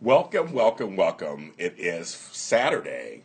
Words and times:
Welcome, 0.00 0.52
welcome, 0.52 0.96
welcome. 0.96 1.52
It 1.58 1.74
is 1.76 2.08
Saturday, 2.08 3.24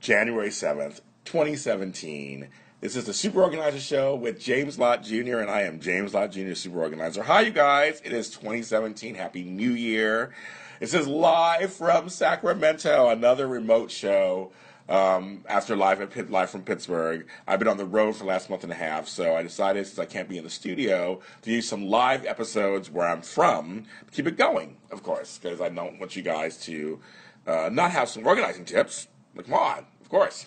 January 0.00 0.48
7th, 0.48 1.00
2017. 1.26 2.48
This 2.82 2.96
is 2.96 3.04
the 3.04 3.14
Super 3.14 3.40
Organizer 3.40 3.78
Show 3.78 4.16
with 4.16 4.40
James 4.40 4.76
Lott 4.76 5.04
Jr., 5.04 5.38
and 5.38 5.48
I 5.48 5.62
am 5.62 5.78
James 5.78 6.14
Lott 6.14 6.32
Jr., 6.32 6.54
Super 6.54 6.80
Organizer. 6.80 7.22
Hi, 7.22 7.42
you 7.42 7.52
guys. 7.52 8.02
It 8.04 8.12
is 8.12 8.28
2017. 8.30 9.14
Happy 9.14 9.44
New 9.44 9.70
Year. 9.70 10.34
This 10.80 10.92
is 10.92 11.06
live 11.06 11.72
from 11.72 12.08
Sacramento, 12.08 13.08
another 13.08 13.46
remote 13.46 13.92
show 13.92 14.50
um, 14.88 15.44
after 15.48 15.76
live 15.76 16.00
at 16.00 16.28
live 16.28 16.50
from 16.50 16.64
Pittsburgh. 16.64 17.28
I've 17.46 17.60
been 17.60 17.68
on 17.68 17.76
the 17.76 17.86
road 17.86 18.14
for 18.14 18.24
the 18.24 18.28
last 18.28 18.50
month 18.50 18.64
and 18.64 18.72
a 18.72 18.74
half, 18.74 19.06
so 19.06 19.36
I 19.36 19.44
decided 19.44 19.86
since 19.86 20.00
I 20.00 20.04
can't 20.04 20.28
be 20.28 20.38
in 20.38 20.42
the 20.42 20.50
studio 20.50 21.20
to 21.42 21.52
use 21.52 21.68
some 21.68 21.86
live 21.86 22.26
episodes 22.26 22.90
where 22.90 23.06
I'm 23.06 23.22
from 23.22 23.84
to 24.08 24.10
keep 24.10 24.26
it 24.26 24.36
going, 24.36 24.76
of 24.90 25.04
course, 25.04 25.38
because 25.40 25.60
I 25.60 25.68
don't 25.68 26.00
want 26.00 26.16
you 26.16 26.22
guys 26.22 26.56
to 26.64 26.98
uh, 27.46 27.70
not 27.72 27.92
have 27.92 28.08
some 28.08 28.26
organizing 28.26 28.64
tips. 28.64 29.06
Like, 29.36 29.44
come 29.46 29.54
on, 29.54 29.86
of 30.00 30.08
course. 30.08 30.46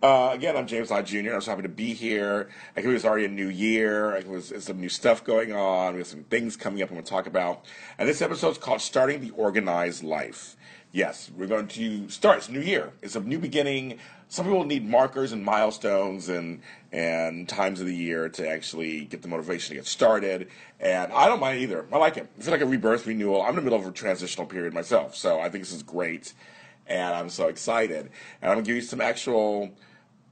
Uh, 0.00 0.30
again, 0.32 0.56
I'm 0.56 0.66
James 0.68 0.90
Lott 0.90 1.06
Jr. 1.06 1.32
I'm 1.32 1.40
so 1.40 1.50
happy 1.50 1.62
to 1.62 1.68
be 1.68 1.92
here. 1.92 2.48
I 2.70 2.74
think 2.76 2.86
it 2.86 2.92
was 2.92 3.04
already 3.04 3.24
a 3.24 3.28
new 3.28 3.48
year. 3.48 4.14
It 4.14 4.28
was 4.28 4.52
some 4.60 4.80
new 4.80 4.88
stuff 4.88 5.24
going 5.24 5.52
on. 5.52 5.94
We 5.94 5.98
have 5.98 6.06
some 6.06 6.22
things 6.24 6.56
coming 6.56 6.82
up 6.82 6.90
I'm 6.90 6.94
going 6.94 7.04
to 7.04 7.10
talk 7.10 7.26
about. 7.26 7.64
And 7.98 8.08
this 8.08 8.22
episode 8.22 8.50
is 8.50 8.58
called 8.58 8.80
Starting 8.80 9.20
the 9.20 9.30
Organized 9.30 10.04
Life 10.04 10.56
yes, 10.92 11.30
we're 11.36 11.46
going 11.46 11.68
to 11.68 12.08
start. 12.08 12.38
It's 12.38 12.48
a 12.48 12.52
new 12.52 12.60
year. 12.60 12.92
It's 13.02 13.16
a 13.16 13.20
new 13.20 13.38
beginning. 13.38 13.98
Some 14.28 14.44
people 14.46 14.64
need 14.64 14.86
markers 14.86 15.32
and 15.32 15.44
milestones 15.44 16.28
and 16.28 16.60
and 16.92 17.48
times 17.48 17.80
of 17.80 17.86
the 17.86 17.94
year 17.94 18.28
to 18.30 18.48
actually 18.48 19.04
get 19.04 19.22
the 19.22 19.28
motivation 19.28 19.70
to 19.70 19.74
get 19.76 19.86
started. 19.86 20.48
And 20.80 21.12
I 21.12 21.26
don't 21.26 21.40
mind 21.40 21.60
either. 21.60 21.86
I 21.92 21.98
like 21.98 22.16
it. 22.16 22.28
I 22.38 22.42
feel 22.42 22.52
like 22.52 22.60
a 22.60 22.66
rebirth, 22.66 23.06
renewal. 23.06 23.42
I'm 23.42 23.50
in 23.50 23.56
the 23.56 23.62
middle 23.62 23.78
of 23.78 23.86
a 23.86 23.90
transitional 23.90 24.46
period 24.46 24.74
myself, 24.74 25.16
so 25.16 25.40
I 25.40 25.48
think 25.48 25.64
this 25.64 25.72
is 25.72 25.82
great, 25.82 26.32
and 26.86 27.14
I'm 27.14 27.30
so 27.30 27.48
excited. 27.48 28.10
And 28.40 28.50
I'm 28.50 28.56
gonna 28.56 28.66
give 28.66 28.76
you 28.76 28.82
some 28.82 29.00
actual 29.00 29.70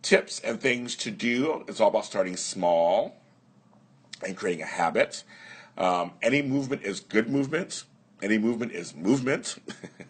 tips 0.03 0.41
and 0.41 0.61
things 0.61 0.97
to 0.97 1.11
do. 1.11 1.65
It's 1.69 1.81
all 1.81 1.89
about 1.89 2.05
starting 2.05 2.37
small 2.37 3.17
and 4.25 4.37
creating 4.37 4.63
a 4.63 4.67
habit. 4.67 5.25
Um, 5.77 6.13
any 6.23 6.43
movement 6.43 6.83
is 6.83 7.01
good 7.01 7.29
movement. 7.29 7.85
Any 8.23 8.39
movement 8.39 8.73
is 8.73 8.95
movement. 8.95 9.57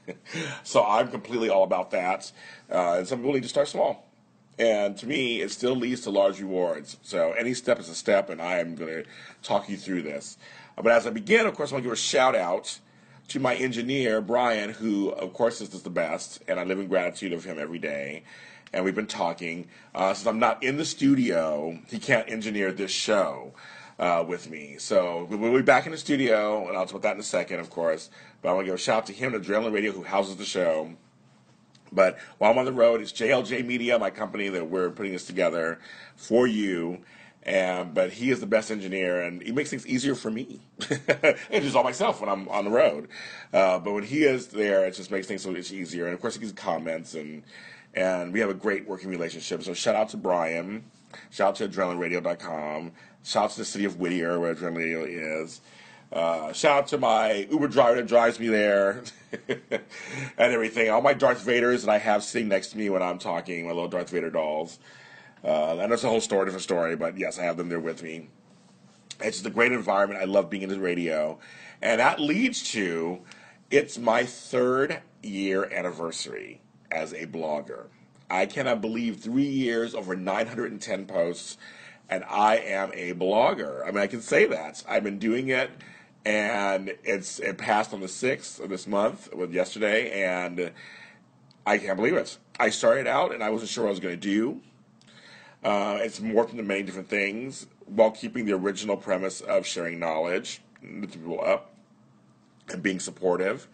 so 0.62 0.84
I'm 0.84 1.08
completely 1.08 1.48
all 1.48 1.64
about 1.64 1.90
that. 1.90 2.30
Uh, 2.70 2.96
and 2.98 3.08
some 3.08 3.18
people 3.18 3.32
need 3.32 3.42
to 3.42 3.48
start 3.48 3.68
small. 3.68 4.06
And 4.58 4.96
to 4.98 5.06
me, 5.06 5.42
it 5.42 5.50
still 5.50 5.74
leads 5.74 6.02
to 6.02 6.10
large 6.10 6.40
rewards. 6.40 6.96
So 7.02 7.32
any 7.32 7.52
step 7.52 7.78
is 7.78 7.88
a 7.88 7.94
step, 7.94 8.30
and 8.30 8.40
I 8.40 8.58
am 8.58 8.74
going 8.74 8.90
to 8.90 9.04
talk 9.42 9.68
you 9.68 9.76
through 9.76 10.02
this. 10.02 10.38
But 10.76 10.92
as 10.92 11.06
I 11.06 11.10
begin, 11.10 11.46
of 11.46 11.54
course, 11.54 11.72
I 11.72 11.74
want 11.74 11.82
to 11.84 11.88
give 11.88 11.92
a 11.92 12.00
shout 12.00 12.34
out 12.34 12.78
to 13.28 13.40
my 13.40 13.54
engineer, 13.56 14.20
Brian, 14.20 14.70
who, 14.70 15.10
of 15.10 15.32
course, 15.32 15.60
is 15.60 15.68
the 15.82 15.90
best, 15.90 16.42
and 16.46 16.60
I 16.60 16.64
live 16.64 16.78
in 16.78 16.86
gratitude 16.86 17.32
of 17.32 17.44
him 17.44 17.58
every 17.58 17.78
day. 17.78 18.22
And 18.72 18.84
we've 18.84 18.94
been 18.94 19.06
talking. 19.06 19.68
Uh, 19.94 20.12
since 20.14 20.26
I'm 20.26 20.38
not 20.38 20.62
in 20.62 20.76
the 20.76 20.84
studio, 20.84 21.78
he 21.88 21.98
can't 21.98 22.28
engineer 22.28 22.72
this 22.72 22.90
show 22.90 23.52
uh, 23.98 24.24
with 24.26 24.50
me. 24.50 24.76
So 24.78 25.26
we'll 25.30 25.52
be 25.52 25.62
back 25.62 25.86
in 25.86 25.92
the 25.92 25.98
studio, 25.98 26.68
and 26.68 26.76
I'll 26.76 26.84
talk 26.84 26.92
about 26.92 27.02
that 27.02 27.14
in 27.14 27.20
a 27.20 27.24
second, 27.24 27.60
of 27.60 27.70
course. 27.70 28.10
But 28.42 28.50
I 28.50 28.52
want 28.52 28.64
to 28.64 28.66
give 28.66 28.74
a 28.74 28.78
shout 28.78 28.98
out 28.98 29.06
to 29.06 29.12
him, 29.12 29.32
to 29.32 29.40
Adrenaline 29.40 29.72
Radio, 29.72 29.92
who 29.92 30.02
houses 30.02 30.36
the 30.36 30.44
show. 30.44 30.92
But 31.92 32.18
while 32.38 32.50
I'm 32.50 32.58
on 32.58 32.64
the 32.64 32.72
road, 32.72 33.00
it's 33.00 33.12
JLJ 33.12 33.64
Media, 33.64 33.98
my 33.98 34.10
company 34.10 34.48
that 34.48 34.68
we're 34.68 34.90
putting 34.90 35.12
this 35.12 35.26
together 35.26 35.78
for 36.16 36.46
you. 36.46 37.02
And 37.42 37.94
but 37.94 38.10
he 38.10 38.30
is 38.30 38.40
the 38.40 38.46
best 38.46 38.72
engineer, 38.72 39.22
and 39.22 39.40
he 39.40 39.52
makes 39.52 39.70
things 39.70 39.86
easier 39.86 40.16
for 40.16 40.32
me, 40.32 40.62
and 41.08 41.62
just 41.62 41.76
all 41.76 41.84
myself 41.84 42.20
when 42.20 42.28
I'm 42.28 42.48
on 42.48 42.64
the 42.64 42.72
road. 42.72 43.06
Uh, 43.52 43.78
but 43.78 43.92
when 43.92 44.02
he 44.02 44.24
is 44.24 44.48
there, 44.48 44.84
it 44.84 44.94
just 44.94 45.12
makes 45.12 45.28
things 45.28 45.42
so 45.42 45.52
much 45.52 45.70
easier. 45.70 46.06
And 46.06 46.14
of 46.14 46.20
course, 46.20 46.34
he 46.34 46.40
gives 46.40 46.50
comments, 46.50 47.14
and 47.14 47.44
and 47.96 48.32
we 48.32 48.40
have 48.40 48.50
a 48.50 48.54
great 48.54 48.86
working 48.86 49.10
relationship. 49.10 49.62
So 49.62 49.74
shout 49.74 49.96
out 49.96 50.10
to 50.10 50.16
Brian, 50.16 50.84
shout 51.30 51.48
out 51.48 51.54
to 51.56 51.68
AdrenalineRadio.com, 51.68 52.92
shout 53.24 53.44
out 53.44 53.50
to 53.52 53.58
the 53.58 53.64
city 53.64 53.84
of 53.84 53.98
Whittier, 53.98 54.38
where 54.38 54.54
Adrenaline 54.54 54.76
Radio 54.76 55.04
is. 55.04 55.60
Uh, 56.12 56.52
shout 56.52 56.78
out 56.78 56.86
to 56.88 56.98
my 56.98 57.48
Uber 57.50 57.66
driver 57.66 57.96
that 57.96 58.06
drives 58.06 58.38
me 58.38 58.46
there 58.46 59.02
and 59.48 59.82
everything. 60.38 60.88
All 60.88 61.02
my 61.02 61.14
Darth 61.14 61.44
Vaders 61.44 61.84
that 61.84 61.90
I 61.90 61.98
have 61.98 62.22
sitting 62.22 62.48
next 62.48 62.68
to 62.68 62.78
me 62.78 62.90
when 62.90 63.02
I'm 63.02 63.18
talking, 63.18 63.66
my 63.66 63.72
little 63.72 63.88
Darth 63.88 64.10
Vader 64.10 64.30
dolls. 64.30 64.78
Uh, 65.42 65.78
and 65.78 65.90
that's 65.90 66.04
a 66.04 66.08
whole 66.08 66.20
story, 66.20 66.44
different 66.44 66.62
story, 66.62 66.96
but 66.96 67.18
yes, 67.18 67.38
I 67.38 67.42
have 67.42 67.56
them 67.56 67.68
there 67.68 67.80
with 67.80 68.02
me. 68.02 68.28
It's 69.20 69.38
just 69.38 69.46
a 69.46 69.50
great 69.50 69.72
environment. 69.72 70.20
I 70.20 70.26
love 70.26 70.48
being 70.48 70.62
in 70.62 70.68
the 70.68 70.78
radio. 70.78 71.38
And 71.82 72.00
that 72.00 72.20
leads 72.20 72.70
to 72.72 73.20
it's 73.70 73.98
my 73.98 74.24
third 74.24 75.00
year 75.22 75.64
anniversary 75.72 76.60
as 76.96 77.12
a 77.12 77.26
blogger. 77.26 77.86
I 78.28 78.46
cannot 78.46 78.80
believe 78.80 79.20
three 79.20 79.44
years, 79.44 79.94
over 79.94 80.16
910 80.16 81.06
posts, 81.06 81.58
and 82.08 82.24
I 82.24 82.56
am 82.56 82.90
a 82.94 83.12
blogger. 83.12 83.82
I 83.86 83.90
mean, 83.90 83.98
I 83.98 84.06
can 84.06 84.22
say 84.22 84.46
that. 84.46 84.82
I've 84.88 85.04
been 85.04 85.18
doing 85.18 85.48
it 85.48 85.70
and 86.26 86.92
it's 87.04 87.38
it 87.38 87.56
passed 87.56 87.94
on 87.94 88.00
the 88.00 88.08
sixth 88.08 88.58
of 88.58 88.68
this 88.68 88.88
month 88.88 89.32
with 89.32 89.52
yesterday, 89.52 90.24
and 90.24 90.72
I 91.64 91.78
can't 91.78 91.96
believe 91.96 92.14
it. 92.14 92.36
I 92.58 92.70
started 92.70 93.06
out 93.06 93.32
and 93.32 93.44
I 93.44 93.50
wasn't 93.50 93.70
sure 93.70 93.84
what 93.84 93.90
I 93.90 93.92
was 93.92 94.00
going 94.00 94.18
to 94.18 94.28
do. 94.28 94.60
Uh, 95.62 95.98
it's 96.00 96.18
morphed 96.18 96.50
into 96.50 96.64
many 96.64 96.82
different 96.82 97.08
things 97.08 97.68
while 97.84 98.10
keeping 98.10 98.44
the 98.44 98.54
original 98.54 98.96
premise 98.96 99.40
of 99.40 99.66
sharing 99.66 100.00
knowledge, 100.00 100.60
lifting 100.82 101.22
people 101.22 101.40
up, 101.44 101.74
and 102.72 102.82
being 102.82 102.98
supportive. 102.98 103.68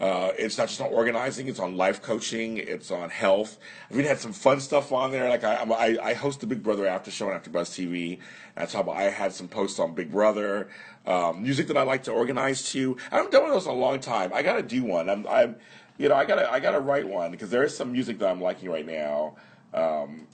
Uh, 0.00 0.32
it's 0.38 0.56
not 0.56 0.68
just 0.68 0.80
on 0.80 0.88
organizing; 0.88 1.46
it's 1.46 1.58
on 1.58 1.76
life 1.76 2.00
coaching. 2.00 2.56
It's 2.56 2.90
on 2.90 3.10
health. 3.10 3.58
I've 3.90 3.96
even 3.96 4.06
had 4.06 4.18
some 4.18 4.32
fun 4.32 4.60
stuff 4.60 4.92
on 4.92 5.10
there. 5.10 5.28
Like 5.28 5.44
I, 5.44 5.56
I, 5.56 6.10
I 6.10 6.14
host 6.14 6.40
the 6.40 6.46
Big 6.46 6.62
Brother 6.62 6.86
After 6.86 7.10
Show 7.10 7.30
on 7.30 7.38
AfterBuzz 7.38 7.68
TV. 7.68 8.18
And 8.56 8.62
I 8.62 8.66
talk 8.66 8.82
about. 8.84 8.96
I 8.96 9.02
had 9.02 9.32
some 9.34 9.46
posts 9.46 9.78
on 9.78 9.94
Big 9.94 10.10
Brother, 10.10 10.70
um, 11.06 11.42
music 11.42 11.66
that 11.66 11.76
I 11.76 11.82
like 11.82 12.04
to 12.04 12.12
organize 12.12 12.70
to. 12.72 12.96
I 13.12 13.16
haven't 13.16 13.32
done 13.32 13.42
one 13.42 13.50
of 13.50 13.56
those 13.56 13.66
in 13.66 13.72
a 13.72 13.74
long 13.74 14.00
time. 14.00 14.32
I 14.32 14.42
got 14.42 14.56
to 14.56 14.62
do 14.62 14.84
one. 14.84 15.10
I'm, 15.10 15.26
I'm, 15.26 15.56
you 15.98 16.08
know, 16.08 16.14
I 16.14 16.24
gotta, 16.24 16.50
I 16.50 16.60
gotta 16.60 16.80
write 16.80 17.06
one 17.06 17.30
because 17.30 17.50
there 17.50 17.62
is 17.62 17.76
some 17.76 17.92
music 17.92 18.18
that 18.20 18.30
I'm 18.30 18.40
liking 18.40 18.70
right 18.70 18.86
now. 18.86 19.36
Um, 19.74 20.26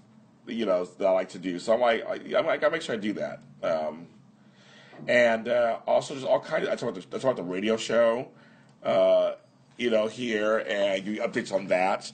you 0.47 0.65
know, 0.65 0.85
that 0.85 1.07
I 1.07 1.11
like 1.11 1.31
to 1.31 1.41
do. 1.41 1.59
So 1.59 1.75
I'm 1.75 1.81
like, 1.81 2.07
I, 2.07 2.39
I 2.39 2.57
gotta 2.57 2.71
make 2.71 2.83
sure 2.83 2.95
I 2.95 2.99
do 2.99 3.15
that. 3.15 3.41
Um, 3.65 4.07
and 5.09 5.49
uh, 5.49 5.81
also, 5.89 6.15
just 6.15 6.25
all 6.25 6.39
kinds. 6.39 6.69
Of, 6.69 6.73
I 6.73 6.77
talk 6.77 6.91
about 6.91 7.11
the, 7.11 7.17
I 7.17 7.21
talk 7.21 7.33
about 7.33 7.37
the 7.37 7.43
radio 7.43 7.77
show. 7.77 8.29
Uh, 8.83 9.33
you 9.79 9.91
know, 9.91 10.07
here 10.07 10.59
and 10.69 11.05
give 11.05 11.15
you 11.15 11.23
updates 11.23 11.53
on 11.53 11.67
that. 11.67 12.11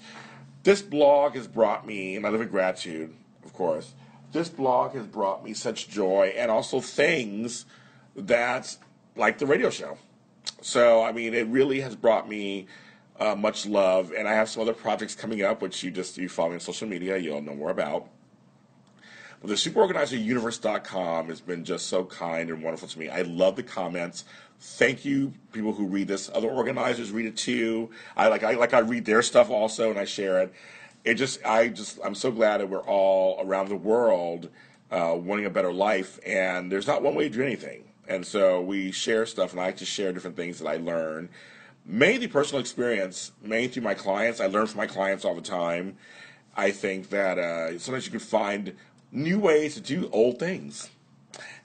This 0.63 0.83
blog 0.83 1.35
has 1.35 1.47
brought 1.47 1.87
me, 1.87 2.17
and 2.17 2.27
I 2.27 2.31
live 2.31 2.41
in 2.41 2.49
gratitude, 2.49 3.15
of 3.45 3.53
course. 3.53 3.95
This 4.33 4.49
blog 4.49 4.95
has 4.95 5.07
brought 5.07 5.45
me 5.45 5.55
such 5.55 5.89
joy 5.89 6.33
and 6.37 6.51
also 6.51 6.81
things 6.81 7.67
that, 8.17 8.77
like 9.17 9.39
the 9.39 9.47
radio 9.47 9.71
show. 9.71 9.99
So, 10.61 11.03
I 11.03 11.13
mean, 11.13 11.35
it 11.35 11.47
really 11.49 11.81
has 11.81 11.97
brought 11.97 12.29
me 12.29 12.67
uh, 13.19 13.35
much 13.35 13.67
love, 13.67 14.13
and 14.17 14.27
I 14.27 14.35
have 14.35 14.49
some 14.49 14.63
other 14.63 14.73
projects 14.73 15.15
coming 15.15 15.43
up, 15.43 15.63
which 15.63 15.83
you 15.83 15.91
just 15.91 16.17
you 16.17 16.29
follow 16.29 16.51
me 16.51 16.55
on 16.55 16.61
social 16.61 16.89
media, 16.89 17.17
you'll 17.17 17.43
know 17.43 17.55
more 17.55 17.71
about. 17.71 18.09
But 19.43 19.49
the 19.49 19.55
superorganizeruniverse.com 19.57 21.27
has 21.27 21.41
been 21.41 21.65
just 21.65 21.89
so 21.89 22.05
kind 22.05 22.49
and 22.49 22.63
wonderful 22.63 22.87
to 22.87 22.99
me. 22.99 23.09
I 23.09 23.23
love 23.23 23.57
the 23.57 23.65
comments. 23.65 24.25
Thank 24.61 25.05
you 25.05 25.33
people 25.51 25.73
who 25.73 25.87
read 25.87 26.07
this. 26.07 26.31
Other 26.33 26.49
organizers 26.49 27.11
read 27.11 27.27
it 27.27 27.37
too. 27.37 27.91
I 28.17 28.29
like 28.29 28.45
i 28.45 28.53
like 28.53 28.73
i 28.73 28.79
read 28.79 29.05
their 29.05 29.21
stuff 29.21 29.51
also 29.51 29.91
and 29.91 29.99
i 29.99 30.05
share 30.05 30.41
it. 30.43 30.55
It 31.05 31.15
just 31.15 31.45
i 31.45 31.67
just 31.67 31.99
i'm 32.05 32.15
so 32.15 32.31
glad 32.31 32.61
that 32.61 32.69
we're 32.69 32.87
all 32.87 33.45
around 33.45 33.69
the 33.69 33.77
world 33.77 34.49
uh, 34.93 35.17
wanting 35.19 35.47
a 35.47 35.51
better 35.51 35.73
life 35.73 36.21
and 36.25 36.71
there's 36.71 36.87
not 36.87 37.03
one 37.03 37.17
way 37.17 37.29
to 37.29 37.35
do 37.35 37.43
anything. 37.43 37.83
And 38.07 38.25
so 38.25 38.61
we 38.61 38.93
share 38.93 39.27
stuff 39.27 39.51
and 39.51 39.61
i 39.61 39.67
like 39.67 39.79
to 39.79 39.85
share 39.85 40.13
different 40.13 40.37
things 40.37 40.61
that 40.61 40.69
i 40.69 40.77
learn. 40.77 41.29
Mainly 41.85 42.29
personal 42.29 42.61
experience 42.61 43.33
mainly 43.43 43.67
through 43.67 43.83
my 43.83 43.95
clients. 43.95 44.39
I 44.41 44.47
learn 44.47 44.69
from 44.69 44.79
my 44.79 44.87
clients 44.87 45.25
all 45.25 45.35
the 45.35 45.41
time. 45.41 45.97
I 46.57 46.71
think 46.71 47.09
that 47.11 47.39
uh, 47.39 47.79
sometimes 47.79 48.05
you 48.05 48.11
can 48.13 48.21
find 48.21 48.77
new 49.13 49.39
ways 49.39 49.75
to 49.75 49.81
do 49.81 50.09
old 50.11 50.39
things 50.39 50.91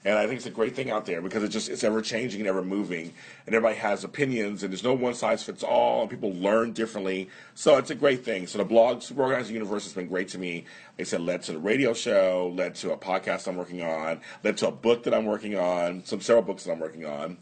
And 0.04 0.16
I 0.16 0.26
think 0.26 0.36
it's 0.36 0.46
a 0.46 0.50
great 0.50 0.76
thing 0.76 0.90
out 0.90 1.06
there 1.06 1.20
because 1.20 1.42
it 1.42 1.48
just 1.48 1.68
it's 1.68 1.82
ever 1.82 2.00
changing 2.00 2.40
and 2.40 2.48
ever 2.48 2.62
moving, 2.62 3.12
and 3.46 3.54
everybody 3.54 3.76
has 3.80 4.04
opinions, 4.04 4.62
and 4.62 4.72
there's 4.72 4.84
no 4.84 4.94
one 4.94 5.14
size 5.14 5.42
fits 5.42 5.62
all, 5.62 6.02
and 6.02 6.10
people 6.10 6.32
learn 6.34 6.72
differently. 6.72 7.28
So 7.54 7.76
it's 7.76 7.90
a 7.90 7.94
great 7.94 8.24
thing. 8.24 8.46
So 8.46 8.58
the 8.58 8.64
blog 8.64 9.02
Super 9.02 9.22
Organizer 9.22 9.52
Universe 9.52 9.84
has 9.84 9.92
been 9.92 10.06
great 10.06 10.28
to 10.28 10.38
me. 10.38 10.64
Like 10.96 11.00
I 11.00 11.02
said, 11.04 11.20
led 11.20 11.42
to 11.42 11.52
the 11.52 11.58
radio 11.58 11.92
show, 11.92 12.52
led 12.54 12.76
to 12.76 12.92
a 12.92 12.96
podcast 12.96 13.48
I'm 13.48 13.56
working 13.56 13.82
on, 13.82 14.20
led 14.44 14.56
to 14.58 14.68
a 14.68 14.72
book 14.72 15.02
that 15.02 15.12
I'm 15.12 15.26
working 15.26 15.56
on, 15.56 16.04
some 16.04 16.20
several 16.20 16.44
books 16.44 16.64
that 16.64 16.72
I'm 16.72 16.80
working 16.80 17.04
on. 17.04 17.38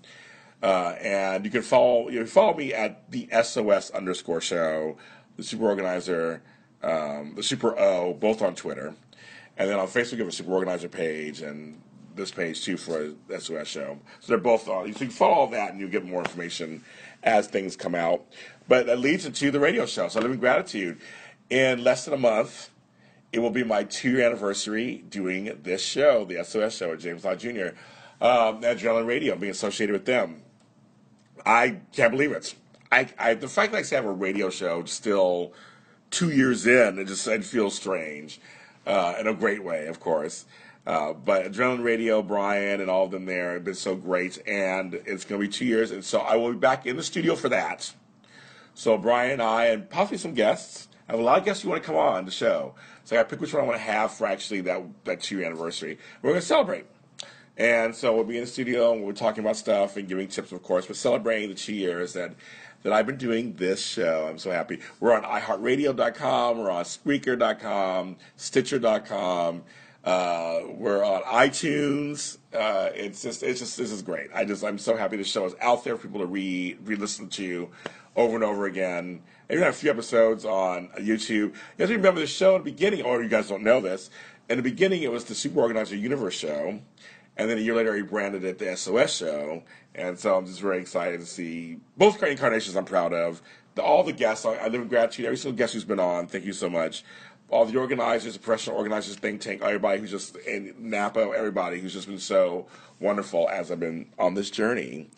Uh, 0.62 0.96
and 1.00 1.44
you 1.44 1.50
can 1.50 1.62
follow 1.62 2.08
you 2.08 2.20
can 2.20 2.26
follow 2.26 2.56
me 2.56 2.72
at 2.72 3.10
the 3.10 3.28
SOS 3.42 3.90
underscore 3.90 4.40
show, 4.40 4.96
the 5.36 5.42
Super 5.42 5.66
Organizer, 5.66 6.42
um, 6.82 7.34
the 7.36 7.42
Super 7.42 7.78
O, 7.78 8.14
both 8.14 8.40
on 8.40 8.54
Twitter. 8.54 8.94
And 9.56 9.70
then 9.70 9.78
on 9.78 9.86
Facebook, 9.86 10.12
you 10.12 10.18
have 10.18 10.28
a 10.28 10.32
Super 10.32 10.52
Organizer 10.52 10.88
page 10.88 11.40
and 11.40 11.80
this 12.14 12.30
page 12.30 12.64
too 12.64 12.76
for 12.76 13.14
a 13.30 13.40
SOS 13.40 13.68
show. 13.68 13.98
So 14.20 14.28
they're 14.28 14.38
both 14.38 14.68
on. 14.68 14.84
So 14.84 14.86
you 14.86 14.94
can 14.94 15.10
follow 15.10 15.34
all 15.34 15.46
that 15.48 15.70
and 15.70 15.80
you'll 15.80 15.90
get 15.90 16.04
more 16.04 16.20
information 16.20 16.82
as 17.22 17.46
things 17.46 17.76
come 17.76 17.94
out. 17.94 18.24
But 18.68 18.86
that 18.86 18.98
leads 18.98 19.26
into 19.26 19.50
the 19.50 19.60
radio 19.60 19.86
show. 19.86 20.08
So 20.08 20.20
I 20.20 20.22
live 20.22 20.32
in 20.32 20.38
gratitude. 20.38 21.00
In 21.50 21.84
less 21.84 22.04
than 22.04 22.14
a 22.14 22.18
month, 22.18 22.70
it 23.32 23.38
will 23.38 23.50
be 23.50 23.64
my 23.64 23.84
two 23.84 24.12
year 24.12 24.26
anniversary 24.26 25.04
doing 25.08 25.58
this 25.62 25.82
show, 25.82 26.24
the 26.24 26.42
SOS 26.44 26.76
show 26.76 26.90
with 26.90 27.00
James 27.00 27.24
Lott 27.24 27.38
Jr. 27.38 27.68
Um, 28.20 28.62
Adrenaline 28.62 29.06
Radio, 29.06 29.36
being 29.36 29.50
associated 29.50 29.92
with 29.92 30.06
them. 30.06 30.42
I 31.44 31.76
can't 31.92 32.10
believe 32.10 32.32
it. 32.32 32.54
I, 32.90 33.08
I 33.18 33.34
the 33.34 33.48
fact 33.48 33.72
that 33.72 33.92
I 33.92 33.94
have 33.94 34.04
a 34.04 34.10
radio 34.10 34.48
show 34.48 34.84
still 34.84 35.52
two 36.10 36.30
years 36.30 36.66
in, 36.66 36.98
it 36.98 37.06
just 37.06 37.26
it 37.26 37.44
feels 37.44 37.74
strange, 37.74 38.40
uh, 38.86 39.14
in 39.18 39.26
a 39.26 39.34
great 39.34 39.62
way, 39.62 39.86
of 39.86 40.00
course. 40.00 40.44
Uh, 40.86 41.12
but 41.12 41.50
Adrenaline 41.50 41.82
Radio, 41.82 42.22
Brian, 42.22 42.80
and 42.80 42.88
all 42.88 43.04
of 43.04 43.10
them 43.10 43.24
there 43.24 43.54
have 43.54 43.64
been 43.64 43.74
so 43.74 43.96
great, 43.96 44.40
and 44.46 44.94
it's 44.94 45.24
going 45.24 45.40
to 45.40 45.46
be 45.46 45.52
two 45.52 45.64
years, 45.64 45.90
and 45.90 46.04
so 46.04 46.20
I 46.20 46.36
will 46.36 46.52
be 46.52 46.58
back 46.58 46.86
in 46.86 46.96
the 46.96 47.02
studio 47.02 47.34
for 47.34 47.48
that. 47.48 47.92
So 48.74 48.96
Brian 48.96 49.32
and 49.32 49.42
I, 49.42 49.66
and 49.66 49.90
possibly 49.90 50.18
some 50.18 50.34
guests, 50.34 50.86
I 51.08 51.12
have 51.12 51.20
a 51.20 51.24
lot 51.24 51.38
of 51.38 51.44
guests 51.44 51.62
who 51.62 51.70
want 51.70 51.82
to 51.82 51.86
come 51.86 51.96
on 51.96 52.24
the 52.24 52.30
show. 52.30 52.74
So 53.04 53.18
I 53.18 53.22
pick 53.22 53.40
which 53.40 53.54
one 53.54 53.62
I 53.62 53.66
want 53.66 53.78
to 53.78 53.82
have 53.82 54.12
for 54.12 54.26
actually 54.26 54.60
that 54.62 54.82
that 55.04 55.20
two 55.20 55.38
year 55.38 55.46
anniversary. 55.46 55.98
We're 56.20 56.30
going 56.30 56.40
to 56.40 56.46
celebrate. 56.46 56.86
And 57.56 57.94
so 57.94 58.14
we'll 58.14 58.24
be 58.24 58.36
in 58.36 58.44
the 58.44 58.50
studio 58.50 58.92
and 58.92 59.02
we're 59.02 59.12
talking 59.12 59.42
about 59.42 59.56
stuff 59.56 59.96
and 59.96 60.06
giving 60.06 60.28
tips, 60.28 60.52
of 60.52 60.62
course, 60.62 60.86
but 60.86 60.96
celebrating 60.96 61.48
the 61.48 61.54
two 61.54 61.74
years 61.74 62.12
that 62.12 62.34
that 62.86 62.92
I've 62.92 63.06
been 63.06 63.16
doing 63.16 63.52
this 63.54 63.84
show. 63.84 64.28
I'm 64.30 64.38
so 64.38 64.52
happy. 64.52 64.78
We're 65.00 65.12
on 65.12 65.24
iHeartRadio.com, 65.24 66.58
we're 66.58 66.70
on 66.70 66.84
Spreaker.com, 66.84 68.14
Stitcher.com, 68.36 69.64
uh, 70.04 70.60
we're 70.68 71.04
on 71.04 71.22
iTunes. 71.22 72.38
Uh, 72.54 72.90
it's 72.94 73.22
just, 73.22 73.42
it's 73.42 73.58
just, 73.58 73.76
this 73.76 73.90
is 73.90 74.02
great. 74.02 74.28
I 74.32 74.44
just, 74.44 74.62
I'm 74.62 74.78
so 74.78 74.96
happy 74.96 75.16
the 75.16 75.24
show 75.24 75.44
is 75.46 75.56
out 75.60 75.82
there 75.82 75.96
for 75.96 76.06
people 76.06 76.20
to 76.20 76.26
re, 76.26 76.78
re-listen 76.84 77.28
to 77.30 77.68
over 78.14 78.36
and 78.36 78.44
over 78.44 78.66
again. 78.66 79.20
And 79.48 79.58
we 79.58 79.64
have 79.64 79.74
a 79.74 79.76
few 79.76 79.90
episodes 79.90 80.44
on 80.44 80.88
YouTube. 80.96 81.28
You 81.28 81.52
have 81.80 81.88
to 81.88 81.96
remember 81.96 82.20
the 82.20 82.28
show 82.28 82.54
in 82.54 82.62
the 82.62 82.70
beginning, 82.70 83.02
or 83.02 83.20
you 83.20 83.28
guys 83.28 83.48
don't 83.48 83.64
know 83.64 83.80
this. 83.80 84.10
In 84.48 84.58
the 84.58 84.62
beginning, 84.62 85.02
it 85.02 85.10
was 85.10 85.24
the 85.24 85.34
Super 85.34 85.58
Organizer 85.58 85.96
Universe 85.96 86.34
show. 86.34 86.78
And 87.36 87.50
then 87.50 87.58
a 87.58 87.60
year 87.60 87.74
later, 87.74 87.94
he 87.94 88.02
branded 88.02 88.44
it 88.44 88.58
the 88.58 88.76
SOS 88.76 89.16
show. 89.16 89.62
And 89.94 90.18
so 90.18 90.36
I'm 90.36 90.46
just 90.46 90.60
very 90.60 90.78
excited 90.78 91.20
to 91.20 91.26
see 91.26 91.78
both 91.96 92.22
incarnations 92.22 92.76
I'm 92.76 92.84
proud 92.84 93.12
of. 93.12 93.42
The, 93.74 93.82
all 93.82 94.02
the 94.02 94.12
guests, 94.12 94.46
I, 94.46 94.68
live 94.68 94.82
in 94.82 94.88
gratitude. 94.88 95.26
Every 95.26 95.36
single 95.36 95.56
guest 95.56 95.74
who's 95.74 95.84
been 95.84 96.00
on, 96.00 96.26
thank 96.26 96.44
you 96.44 96.52
so 96.52 96.70
much. 96.70 97.04
All 97.48 97.64
the 97.64 97.78
organizers, 97.78 98.32
the 98.32 98.40
professional 98.40 98.76
organizers, 98.76 99.16
think 99.16 99.40
tank, 99.40 99.62
everybody 99.62 100.00
who's 100.00 100.10
just 100.10 100.36
in 100.36 100.74
NAPO, 100.80 101.34
everybody 101.36 101.78
who's 101.78 101.92
just 101.92 102.08
been 102.08 102.18
so 102.18 102.66
wonderful 103.00 103.48
as 103.48 103.70
I've 103.70 103.78
been 103.78 104.08
on 104.18 104.34
this 104.34 104.50
journey. 104.50 105.08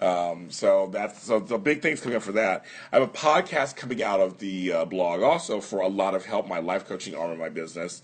Um, 0.00 0.50
so 0.50 0.88
that's 0.92 1.22
so 1.22 1.40
the 1.40 1.58
big 1.58 1.82
things 1.82 2.00
coming 2.00 2.16
up 2.16 2.22
for 2.22 2.32
that. 2.32 2.64
I 2.92 2.98
have 2.98 3.08
a 3.08 3.12
podcast 3.12 3.76
coming 3.76 4.02
out 4.02 4.20
of 4.20 4.38
the 4.38 4.72
uh, 4.72 4.84
blog 4.84 5.22
also 5.22 5.60
for 5.60 5.80
a 5.80 5.88
lot 5.88 6.14
of 6.14 6.24
help, 6.24 6.46
my 6.46 6.58
life 6.58 6.86
coaching 6.86 7.14
arm 7.14 7.30
of 7.30 7.38
my 7.38 7.48
business. 7.48 8.02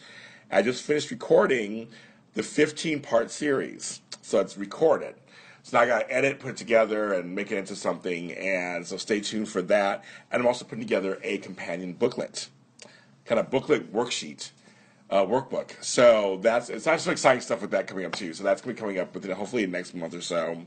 I 0.51 0.63
just 0.63 0.83
finished 0.83 1.11
recording 1.11 1.89
the 2.35 2.43
15 2.43 3.01
part 3.01 3.31
series. 3.31 4.01
So 4.23 4.41
it's 4.41 4.57
recorded. 4.57 5.15
So 5.63 5.77
now 5.77 5.85
I 5.85 5.87
got 5.87 5.99
to 6.01 6.13
edit, 6.13 6.41
put 6.41 6.53
it 6.53 6.57
together, 6.57 7.15
and 7.15 7.35
make 7.35 7.53
it 7.53 7.59
into 7.59 7.77
something. 7.77 8.33
And 8.33 8.87
so 8.87 8.97
stay 8.97 9.21
tuned 9.21 9.49
for 9.49 9.63
that. 9.63 10.05
And 10.31 10.41
I'm 10.41 10.47
also 10.47 10.65
putting 10.65 10.83
together 10.83 11.19
a 11.23 11.39
companion 11.39 11.93
booklet, 11.93 12.49
kind 13.25 13.39
of 13.39 13.51
booklet 13.51 13.93
worksheet. 13.93 14.51
Uh, 15.11 15.27
workbook. 15.27 15.73
So 15.85 16.39
that's 16.41 16.71
it's 16.71 16.87
not 16.87 16.99
some 16.99 17.13
exciting 17.13 17.43
stuff 17.43 17.61
with 17.61 17.73
that 17.73 17.87
coming 17.87 18.07
up 18.07 18.13
too. 18.13 18.33
So 18.33 18.43
that's 18.43 18.63
gonna 18.63 18.73
be 18.73 18.81
coming 18.81 18.99
up 18.99 19.13
within 19.13 19.31
hopefully 19.33 19.67
next 19.67 19.93
month 19.93 20.15
or 20.15 20.23
so. 20.23 20.65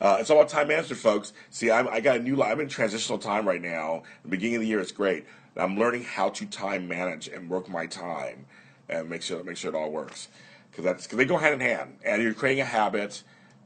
Uh, 0.00 0.16
it's 0.18 0.28
all 0.28 0.38
about 0.38 0.48
time 0.48 0.66
management, 0.66 1.00
folks. 1.00 1.32
See, 1.50 1.70
I'm, 1.70 1.86
I 1.86 2.00
got 2.00 2.16
a 2.16 2.18
new. 2.18 2.42
I'm 2.42 2.58
in 2.58 2.66
transitional 2.66 3.20
time 3.20 3.46
right 3.46 3.62
now. 3.62 4.02
The 4.24 4.28
beginning 4.28 4.56
of 4.56 4.62
the 4.62 4.66
year 4.66 4.80
is 4.80 4.90
great. 4.90 5.24
I'm 5.56 5.78
learning 5.78 6.02
how 6.02 6.30
to 6.30 6.46
time 6.46 6.88
manage 6.88 7.28
and 7.28 7.48
work 7.48 7.68
my 7.68 7.86
time 7.86 8.44
and 8.88 9.08
make 9.08 9.22
sure 9.22 9.42
make 9.44 9.56
sure 9.56 9.72
it 9.72 9.76
all 9.76 9.90
works 9.90 10.28
because 10.70 10.84
that's 10.84 11.04
because 11.04 11.18
they 11.18 11.24
go 11.24 11.36
hand 11.38 11.54
in 11.54 11.60
hand, 11.60 11.96
and 12.04 12.22
you're 12.22 12.34
creating 12.34 12.62
a 12.62 12.66
habit 12.66 13.22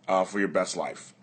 uh, 0.08 0.24
for 0.24 0.38
your 0.38 0.48
best 0.48 0.76
life. 0.76 1.14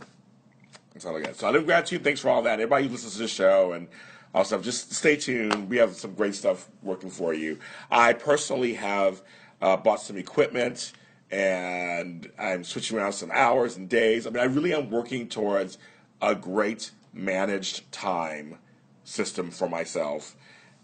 That's 0.94 1.06
all 1.06 1.16
I 1.16 1.22
got. 1.22 1.36
So 1.36 1.48
I 1.48 1.52
live 1.52 1.66
gratitude. 1.66 2.04
Thanks 2.04 2.20
for 2.20 2.30
all 2.30 2.42
that. 2.44 2.54
Everybody 2.54 2.86
who 2.86 2.92
listens 2.92 3.14
to 3.14 3.20
the 3.20 3.28
show 3.28 3.74
and 3.74 3.88
all 4.34 4.44
stuff, 4.44 4.64
just 4.64 4.94
stay 4.94 5.16
tuned. 5.16 5.70
We 5.70 5.78
have 5.78 5.96
some 5.96 6.14
great 6.14 6.36
stuff 6.36 6.70
working 6.82 7.10
for 7.10 7.34
you. 7.34 7.60
I 7.92 8.14
personally 8.14 8.74
have 8.76 9.22
uh, 9.62 9.78
bought 9.78 10.02
some 10.02 10.18
equipment 10.18 10.94
and 11.30 12.32
I'm 12.40 12.64
switching 12.64 12.98
around 12.98 13.14
some 13.14 13.32
hours 13.32 13.78
and 13.78 13.90
days. 13.90 14.26
I 14.26 14.30
mean, 14.30 14.42
I 14.42 14.46
really 14.46 14.74
am 14.74 14.90
working 14.90 15.28
towards 15.28 15.78
a 16.22 16.34
great 16.36 16.92
managed 17.14 17.92
time 17.92 18.58
system 19.04 19.52
for 19.52 19.70
myself 19.70 20.36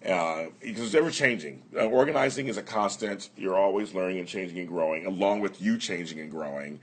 uh, 0.06 0.46
because 0.60 0.86
it's 0.86 0.96
ever 0.96 1.12
changing. 1.12 1.62
Uh, 1.76 1.86
organizing 1.86 2.48
is 2.48 2.58
a 2.58 2.62
constant. 2.62 3.30
You're 3.38 3.56
always 3.56 3.94
learning 3.94 4.20
and 4.20 4.28
changing 4.28 4.60
and 4.60 4.68
growing, 4.68 5.06
along 5.06 5.40
with 5.40 5.62
you 5.62 5.78
changing 5.78 6.20
and 6.20 6.30
growing. 6.30 6.80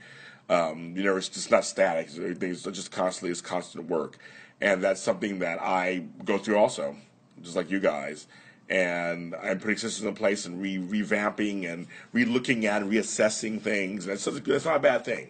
Um, 0.49 0.95
you 0.97 1.03
know, 1.03 1.15
it's 1.15 1.29
just 1.29 1.51
not 1.51 1.63
static. 1.63 2.09
Everything's 2.15 2.63
just 2.63 2.91
constantly 2.91 3.31
is 3.31 3.41
constant 3.41 3.87
work, 3.87 4.17
and 4.59 4.83
that's 4.83 5.01
something 5.01 5.39
that 5.39 5.61
I 5.61 6.03
go 6.25 6.37
through 6.37 6.57
also, 6.57 6.95
just 7.41 7.55
like 7.55 7.69
you 7.69 7.79
guys. 7.79 8.27
And 8.69 9.35
I'm 9.35 9.59
putting 9.59 9.77
systems 9.77 10.07
in 10.07 10.15
place 10.15 10.45
and 10.45 10.61
re- 10.61 10.77
revamping 10.77 11.71
and 11.71 11.87
re-looking 12.13 12.65
at 12.65 12.81
and 12.81 12.91
reassessing 12.91 13.61
things. 13.61 14.05
And 14.05 14.13
it's, 14.13 14.25
it's 14.25 14.65
not 14.65 14.77
a 14.77 14.79
bad 14.79 15.03
thing. 15.03 15.27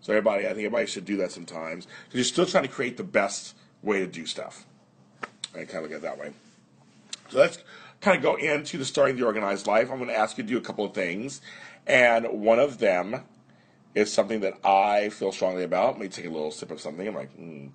So 0.00 0.12
everybody, 0.12 0.44
I 0.44 0.50
think 0.50 0.60
everybody 0.60 0.86
should 0.86 1.04
do 1.04 1.18
that 1.18 1.30
sometimes 1.30 1.86
because 2.04 2.14
you're 2.14 2.24
still 2.24 2.46
trying 2.46 2.64
to 2.64 2.70
create 2.70 2.96
the 2.96 3.04
best 3.04 3.56
way 3.82 3.98
to 4.00 4.06
do 4.06 4.24
stuff. 4.24 4.64
I 5.54 5.64
kind 5.64 5.76
of 5.76 5.82
look 5.82 5.90
at 5.92 5.96
it 5.96 6.02
that 6.02 6.18
way. 6.18 6.32
So 7.28 7.38
let's 7.38 7.58
kind 8.00 8.16
of 8.16 8.22
go 8.22 8.36
into 8.36 8.78
the 8.78 8.84
starting 8.84 9.16
the 9.16 9.24
organized 9.24 9.66
life. 9.66 9.90
I'm 9.90 9.98
going 9.98 10.08
to 10.08 10.16
ask 10.16 10.38
you 10.38 10.44
to 10.44 10.48
do 10.48 10.58
a 10.58 10.62
couple 10.62 10.84
of 10.84 10.94
things, 10.94 11.40
and 11.86 12.26
one 12.26 12.58
of 12.58 12.78
them 12.78 13.22
is 13.94 14.12
something 14.12 14.40
that 14.40 14.54
I 14.64 15.08
feel 15.10 15.32
strongly 15.32 15.64
about. 15.64 15.94
Let 15.94 16.00
me 16.00 16.08
take 16.08 16.26
a 16.26 16.30
little 16.30 16.50
sip 16.50 16.70
of 16.70 16.80
something. 16.80 17.06
I'm 17.06 17.14
like, 17.14 17.36
mm. 17.36 17.70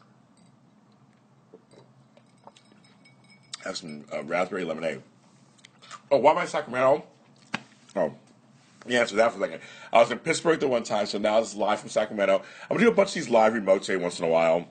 Have 3.64 3.78
some 3.78 4.04
uh, 4.12 4.24
raspberry 4.24 4.66
lemonade. 4.66 5.02
Oh, 6.12 6.18
why 6.18 6.32
am 6.32 6.38
I 6.38 6.46
Sacramento? 6.46 7.06
Oh, 7.96 8.14
the 8.86 8.98
answer 8.98 9.16
that 9.16 9.32
for 9.32 9.38
a 9.38 9.42
second. 9.42 9.62
I 9.92 10.00
was 10.00 10.12
in 10.12 10.20
Pittsburgh 10.20 10.60
the 10.60 10.68
one 10.68 10.84
time, 10.84 11.06
so 11.06 11.18
now 11.18 11.40
this 11.40 11.50
is 11.52 11.56
live 11.56 11.80
from 11.80 11.90
Sacramento. 11.90 12.42
I'm 12.70 12.76
gonna 12.76 12.82
do 12.82 12.92
a 12.92 12.94
bunch 12.94 13.10
of 13.10 13.14
these 13.16 13.30
live 13.30 13.54
remotes 13.54 13.90
every 13.90 13.98
once 13.98 14.20
in 14.20 14.26
a 14.26 14.30
while. 14.30 14.68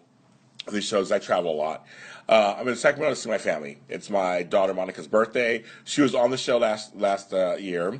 These 0.70 0.84
shows, 0.84 1.10
I 1.10 1.18
travel 1.18 1.52
a 1.52 1.56
lot. 1.56 1.86
Uh, 2.28 2.56
I'm 2.58 2.68
in 2.68 2.76
Sacramento 2.76 3.14
to 3.14 3.20
see 3.20 3.28
my 3.28 3.38
family. 3.38 3.78
It's 3.88 4.08
my 4.08 4.42
daughter 4.42 4.72
Monica's 4.72 5.08
birthday. 5.08 5.64
She 5.84 6.02
was 6.02 6.14
on 6.14 6.30
the 6.30 6.36
show 6.36 6.58
last 6.58 6.94
last 6.94 7.32
uh, 7.32 7.56
year. 7.56 7.98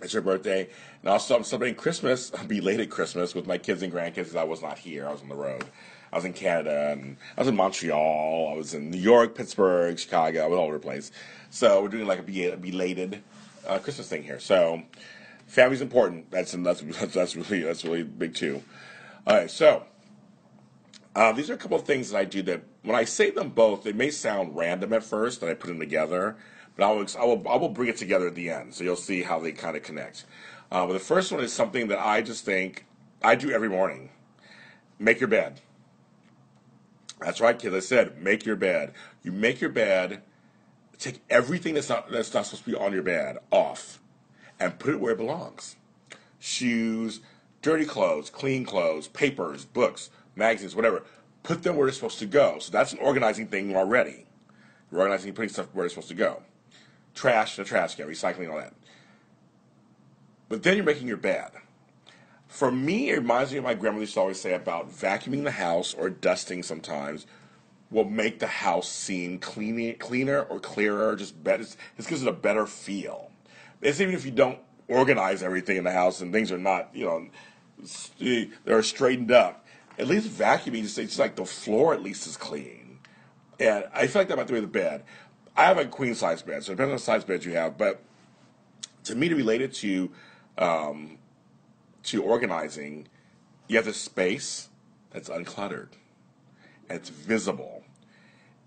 It's 0.00 0.14
her 0.14 0.22
birthday, 0.22 0.68
and 1.02 1.10
also 1.10 1.36
I'm 1.36 1.44
celebrating 1.44 1.76
Christmas, 1.76 2.30
belated 2.46 2.88
Christmas, 2.88 3.34
with 3.34 3.46
my 3.46 3.58
kids 3.58 3.82
and 3.82 3.92
grandkids. 3.92 4.14
Because 4.14 4.36
I 4.36 4.44
was 4.44 4.62
not 4.62 4.78
here; 4.78 5.06
I 5.06 5.12
was 5.12 5.20
on 5.20 5.28
the 5.28 5.34
road. 5.34 5.64
I 6.12 6.16
was 6.16 6.24
in 6.24 6.32
Canada, 6.32 6.90
and 6.92 7.18
I 7.36 7.42
was 7.42 7.48
in 7.48 7.56
Montreal. 7.56 8.50
I 8.52 8.56
was 8.56 8.72
in 8.72 8.90
New 8.90 8.98
York, 8.98 9.34
Pittsburgh, 9.34 9.98
Chicago. 9.98 10.44
I 10.44 10.46
was 10.46 10.58
all 10.58 10.64
over 10.64 10.78
the 10.78 10.80
place. 10.80 11.12
So 11.50 11.82
we're 11.82 11.88
doing 11.88 12.06
like 12.06 12.20
a 12.20 12.56
belated 12.56 13.22
uh, 13.66 13.78
Christmas 13.78 14.08
thing 14.08 14.22
here. 14.22 14.40
So 14.40 14.82
family's 15.46 15.82
important. 15.82 16.30
That's 16.30 16.52
that's 16.52 16.80
that's 17.12 17.36
really 17.36 17.60
that's 17.60 17.84
really 17.84 18.02
big 18.02 18.34
too. 18.34 18.62
All 19.26 19.36
right, 19.36 19.50
so 19.50 19.84
uh, 21.16 21.32
these 21.32 21.50
are 21.50 21.54
a 21.54 21.58
couple 21.58 21.78
of 21.78 21.84
things 21.86 22.10
that 22.10 22.18
I 22.18 22.24
do 22.24 22.42
that 22.42 22.62
when 22.82 22.96
I 22.96 23.04
say 23.04 23.30
them 23.30 23.50
both, 23.50 23.84
they 23.84 23.92
may 23.92 24.10
sound 24.10 24.56
random 24.56 24.92
at 24.92 25.04
first, 25.04 25.42
and 25.42 25.50
I 25.50 25.54
put 25.54 25.68
them 25.68 25.80
together, 25.80 26.36
but 26.76 26.84
I 26.86 26.92
will, 26.92 27.06
I 27.18 27.24
will, 27.24 27.48
I 27.48 27.56
will 27.56 27.68
bring 27.70 27.88
it 27.88 27.96
together 27.98 28.28
at 28.28 28.34
the 28.36 28.50
end, 28.50 28.74
so 28.74 28.84
you'll 28.84 28.96
see 28.96 29.22
how 29.22 29.38
they 29.40 29.52
kind 29.52 29.76
of 29.76 29.82
connect. 29.82 30.24
Uh, 30.72 30.86
but 30.86 30.94
the 30.94 31.00
first 31.00 31.32
one 31.32 31.42
is 31.42 31.52
something 31.52 31.88
that 31.88 31.98
I 32.00 32.22
just 32.22 32.44
think 32.44 32.86
I 33.22 33.34
do 33.36 33.50
every 33.50 33.68
morning. 33.68 34.10
Make 34.98 35.20
your 35.20 35.28
bed. 35.28 35.60
That's 37.20 37.40
right, 37.40 37.58
kids. 37.58 37.74
I 37.74 37.80
said 37.80 38.22
make 38.22 38.46
your 38.46 38.56
bed. 38.56 38.92
You 39.22 39.32
make 39.32 39.60
your 39.60 39.70
bed. 39.70 40.22
Take 40.98 41.20
everything 41.30 41.74
that's 41.74 41.88
not 41.88 42.10
that's 42.10 42.34
not 42.34 42.46
supposed 42.46 42.64
to 42.64 42.70
be 42.70 42.76
on 42.76 42.92
your 42.92 43.02
bed 43.02 43.38
off, 43.50 44.00
and 44.60 44.78
put 44.78 44.94
it 44.94 45.00
where 45.00 45.12
it 45.12 45.18
belongs. 45.18 45.76
shoes, 46.38 47.20
dirty 47.62 47.84
clothes, 47.84 48.30
clean 48.30 48.64
clothes, 48.64 49.08
papers, 49.08 49.64
books, 49.64 50.10
magazines, 50.40 50.74
whatever. 50.74 51.04
Put 51.44 51.62
them 51.62 51.76
where 51.76 51.86
they're 51.86 51.94
supposed 51.94 52.18
to 52.18 52.26
go. 52.26 52.58
So 52.58 52.72
that's 52.72 52.92
an 52.92 52.98
organizing 52.98 53.46
thing 53.46 53.74
already. 53.76 54.26
You're 54.90 55.00
organizing, 55.00 55.32
putting 55.32 55.50
stuff 55.50 55.68
where 55.72 55.86
it's 55.86 55.94
supposed 55.94 56.08
to 56.08 56.14
go. 56.14 56.42
Trash 57.14 57.56
in 57.56 57.64
the 57.64 57.68
trash 57.68 57.94
can, 57.94 58.06
recycling, 58.06 58.50
all 58.50 58.58
that. 58.58 58.74
But 60.48 60.62
then 60.64 60.76
you're 60.76 60.84
making 60.84 61.06
your 61.06 61.16
bed. 61.16 61.52
For 62.48 62.72
me, 62.72 63.10
it 63.10 63.18
reminds 63.18 63.52
me 63.52 63.58
of 63.58 63.64
my 63.64 63.74
grandmother 63.74 64.02
used 64.02 64.14
to 64.14 64.20
always 64.20 64.40
say 64.40 64.54
about 64.54 64.90
vacuuming 64.90 65.44
the 65.44 65.52
house 65.52 65.94
or 65.94 66.10
dusting 66.10 66.64
sometimes 66.64 67.26
will 67.90 68.04
make 68.04 68.40
the 68.40 68.46
house 68.46 68.88
seem 68.88 69.38
clean, 69.38 69.96
cleaner 69.98 70.42
or 70.42 70.58
clearer, 70.60 71.14
just 71.16 71.42
better. 71.42 71.64
This 71.96 72.06
gives 72.06 72.22
it 72.22 72.28
a 72.28 72.32
better 72.32 72.66
feel. 72.66 73.30
It's 73.80 74.00
even 74.00 74.14
if 74.14 74.24
you 74.24 74.30
don't 74.32 74.58
organize 74.88 75.42
everything 75.42 75.76
in 75.76 75.84
the 75.84 75.92
house 75.92 76.20
and 76.20 76.32
things 76.32 76.50
are 76.50 76.58
not, 76.58 76.90
you 76.92 77.06
know, 77.06 78.48
they're 78.64 78.82
straightened 78.82 79.30
up. 79.30 79.59
At 80.00 80.08
least 80.08 80.28
vacuuming, 80.28 80.84
it's, 80.84 80.96
it's 80.96 81.18
like 81.18 81.36
the 81.36 81.44
floor 81.44 81.92
at 81.92 82.02
least 82.02 82.26
is 82.26 82.38
clean. 82.38 83.00
And 83.58 83.84
I 83.92 84.06
feel 84.06 84.22
like 84.22 84.28
that 84.28 84.34
about 84.34 84.46
the 84.46 84.54
way 84.54 84.60
the 84.60 84.66
bed. 84.66 85.04
I 85.54 85.64
have 85.64 85.76
a 85.76 85.84
queen 85.84 86.14
size 86.14 86.40
bed, 86.40 86.64
so 86.64 86.72
it 86.72 86.76
depends 86.76 86.90
on 86.90 86.96
the 86.96 87.02
size 87.02 87.22
bed 87.22 87.44
you 87.44 87.52
have. 87.52 87.76
But 87.76 88.02
to 89.04 89.14
me, 89.14 89.28
to 89.28 89.34
relate 89.34 89.60
it 89.60 89.74
to 89.74 90.10
um, 90.56 91.18
to 92.04 92.22
organizing, 92.22 93.08
you 93.68 93.76
have 93.76 93.84
the 93.84 93.92
space 93.92 94.70
that's 95.10 95.28
uncluttered 95.28 95.88
and 96.88 96.98
it's 96.98 97.10
visible, 97.10 97.84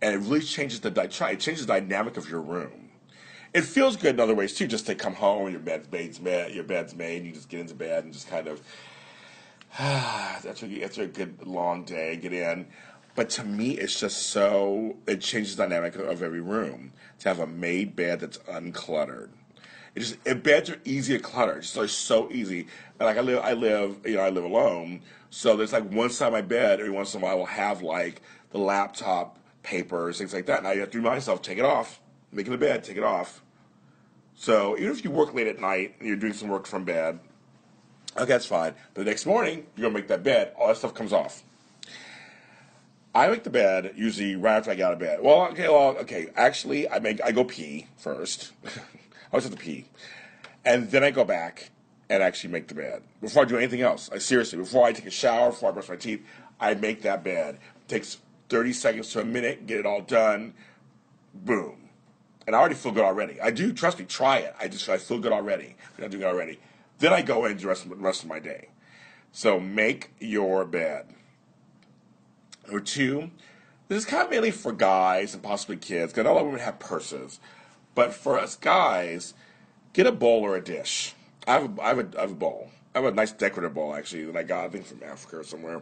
and 0.04 0.13
it 0.13 0.20
really 0.20 0.42
changes 0.42 0.82
the 0.82 0.90
it 0.90 1.10
changes 1.12 1.66
the 1.66 1.74
dynamic 1.74 2.16
of 2.16 2.30
your 2.30 2.42
room. 2.42 2.92
It 3.56 3.63
feels 3.63 3.98
good 3.98 4.16
in 4.16 4.20
other 4.20 4.36
ways 4.36 4.54
too, 4.54 4.68
just 4.68 4.86
to 4.86 4.94
come 4.94 5.16
home, 5.16 5.50
your 5.50 5.60
bed's 5.60 6.22
made, 6.22 6.54
your 6.54 6.63
bed's 6.63 6.96
made, 6.96 7.25
you 7.25 7.32
just 7.32 7.50
get 7.50 7.62
into 7.62 7.74
bed 7.74 8.04
and 8.04 8.13
just 8.13 8.30
kind 8.30 8.48
of 8.48 8.62
that's 9.80 10.62
a 10.62 11.08
good 11.08 11.48
long 11.48 11.84
day, 11.84 12.15
get 12.18 12.32
in. 12.32 12.68
But 13.15 13.30
to 13.32 13.44
me, 13.44 13.72
it's 13.72 14.00
just 14.00 14.27
so 14.27 14.98
it 15.08 15.22
changes 15.22 15.56
the 15.56 15.63
dynamic 15.63 15.96
of 15.96 16.22
every 16.22 16.42
room 16.42 16.94
to 17.20 17.30
have 17.30 17.39
a 17.39 17.48
made 17.48 17.96
bed 17.96 18.20
that's 18.20 18.38
uncluttered. 18.39 19.30
It 19.96 20.00
just 20.00 20.18
it, 20.25 20.44
beds 20.44 20.70
are 20.70 20.80
easy 20.86 21.18
to 21.18 21.24
clutter. 21.24 21.58
It's 21.58 21.74
just 21.74 22.01
so 22.01 22.32
easy. 22.32 22.68
And 23.00 23.08
like 23.08 23.18
I 23.18 23.22
live, 23.22 23.39
I 23.44 23.53
live, 23.53 23.98
you 24.06 24.15
know, 24.15 24.22
I 24.22 24.30
live 24.30 24.44
alone. 24.44 25.01
So 25.32 25.56
there's 25.56 25.74
like 25.74 25.92
one 25.92 26.10
side 26.12 26.27
of 26.27 26.34
my 26.34 26.42
bed. 26.42 26.80
Every 26.80 26.92
once 26.92 27.15
in 27.15 27.22
a 27.22 27.24
while, 27.24 27.34
I 27.34 27.36
will 27.36 27.46
have 27.46 27.82
like 27.82 28.22
the 28.51 28.60
laptop, 28.60 29.39
papers, 29.63 30.20
things 30.20 30.34
like 30.34 30.46
that. 30.48 30.60
And 30.60 30.68
I 30.68 30.75
have 30.77 30.92
to 30.92 30.98
remind 30.98 31.15
myself, 31.15 31.42
take 31.42 31.58
it 31.58 31.65
off. 31.65 32.00
Making 32.32 32.51
the 32.51 32.58
bed, 32.58 32.84
take 32.84 32.98
it 32.98 33.03
off. 33.03 33.44
So 34.36 34.77
even 34.77 34.92
if 34.92 35.03
you 35.03 35.12
work 35.12 35.34
late 35.34 35.48
at 35.48 35.60
night 35.60 35.96
and 36.00 36.08
you're 36.08 36.18
doing 36.18 36.34
some 36.34 36.50
work 36.50 36.65
from 36.65 36.84
bed, 36.84 37.20
okay, 38.17 38.25
that's 38.25 38.46
fine. 38.46 38.74
But 38.93 39.05
the 39.05 39.10
next 39.10 39.25
morning, 39.25 39.65
you're 39.75 39.89
gonna 39.89 40.00
make 40.00 40.08
that 40.08 40.24
bed. 40.24 40.53
All 40.58 40.67
that 40.67 40.77
stuff 40.77 40.93
comes 40.93 41.13
off. 41.13 41.43
I 43.15 43.27
make 43.27 43.43
the 43.43 43.50
bed 43.51 43.93
usually 43.96 44.36
right 44.36 44.58
after 44.58 44.72
I 44.72 44.75
get 44.75 44.88
out 44.88 44.93
of 44.93 45.00
bed. 45.00 45.20
Well, 45.22 45.43
okay, 45.51 45.70
well, 45.70 45.98
okay. 46.00 46.29
Actually, 46.36 46.89
I 46.89 47.00
make 47.00 47.22
I 47.24 47.32
go 47.32 47.43
pee 47.43 47.88
first. 47.98 48.53
I 48.65 48.70
always 49.32 49.43
have 49.43 49.53
to 49.53 49.60
pee. 49.60 49.86
And 50.65 50.89
then 50.89 51.03
I 51.03 51.12
go 51.12 51.24
back 51.24 51.70
and 52.10 52.24
actually 52.24 52.51
make 52.51 52.67
the 52.67 52.75
bed. 52.75 53.03
Before 53.22 53.43
I 53.43 53.46
do 53.46 53.58
anything 53.58 53.82
else, 53.82 54.10
I 54.12 54.17
seriously, 54.17 54.58
before 54.58 54.86
I 54.86 54.93
take 54.93 55.05
a 55.05 55.12
shower, 55.12 55.50
before 55.50 55.70
I 55.70 55.72
brush 55.74 55.89
my 55.89 55.96
teeth, 55.96 56.25
I 56.60 56.74
make 56.75 57.01
that 57.03 57.24
bed. 57.24 57.55
It 57.55 57.89
takes 57.89 58.17
30 58.50 58.74
seconds 58.74 59.10
to 59.12 59.22
a 59.22 59.25
minute, 59.25 59.67
get 59.67 59.79
it 59.79 59.86
all 59.86 60.01
done. 60.01 60.53
Boom. 61.34 61.89
And 62.46 62.55
I 62.55 62.60
already 62.60 62.75
feel 62.75 62.91
good 62.91 63.03
already. 63.03 63.39
I 63.41 63.51
do, 63.51 63.74
trust 63.74 64.00
me, 64.00 64.05
try 64.05 64.39
it. 64.39 64.55
I 64.60 64.67
just, 64.67 64.88
I 64.89 64.98
feel 64.98 65.20
good 65.20 65.32
already. 65.32 65.75
I'm 66.01 66.10
doing 66.10 66.24
it 66.24 66.25
already. 66.25 66.60
Then 67.03 67.12
I 67.12 67.22
go 67.22 67.43
and 67.43 67.62
rest 67.65 67.89
the 67.89 67.95
rest 67.98 68.24
of 68.24 68.29
my 68.29 68.39
day. 68.39 68.69
So 69.33 69.60
make 69.60 70.12
your 70.22 70.63
bed. 70.63 71.07
Or 72.72 72.79
two, 72.79 73.29
this 73.89 73.98
is 73.98 74.05
kind 74.05 74.24
of 74.24 74.29
mainly 74.29 74.51
for 74.51 74.72
guys 74.72 75.33
and 75.33 75.43
possibly 75.43 75.75
kids, 75.75 76.13
because 76.13 76.25
all 76.25 76.45
women 76.45 76.62
have 76.62 76.79
purses. 76.79 77.41
But 77.93 78.13
for 78.13 78.39
us 78.39 78.55
guys, 78.55 79.33
get 79.91 80.07
a 80.07 80.13
bowl 80.13 80.45
or 80.45 80.55
a 80.55 80.63
dish. 80.63 81.13
I 81.45 81.55
have 81.55 81.77
a, 81.77 81.81
I 81.81 81.88
have 81.89 82.00
a, 82.00 82.17
I 82.17 82.22
have 82.22 82.31
a 82.31 82.36
bowl. 82.36 82.69
I 82.95 83.00
have 83.00 83.12
a 83.12 83.13
nice 83.13 83.33
decorative 83.33 83.74
bowl 83.74 83.93
actually 83.93 84.24
that 84.24 84.38
I 84.38 84.43
got 84.43 84.63
I 84.63 84.69
think 84.69 84.86
from 84.86 85.03
Africa 85.03 85.39
or 85.39 85.43
somewhere. 85.43 85.81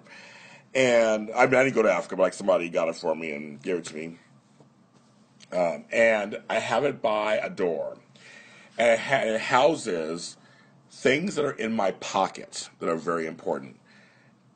And 0.74 1.30
I, 1.36 1.46
mean, 1.46 1.54
I 1.54 1.64
didn't 1.66 1.76
go 1.76 1.84
to 1.84 1.94
Africa, 1.94 2.16
but 2.16 2.24
like 2.24 2.34
somebody 2.34 2.68
got 2.68 2.90
it 2.90 2.96
for 2.96 3.14
me 3.16 3.30
and 3.34 3.62
gave 3.62 3.76
it 3.76 3.86
to 3.86 3.96
me. 3.96 4.18
Um, 5.52 5.86
and 5.92 6.42
I 6.50 6.58
have 6.58 6.84
it 6.84 7.00
by 7.00 7.36
a 7.36 7.50
door, 7.52 8.00
and 8.80 8.88
it, 8.88 9.00
ha- 9.00 9.22
it 9.22 9.40
houses 9.40 10.38
things 10.92 11.36
that 11.36 11.46
are 11.46 11.52
in 11.52 11.74
my 11.74 11.92
pocket 11.92 12.70
that 12.80 12.90
are 12.90 12.96
very 12.96 13.26
important: 13.26 13.80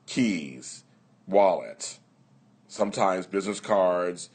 keys, 0.06 0.84
wallet, 1.26 1.98
sometimes 2.68 3.26
business 3.26 3.58
cards, 3.58 4.30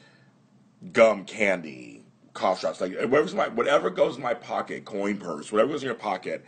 gum, 0.92 1.24
candy, 1.24 2.04
cough 2.34 2.60
drops, 2.60 2.80
like 2.80 2.92
whatever's 2.94 3.34
my 3.34 3.48
whatever 3.48 3.88
goes 3.88 4.16
in 4.16 4.22
my 4.22 4.34
pocket, 4.34 4.84
coin 4.84 5.16
purse, 5.16 5.52
whatever 5.52 5.72
goes 5.72 5.82
in 5.82 5.86
your 5.86 5.94
pocket 5.94 6.44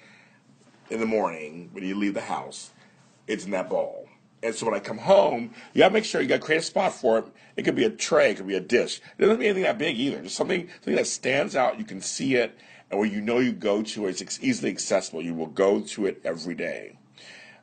in 0.91 1.01
the 1.01 1.07
morning 1.07 1.71
when 1.73 1.85
you 1.85 1.95
leave 1.95 2.15
the 2.15 2.21
house, 2.21 2.71
it's 3.27 3.45
in 3.45 3.53
that 3.53 3.71
bowl. 3.71 4.09
And 4.43 4.55
so 4.55 4.67
when 4.67 4.75
I 4.75 4.81
come 4.81 4.99
home, 4.99 5.55
you 5.73 5.79
gotta 5.79 5.95
make 5.95 6.05
sure 6.05 6.21
you 6.21 6.29
gotta 6.29 6.43
create 6.43 6.59
a 6.59 6.63
spot 6.63 6.93
for 6.93 7.19
it. 7.19 7.27
It 7.57 7.63
could 7.63 7.75
be 7.75 7.85
a 7.85 7.91
tray, 7.91 8.33
it 8.33 8.37
could 8.37 8.47
be 8.47 8.57
a 8.57 8.61
dish. 8.61 9.01
It 9.17 9.23
doesn't 9.23 9.39
be 9.39 9.47
anything 9.47 9.63
that 9.63 9.79
big 9.79 9.99
either. 9.99 10.21
Just 10.21 10.37
something 10.37 10.69
something 10.75 10.97
that 10.97 11.07
stands 11.07 11.57
out. 11.57 11.79
You 11.79 11.85
can 11.85 12.03
see 12.03 12.35
it, 12.35 12.59
and 12.91 13.01
where 13.01 13.09
you 13.09 13.21
know 13.21 13.39
you 13.39 13.53
go 13.53 13.83
to 13.83 14.07
it, 14.07 14.21
it's 14.21 14.39
easily 14.43 14.71
accessible. 14.71 15.23
You 15.23 15.35
will 15.35 15.47
go 15.47 15.81
to 15.81 16.07
it 16.07 16.21
every 16.25 16.55
day 16.55 16.99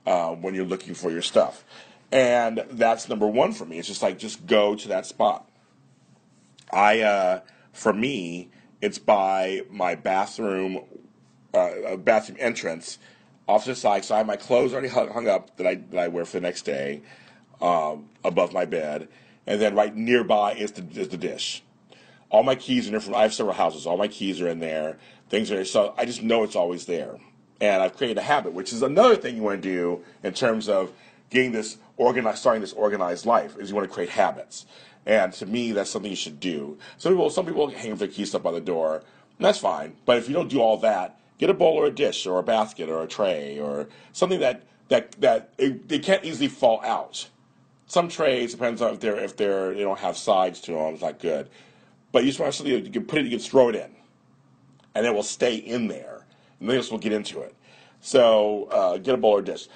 uh, 0.05 0.31
when 0.31 0.53
you're 0.53 0.65
looking 0.65 0.93
for 0.93 1.11
your 1.11 1.21
stuff. 1.21 1.63
And 2.11 2.65
that's 2.71 3.07
number 3.07 3.27
one 3.27 3.53
for 3.53 3.65
me. 3.65 3.79
It's 3.79 3.87
just 3.87 4.01
like 4.01 4.17
just 4.17 4.45
go 4.45 4.75
to 4.75 4.87
that 4.89 5.05
spot. 5.05 5.49
I 6.71 7.01
uh, 7.01 7.41
for 7.71 7.93
me, 7.93 8.49
it's 8.81 8.97
by 8.97 9.61
my 9.69 9.95
bathroom, 9.95 10.81
uh, 11.53 11.95
bathroom 11.97 12.37
entrance, 12.39 12.97
off 13.47 13.63
to 13.63 13.69
the 13.71 13.75
side. 13.75 14.03
So 14.03 14.15
I 14.15 14.19
have 14.19 14.27
my 14.27 14.35
clothes 14.35 14.73
already 14.73 14.89
hung 14.89 15.27
up 15.27 15.55
that 15.57 15.67
I 15.67 15.75
that 15.75 15.99
I 15.99 16.07
wear 16.07 16.25
for 16.25 16.37
the 16.37 16.41
next 16.41 16.63
day, 16.63 17.01
um, 17.61 18.09
above 18.23 18.53
my 18.53 18.65
bed, 18.65 19.07
and 19.47 19.61
then 19.61 19.75
right 19.75 19.95
nearby 19.95 20.53
is 20.53 20.73
the 20.73 20.85
is 20.99 21.09
the 21.09 21.17
dish. 21.17 21.63
All 22.31 22.43
my 22.43 22.55
keys 22.55 22.89
are 22.89 22.95
in 22.95 23.01
from. 23.01 23.13
I 23.13 23.23
have 23.23 23.33
several 23.33 23.55
houses. 23.55 23.85
All 23.85 23.97
my 23.97 24.07
keys 24.07 24.41
are 24.41 24.47
in 24.47 24.59
there. 24.59 24.97
Things 25.29 25.51
are 25.51 25.63
so 25.65 25.93
I 25.97 26.05
just 26.05 26.23
know 26.23 26.43
it's 26.43 26.55
always 26.55 26.85
there, 26.85 27.17
and 27.59 27.83
I've 27.83 27.95
created 27.95 28.17
a 28.17 28.21
habit, 28.21 28.53
which 28.53 28.73
is 28.73 28.81
another 28.81 29.15
thing 29.15 29.35
you 29.35 29.43
want 29.43 29.61
to 29.61 29.69
do 29.69 30.03
in 30.23 30.33
terms 30.33 30.67
of 30.67 30.91
getting 31.29 31.51
this 31.51 31.77
organized, 31.97 32.39
starting 32.39 32.61
this 32.61 32.73
organized 32.73 33.25
life. 33.25 33.57
Is 33.57 33.69
you 33.69 33.75
want 33.75 33.87
to 33.87 33.93
create 33.93 34.09
habits. 34.09 34.65
And 35.05 35.33
to 35.33 35.45
me, 35.45 35.71
that's 35.71 35.89
something 35.89 36.11
you 36.11 36.15
should 36.15 36.39
do. 36.39 36.77
Some 36.97 37.13
people, 37.13 37.29
some 37.29 37.45
people 37.45 37.69
hang 37.69 37.95
their 37.95 38.07
keys 38.07 38.35
up 38.35 38.43
by 38.43 38.51
the 38.51 38.61
door. 38.61 39.03
that's 39.39 39.57
fine. 39.57 39.95
But 40.05 40.17
if 40.17 40.27
you 40.27 40.35
don't 40.35 40.49
do 40.49 40.61
all 40.61 40.77
that, 40.77 41.19
get 41.39 41.49
a 41.49 41.53
bowl 41.53 41.73
or 41.73 41.87
a 41.87 41.91
dish 41.91 42.27
or 42.27 42.37
a 42.39 42.43
basket 42.43 42.87
or 42.87 43.01
a 43.01 43.07
tray 43.07 43.59
or 43.59 43.89
something 44.13 44.39
that 44.39 44.63
that 44.89 45.13
that 45.21 45.53
it, 45.57 45.89
they 45.89 45.99
can't 45.99 46.23
easily 46.23 46.47
fall 46.47 46.81
out. 46.83 47.29
Some 47.87 48.07
trays 48.07 48.53
depends 48.53 48.81
on 48.81 48.93
if 48.93 48.99
they're 48.99 49.17
if 49.17 49.35
they're 49.35 49.73
they 49.73 49.81
don't 49.81 49.99
have 49.99 50.17
sides 50.17 50.61
to 50.61 50.73
them. 50.73 50.93
It's 50.93 51.01
not 51.01 51.19
good. 51.19 51.49
But 52.11 52.23
you 52.23 52.29
just 52.29 52.39
want 52.39 52.53
something 52.53 52.85
you 52.85 52.91
can 52.91 53.05
put 53.05 53.19
it, 53.19 53.25
you 53.25 53.31
can 53.31 53.39
throw 53.39 53.69
it 53.69 53.75
in, 53.75 53.91
and 54.95 55.05
it 55.05 55.13
will 55.13 55.23
stay 55.23 55.55
in 55.55 55.87
there. 55.87 56.25
And 56.59 56.69
then 56.69 56.83
will 56.91 56.99
get 56.99 57.13
into 57.13 57.41
it. 57.41 57.55
So 58.01 58.65
uh, 58.65 58.97
get 58.97 59.15
a 59.15 59.17
bowl 59.17 59.31
or 59.31 59.41
dish. 59.41 59.67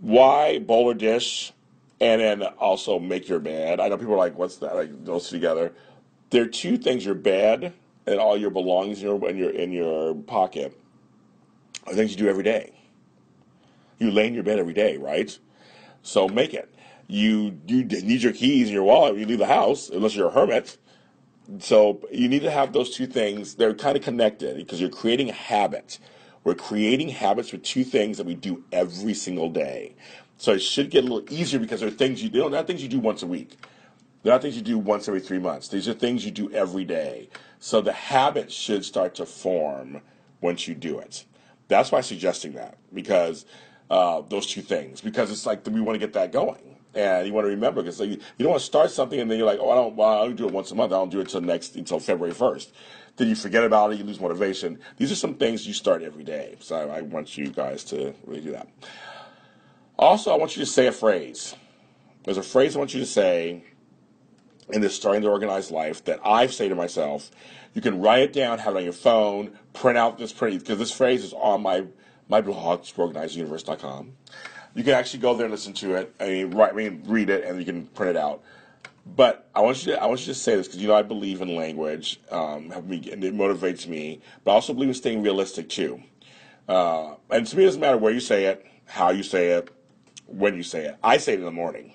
Why 0.00 0.58
bowl 0.58 0.84
or 0.84 0.94
dish? 0.94 1.52
and 2.00 2.20
then 2.20 2.42
also 2.58 2.98
make 2.98 3.28
your 3.28 3.40
bed. 3.40 3.80
I 3.80 3.88
know 3.88 3.96
people 3.96 4.14
are 4.14 4.18
like, 4.18 4.38
"What's 4.38 4.56
that?" 4.56 4.74
Like 4.74 5.04
those 5.04 5.28
together. 5.28 5.72
There 6.30 6.42
are 6.42 6.48
two 6.48 6.76
things: 6.76 7.04
your 7.04 7.14
bed 7.14 7.72
and 8.06 8.20
all 8.20 8.36
your 8.36 8.50
belongings 8.50 9.02
in 9.02 9.08
your 9.08 9.28
in 9.28 9.36
your 9.36 9.50
in 9.50 9.72
your 9.72 10.14
pocket 10.14 10.78
are 11.86 11.94
things 11.94 12.10
you 12.10 12.16
do 12.16 12.28
every 12.28 12.44
day. 12.44 12.72
You 13.98 14.10
lay 14.10 14.26
in 14.26 14.34
your 14.34 14.44
bed 14.44 14.58
every 14.58 14.74
day, 14.74 14.96
right? 14.96 15.36
So 16.02 16.28
make 16.28 16.54
it. 16.54 16.72
You 17.08 17.58
you 17.66 17.84
need 17.84 18.22
your 18.22 18.32
keys 18.32 18.68
and 18.68 18.74
your 18.74 18.84
wallet 18.84 19.12
when 19.12 19.20
you 19.20 19.26
leave 19.26 19.38
the 19.38 19.46
house, 19.46 19.88
unless 19.88 20.14
you're 20.14 20.28
a 20.28 20.32
hermit. 20.32 20.76
So 21.60 22.00
you 22.12 22.28
need 22.28 22.42
to 22.42 22.50
have 22.50 22.72
those 22.72 22.90
two 22.94 23.06
things. 23.06 23.54
They're 23.54 23.74
kind 23.74 23.96
of 23.96 24.02
connected 24.02 24.56
because 24.56 24.80
you're 24.80 24.90
creating 24.90 25.30
a 25.30 25.34
habit. 25.34 25.98
We're 26.44 26.54
creating 26.54 27.08
habits 27.10 27.52
with 27.52 27.62
two 27.62 27.84
things 27.84 28.18
that 28.18 28.26
we 28.26 28.34
do 28.34 28.64
every 28.72 29.14
single 29.14 29.50
day. 29.50 29.94
So 30.36 30.52
it 30.52 30.60
should 30.60 30.90
get 30.90 31.04
a 31.04 31.08
little 31.08 31.32
easier 31.32 31.58
because 31.58 31.80
there 31.80 31.88
are 31.88 31.92
things 31.92 32.22
you 32.22 32.28
do. 32.28 32.42
They're 32.42 32.50
not 32.50 32.66
things 32.66 32.82
you 32.82 32.88
do 32.88 33.00
once 33.00 33.22
a 33.22 33.26
week. 33.26 33.56
They're 34.22 34.32
not 34.32 34.42
things 34.42 34.56
you 34.56 34.62
do 34.62 34.78
once 34.78 35.08
every 35.08 35.20
three 35.20 35.38
months. 35.38 35.68
These 35.68 35.88
are 35.88 35.94
things 35.94 36.24
you 36.24 36.30
do 36.30 36.50
every 36.52 36.84
day. 36.84 37.28
So 37.60 37.80
the 37.80 37.92
habit 37.92 38.52
should 38.52 38.84
start 38.84 39.14
to 39.16 39.26
form 39.26 40.02
once 40.40 40.68
you 40.68 40.74
do 40.74 40.98
it. 40.98 41.24
That's 41.68 41.92
why 41.92 41.98
I'm 41.98 42.04
suggesting 42.04 42.52
that 42.54 42.78
because 42.94 43.46
uh, 43.90 44.22
those 44.28 44.46
two 44.46 44.62
things. 44.62 45.00
Because 45.00 45.30
it's 45.30 45.46
like 45.46 45.66
we 45.66 45.80
want 45.80 45.96
to 45.96 46.00
get 46.00 46.12
that 46.14 46.32
going, 46.32 46.77
and 46.94 47.26
you 47.26 47.32
want 47.32 47.44
to 47.44 47.50
remember 47.50 47.82
because 47.82 48.00
like, 48.00 48.10
you 48.10 48.18
don't 48.38 48.50
want 48.50 48.60
to 48.60 48.66
start 48.66 48.90
something 48.90 49.20
and 49.20 49.30
then 49.30 49.38
you're 49.38 49.46
like, 49.46 49.60
oh, 49.60 49.70
I 49.70 49.74
don't. 49.74 49.96
Well, 49.96 50.08
I 50.08 50.20
only 50.20 50.34
do 50.34 50.46
it 50.46 50.52
once 50.52 50.70
a 50.70 50.74
month. 50.74 50.92
I 50.92 50.96
don't 50.96 51.10
do 51.10 51.18
it 51.18 51.22
until 51.22 51.40
next 51.42 51.76
until 51.76 52.00
February 52.00 52.34
first. 52.34 52.72
then 53.16 53.28
you 53.28 53.34
forget 53.34 53.64
about 53.64 53.92
it, 53.92 53.98
you 53.98 54.04
lose 54.04 54.20
motivation. 54.20 54.78
These 54.96 55.12
are 55.12 55.16
some 55.16 55.34
things 55.34 55.66
you 55.66 55.74
start 55.74 56.02
every 56.02 56.24
day. 56.24 56.56
So 56.60 56.76
I, 56.76 56.98
I 56.98 57.00
want 57.02 57.36
you 57.36 57.48
guys 57.48 57.84
to 57.84 58.14
really 58.24 58.42
do 58.42 58.52
that. 58.52 58.68
Also, 59.98 60.32
I 60.32 60.36
want 60.36 60.56
you 60.56 60.64
to 60.64 60.70
say 60.70 60.86
a 60.86 60.92
phrase. 60.92 61.54
There's 62.24 62.38
a 62.38 62.42
phrase 62.42 62.76
I 62.76 62.78
want 62.78 62.94
you 62.94 63.00
to 63.00 63.06
say 63.06 63.64
in 64.70 64.80
this 64.80 64.94
starting 64.94 65.22
to 65.22 65.28
organize 65.28 65.70
life 65.70 66.04
that 66.04 66.20
I 66.24 66.46
say 66.46 66.68
to 66.68 66.74
myself. 66.74 67.30
You 67.74 67.80
can 67.80 68.00
write 68.00 68.22
it 68.22 68.32
down, 68.32 68.58
have 68.58 68.74
it 68.74 68.78
on 68.78 68.84
your 68.84 68.92
phone, 68.92 69.58
print 69.72 69.98
out 69.98 70.18
this 70.18 70.32
print 70.32 70.60
because 70.60 70.78
this 70.78 70.92
phrase 70.92 71.24
is 71.24 71.32
on 71.32 71.62
my 71.62 71.84
my 72.28 72.40
blog, 72.42 72.82
organizeduniverse.com. 72.82 74.12
You 74.78 74.84
can 74.84 74.94
actually 74.94 75.18
go 75.18 75.34
there 75.34 75.46
and 75.46 75.50
listen 75.52 75.72
to 75.72 75.96
it. 75.96 76.14
I 76.20 76.28
mean, 76.28 76.50
write, 76.52 76.70
I 76.70 76.76
mean, 76.76 77.02
read 77.04 77.30
it, 77.30 77.42
and 77.42 77.58
you 77.58 77.64
can 77.64 77.86
print 77.86 78.10
it 78.10 78.16
out. 78.16 78.44
But 79.04 79.50
I 79.52 79.60
want 79.60 79.84
you 79.84 79.92
to 79.92 80.00
I 80.00 80.06
want 80.06 80.20
you 80.20 80.26
to 80.26 80.38
say 80.38 80.54
this 80.54 80.68
because 80.68 80.80
you 80.80 80.86
know 80.86 80.94
I 80.94 81.02
believe 81.02 81.40
in 81.40 81.56
language, 81.56 82.20
um, 82.30 82.68
me, 82.88 83.10
and 83.10 83.24
it 83.24 83.34
motivates 83.34 83.88
me. 83.88 84.20
But 84.44 84.52
I 84.52 84.54
also 84.54 84.72
believe 84.72 84.90
in 84.90 84.94
staying 84.94 85.22
realistic 85.24 85.68
too. 85.68 86.00
Uh, 86.68 87.16
and 87.28 87.44
to 87.44 87.56
me, 87.56 87.64
it 87.64 87.66
doesn't 87.66 87.80
matter 87.80 87.98
where 87.98 88.12
you 88.12 88.20
say 88.20 88.44
it, 88.44 88.64
how 88.84 89.10
you 89.10 89.24
say 89.24 89.48
it, 89.48 89.68
when 90.26 90.54
you 90.54 90.62
say 90.62 90.84
it. 90.84 90.96
I 91.02 91.16
say 91.16 91.32
it 91.32 91.40
in 91.40 91.44
the 91.44 91.50
morning. 91.50 91.94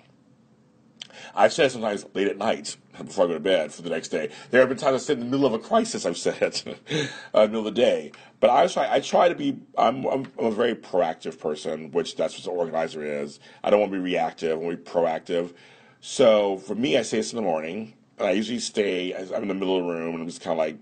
I've 1.33 1.53
said 1.53 1.67
it 1.67 1.71
sometimes 1.71 2.05
late 2.13 2.27
at 2.27 2.37
night 2.37 2.75
before 2.97 3.25
I 3.25 3.27
go 3.27 3.33
to 3.33 3.39
bed 3.39 3.73
for 3.73 3.81
the 3.81 3.89
next 3.89 4.09
day. 4.09 4.29
There 4.51 4.59
have 4.59 4.69
been 4.69 4.77
times 4.77 4.95
I 4.95 5.05
said 5.05 5.17
in 5.17 5.25
the 5.25 5.29
middle 5.29 5.45
of 5.45 5.53
a 5.53 5.59
crisis. 5.59 6.05
I've 6.05 6.17
said 6.17 6.61
uh, 7.33 7.41
middle 7.47 7.59
of 7.59 7.65
the 7.65 7.71
day. 7.71 8.11
But 8.39 8.49
I 8.49 8.67
try. 8.67 8.93
I 8.93 8.99
try 8.99 9.29
to 9.29 9.35
be. 9.35 9.57
I'm, 9.77 10.05
I'm, 10.05 10.27
I'm, 10.37 10.45
a 10.45 10.51
very 10.51 10.75
proactive 10.75 11.39
person, 11.39 11.91
which 11.91 12.15
that's 12.15 12.37
what 12.37 12.53
an 12.53 12.59
organizer 12.59 13.03
is. 13.03 13.39
I 13.63 13.69
don't 13.69 13.79
want 13.79 13.91
to 13.91 13.97
be 13.97 14.03
reactive. 14.03 14.51
I 14.51 14.55
want 14.55 14.77
to 14.77 14.83
be 14.83 14.99
proactive. 14.99 15.53
So 16.01 16.57
for 16.57 16.75
me, 16.75 16.97
I 16.97 17.01
say 17.01 17.17
this 17.17 17.31
in 17.31 17.37
the 17.37 17.41
morning, 17.41 17.93
and 18.19 18.27
I 18.27 18.31
usually 18.31 18.59
stay. 18.59 19.13
I'm 19.15 19.41
in 19.41 19.47
the 19.47 19.53
middle 19.53 19.77
of 19.77 19.85
the 19.85 19.89
room, 19.89 20.13
and 20.13 20.21
I'm 20.21 20.27
just 20.27 20.41
kind 20.41 20.53
of 20.53 20.57
like, 20.59 20.77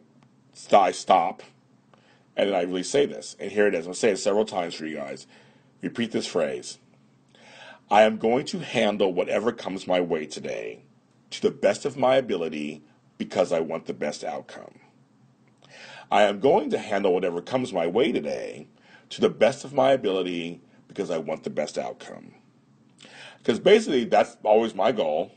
I 0.74 0.92
stop, 0.92 1.44
and 2.36 2.50
then 2.50 2.56
I 2.56 2.64
really 2.64 2.84
say 2.84 3.06
this. 3.06 3.36
And 3.40 3.52
here 3.52 3.68
it 3.68 3.76
is. 3.76 3.82
I'm 3.82 3.92
gonna 3.92 3.96
say 3.96 4.12
it 4.12 4.18
several 4.18 4.46
times 4.46 4.74
for 4.74 4.86
you 4.86 4.98
guys. 4.98 5.28
Repeat 5.82 6.12
this 6.12 6.28
phrase. 6.28 6.78
I 7.90 8.04
am 8.04 8.18
going 8.18 8.46
to 8.48 8.60
handle 8.60 9.14
whatever 9.14 9.52
comes 9.52 9.86
my 9.86 10.00
way 10.00 10.26
today 10.26 10.84
to 11.32 11.42
the 11.42 11.52
best 11.52 11.86
of 11.86 11.98
my 11.98 12.16
ability 12.16 12.84
because 13.18 13.52
I 13.52 13.60
want 13.60 13.86
the 13.86 13.94
best 13.94 14.24
outcome. 14.24 14.80
I 16.12 16.24
am 16.24 16.40
going 16.40 16.70
to 16.72 16.78
handle 16.78 17.14
whatever 17.14 17.42
comes 17.42 17.72
my 17.72 17.88
way 17.88 18.12
today 18.12 18.68
to 19.10 19.22
the 19.22 19.30
best 19.30 19.64
of 19.64 19.74
my 19.74 19.92
ability 19.92 20.62
because 20.88 21.10
I 21.10 21.18
want 21.18 21.44
the 21.44 21.50
best 21.50 21.78
outcome. 21.78 22.34
Because 23.38 23.60
basically, 23.60 24.06
that's 24.06 24.38
always 24.44 24.76
my 24.76 24.92
goal. 24.92 25.32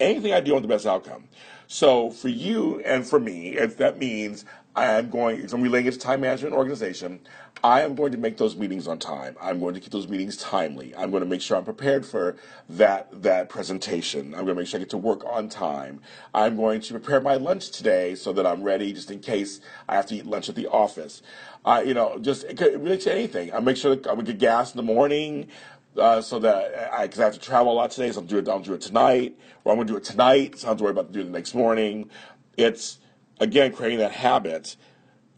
Anything 0.00 0.32
I 0.32 0.40
do, 0.40 0.52
I 0.52 0.54
want 0.54 0.62
the 0.62 0.74
best 0.74 0.86
outcome. 0.86 1.28
So 1.66 2.10
for 2.10 2.28
you 2.28 2.80
and 2.80 3.06
for 3.06 3.20
me, 3.20 3.56
if 3.56 3.76
that 3.76 3.98
means 3.98 4.44
I 4.78 4.84
am 4.96 5.10
going, 5.10 5.44
I'm 5.52 5.60
relating 5.60 5.88
it 5.88 5.94
to 5.94 5.98
time 5.98 6.20
management 6.20 6.54
organization, 6.54 7.18
I 7.64 7.82
am 7.82 7.96
going 7.96 8.12
to 8.12 8.18
make 8.18 8.36
those 8.36 8.54
meetings 8.54 8.86
on 8.86 9.00
time. 9.00 9.34
I'm 9.42 9.58
going 9.58 9.74
to 9.74 9.80
keep 9.80 9.90
those 9.90 10.06
meetings 10.06 10.36
timely. 10.36 10.94
I'm 10.94 11.10
going 11.10 11.24
to 11.24 11.28
make 11.28 11.40
sure 11.40 11.56
I'm 11.56 11.64
prepared 11.64 12.06
for 12.06 12.36
that 12.68 13.08
that 13.22 13.48
presentation. 13.48 14.26
I'm 14.36 14.44
going 14.44 14.54
to 14.54 14.54
make 14.54 14.68
sure 14.68 14.78
I 14.78 14.82
get 14.82 14.90
to 14.90 14.96
work 14.96 15.24
on 15.24 15.48
time. 15.48 16.00
I'm 16.32 16.54
going 16.54 16.80
to 16.82 16.92
prepare 16.92 17.20
my 17.20 17.34
lunch 17.34 17.72
today 17.72 18.14
so 18.14 18.32
that 18.34 18.46
I'm 18.46 18.62
ready 18.62 18.92
just 18.92 19.10
in 19.10 19.18
case 19.18 19.60
I 19.88 19.96
have 19.96 20.06
to 20.06 20.14
eat 20.14 20.26
lunch 20.26 20.48
at 20.48 20.54
the 20.54 20.68
office. 20.68 21.22
Uh, 21.64 21.82
you 21.84 21.92
know, 21.92 22.16
just 22.20 22.44
it 22.44 22.56
could 22.56 22.80
relate 22.80 23.00
to 23.00 23.12
anything. 23.12 23.52
I 23.52 23.58
make 23.58 23.76
sure 23.76 23.96
that 23.96 24.04
going 24.04 24.18
to 24.18 24.32
get 24.32 24.38
gas 24.38 24.72
in 24.72 24.76
the 24.76 24.84
morning. 24.84 25.48
Uh, 25.96 26.20
so 26.20 26.38
that 26.38 26.92
I, 26.92 27.06
because 27.06 27.18
I 27.18 27.24
have 27.24 27.34
to 27.34 27.40
travel 27.40 27.72
a 27.72 27.74
lot 27.74 27.90
today, 27.90 28.12
so 28.12 28.20
I'll 28.20 28.26
do 28.26 28.38
it. 28.38 28.48
I'll 28.48 28.60
do 28.60 28.74
it 28.74 28.80
tonight, 28.80 29.36
or 29.64 29.72
I'm 29.72 29.78
going 29.78 29.88
to 29.88 29.94
do 29.94 29.96
it 29.96 30.04
tonight. 30.04 30.56
So 30.56 30.68
I 30.68 30.70
don't 30.70 30.70
have 30.70 30.76
to 30.78 30.84
worry 30.84 30.92
about 30.92 31.10
doing 31.10 31.26
it 31.26 31.32
the 31.32 31.36
next 31.36 31.56
morning. 31.56 32.08
It's 32.56 32.98
again 33.40 33.72
creating 33.72 33.98
that 33.98 34.12
habit 34.12 34.76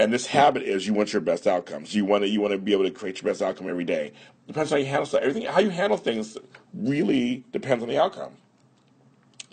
and 0.00 0.10
this 0.10 0.26
habit 0.26 0.62
is 0.62 0.86
you 0.86 0.94
want 0.94 1.12
your 1.12 1.20
best 1.20 1.46
outcomes. 1.46 1.94
You 1.94 2.06
want 2.06 2.24
to 2.24 2.28
you 2.28 2.40
want 2.40 2.52
to 2.52 2.58
be 2.58 2.72
able 2.72 2.84
to 2.84 2.90
create 2.90 3.20
your 3.20 3.30
best 3.30 3.42
outcome 3.42 3.68
every 3.68 3.84
day. 3.84 4.12
Depends 4.46 4.72
on 4.72 4.78
how 4.78 4.80
you 4.80 4.86
handle 4.86 5.04
stuff. 5.04 5.20
Everything 5.20 5.42
how 5.42 5.60
you 5.60 5.68
handle 5.68 5.98
things 5.98 6.38
really 6.72 7.44
depends 7.52 7.82
on 7.82 7.88
the 7.90 8.00
outcome. 8.00 8.32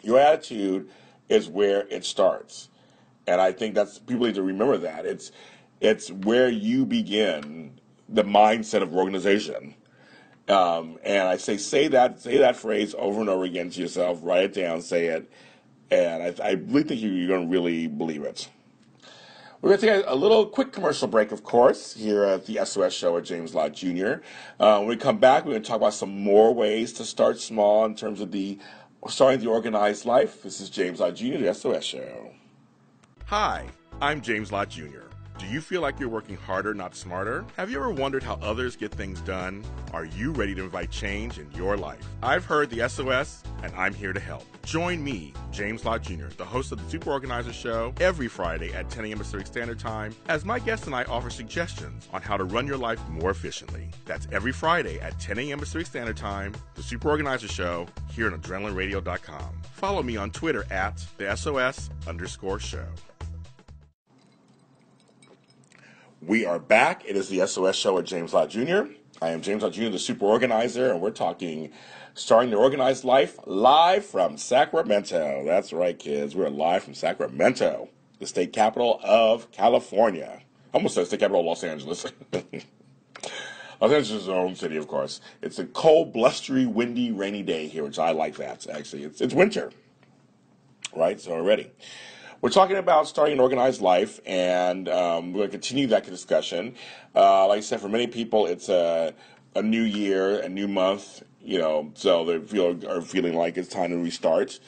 Your 0.03 0.17
attitude 0.19 0.89
is 1.27 1.49
where 1.49 1.85
it 1.89 2.05
starts, 2.05 2.69
and 3.27 3.41
I 3.41 3.51
think 3.51 3.75
that's 3.75 3.99
people 3.99 4.25
need 4.25 4.35
to 4.35 4.41
remember 4.41 4.77
that 4.77 5.05
it's 5.05 5.33
it's 5.81 6.09
where 6.09 6.47
you 6.47 6.85
begin 6.85 7.77
the 8.07 8.23
mindset 8.23 8.81
of 8.81 8.95
organization. 8.95 9.75
Um, 10.47 10.97
and 11.03 11.27
I 11.27 11.35
say 11.35 11.57
say 11.57 11.89
that 11.89 12.21
say 12.21 12.37
that 12.37 12.55
phrase 12.55 12.95
over 12.97 13.19
and 13.19 13.27
over 13.27 13.43
again 13.43 13.69
to 13.69 13.81
yourself. 13.81 14.19
Write 14.23 14.45
it 14.45 14.53
down. 14.53 14.81
Say 14.81 15.07
it, 15.07 15.29
and 15.91 16.23
I, 16.23 16.33
I 16.43 16.51
really 16.51 16.83
think 16.83 17.01
you're 17.01 17.27
going 17.27 17.47
to 17.47 17.51
really 17.51 17.87
believe 17.87 18.23
it. 18.23 18.49
We're 19.61 19.69
going 19.69 19.79
to 19.81 19.87
take 19.87 20.05
a 20.07 20.15
little 20.15 20.45
quick 20.45 20.71
commercial 20.71 21.07
break, 21.07 21.31
of 21.31 21.43
course, 21.43 21.95
here 21.95 22.23
at 22.23 22.45
the 22.45 22.63
SOS 22.63 22.93
show 22.93 23.15
with 23.15 23.25
James 23.25 23.55
Lott 23.55 23.73
Jr. 23.73 24.15
Uh, 24.59 24.77
when 24.79 24.87
we 24.87 24.95
come 24.95 25.17
back, 25.17 25.45
we're 25.45 25.53
going 25.53 25.63
to 25.63 25.67
talk 25.67 25.77
about 25.77 25.95
some 25.95 26.21
more 26.21 26.53
ways 26.53 26.93
to 26.93 27.03
start 27.03 27.39
small 27.39 27.83
in 27.85 27.95
terms 27.95 28.21
of 28.21 28.31
the 28.31 28.59
starting 29.07 29.39
the 29.39 29.49
organized 29.49 30.05
life. 30.05 30.43
This 30.43 30.61
is 30.61 30.69
James 30.69 30.99
Lott 30.99 31.15
Jr., 31.15 31.37
the 31.37 31.53
SOS 31.53 31.83
show. 31.83 32.31
Hi, 33.25 33.65
I'm 33.99 34.21
James 34.21 34.51
Lott 34.51 34.69
Jr. 34.69 35.07
Do 35.39 35.45
you 35.45 35.61
feel 35.61 35.81
like 35.81 35.99
you're 35.99 36.09
working 36.09 36.35
harder, 36.35 36.73
not 36.73 36.95
smarter? 36.95 37.45
Have 37.57 37.69
you 37.69 37.77
ever 37.77 37.91
wondered 37.91 38.23
how 38.23 38.39
others 38.41 38.75
get 38.75 38.91
things 38.91 39.21
done? 39.21 39.63
Are 39.93 40.03
you 40.03 40.31
ready 40.31 40.55
to 40.55 40.63
invite 40.63 40.89
change 40.89 41.37
in 41.37 41.49
your 41.51 41.77
life? 41.77 42.03
I've 42.23 42.43
heard 42.43 42.71
the 42.71 42.89
SOS, 42.89 43.43
and 43.61 43.71
I'm 43.75 43.93
here 43.93 44.13
to 44.13 44.19
help. 44.19 44.45
Join 44.65 45.03
me, 45.03 45.33
James 45.51 45.85
Lott 45.85 46.01
Jr., 46.01 46.27
the 46.37 46.43
host 46.43 46.71
of 46.71 46.83
the 46.83 46.89
Super 46.89 47.11
Organizer 47.11 47.53
Show, 47.53 47.93
every 48.01 48.27
Friday 48.27 48.73
at 48.73 48.89
10 48.89 49.05
a.m. 49.05 49.19
Pacific 49.19 49.45
Standard 49.45 49.79
Time, 49.79 50.15
as 50.27 50.43
my 50.43 50.57
guests 50.57 50.87
and 50.87 50.95
I 50.95 51.03
offer 51.03 51.29
suggestions 51.29 52.09
on 52.11 52.21
how 52.21 52.35
to 52.35 52.43
run 52.43 52.65
your 52.65 52.77
life 52.77 52.99
more 53.07 53.29
efficiently. 53.29 53.89
That's 54.05 54.27
every 54.31 54.51
Friday 54.51 54.99
at 54.99 55.19
10 55.19 55.37
a.m. 55.37 55.59
Pacific 55.59 55.85
Standard 55.85 56.17
Time, 56.17 56.55
the 56.73 56.83
Super 56.83 57.09
Organizer 57.09 57.47
Show, 57.47 57.85
here 58.09 58.25
on 58.25 58.39
AdrenalineRadio.com. 58.39 59.61
Follow 59.71 60.01
me 60.01 60.17
on 60.17 60.31
Twitter 60.31 60.65
at 60.71 61.05
the 61.17 61.35
SOS 61.35 61.91
underscore 62.07 62.59
show. 62.59 62.85
We 66.27 66.45
are 66.45 66.59
back. 66.59 67.05
It 67.05 67.15
is 67.15 67.29
the 67.29 67.47
SOS 67.47 67.77
show 67.77 67.93
with 67.93 68.05
James 68.05 68.33
Lott 68.33 68.49
Jr. 68.49 68.81
I 69.21 69.29
am 69.29 69.41
James 69.41 69.63
Lott 69.63 69.71
Jr., 69.71 69.87
the 69.87 69.97
super 69.97 70.25
organizer, 70.25 70.91
and 70.91 70.99
we're 70.99 71.11
talking 71.11 71.71
starting 72.15 72.51
to 72.51 72.57
organize 72.57 73.05
life 73.05 73.39
live 73.45 74.05
from 74.05 74.37
Sacramento. 74.37 75.43
That's 75.45 75.71
right, 75.71 75.97
kids. 75.97 76.35
We're 76.35 76.49
live 76.49 76.83
from 76.83 76.95
Sacramento, 76.95 77.87
the 78.19 78.27
state 78.27 78.51
capital 78.51 78.99
of 79.05 79.49
California. 79.53 80.41
I 80.73 80.77
almost 80.77 80.95
said 80.95 81.07
state 81.07 81.21
capital 81.21 81.39
of 81.39 81.45
Los 81.45 81.63
Angeles. 81.63 82.05
Los 83.79 83.91
Angeles 83.93 84.11
is 84.11 84.27
our 84.27 84.39
own 84.39 84.55
city, 84.55 84.75
of 84.75 84.89
course. 84.89 85.21
It's 85.41 85.59
a 85.59 85.65
cold, 85.65 86.11
blustery, 86.11 86.65
windy, 86.65 87.09
rainy 87.09 87.41
day 87.41 87.69
here, 87.69 87.85
which 87.85 87.99
I 87.99 88.11
like 88.11 88.35
that, 88.35 88.67
actually. 88.67 89.05
It's, 89.05 89.21
it's 89.21 89.33
winter, 89.33 89.71
right? 90.93 91.21
So 91.21 91.31
we're 91.31 91.43
ready. 91.43 91.71
We're 92.39 92.51
talking 92.51 92.77
about 92.77 93.07
starting 93.07 93.33
an 93.33 93.39
organized 93.39 93.81
life, 93.81 94.19
and 94.23 94.87
um, 94.89 95.33
we're 95.33 95.39
going 95.39 95.49
to 95.49 95.57
continue 95.57 95.87
that 95.87 96.05
discussion. 96.05 96.75
Uh, 97.15 97.47
like 97.47 97.57
I 97.57 97.61
said, 97.61 97.81
for 97.81 97.89
many 97.89 98.05
people, 98.05 98.45
it's 98.45 98.69
a, 98.69 99.15
a 99.55 99.63
new 99.63 99.81
year, 99.81 100.39
a 100.41 100.47
new 100.47 100.67
month, 100.67 101.23
you 101.41 101.57
know, 101.57 101.91
so 101.95 102.25
they 102.25 102.37
feel 102.37 102.79
are 102.87 103.01
feeling 103.01 103.33
like 103.33 103.57
it's 103.57 103.69
time 103.69 103.89
to 103.89 103.97
restart. 103.97 104.59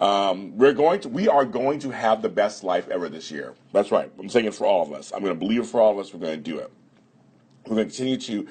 Um, 0.00 0.56
we're 0.56 0.72
going 0.72 1.00
to 1.00 1.08
we 1.08 1.26
are 1.26 1.44
going 1.44 1.80
to 1.80 1.90
have 1.90 2.22
the 2.22 2.28
best 2.28 2.62
life 2.62 2.88
ever 2.90 3.08
this 3.08 3.28
year. 3.32 3.54
That's 3.72 3.90
right. 3.90 4.12
I'm 4.20 4.28
saying 4.28 4.46
it 4.46 4.54
for 4.54 4.66
all 4.66 4.82
of 4.82 4.92
us. 4.92 5.10
I'm 5.12 5.20
going 5.20 5.34
to 5.34 5.38
believe 5.38 5.62
it 5.62 5.66
for 5.66 5.80
all 5.80 5.90
of 5.90 5.98
us. 5.98 6.14
We're 6.14 6.20
going 6.20 6.36
to 6.36 6.50
do 6.50 6.58
it. 6.58 6.70
We're 7.66 7.74
going 7.74 7.88
to 7.88 7.96
continue 7.96 8.18
to 8.18 8.46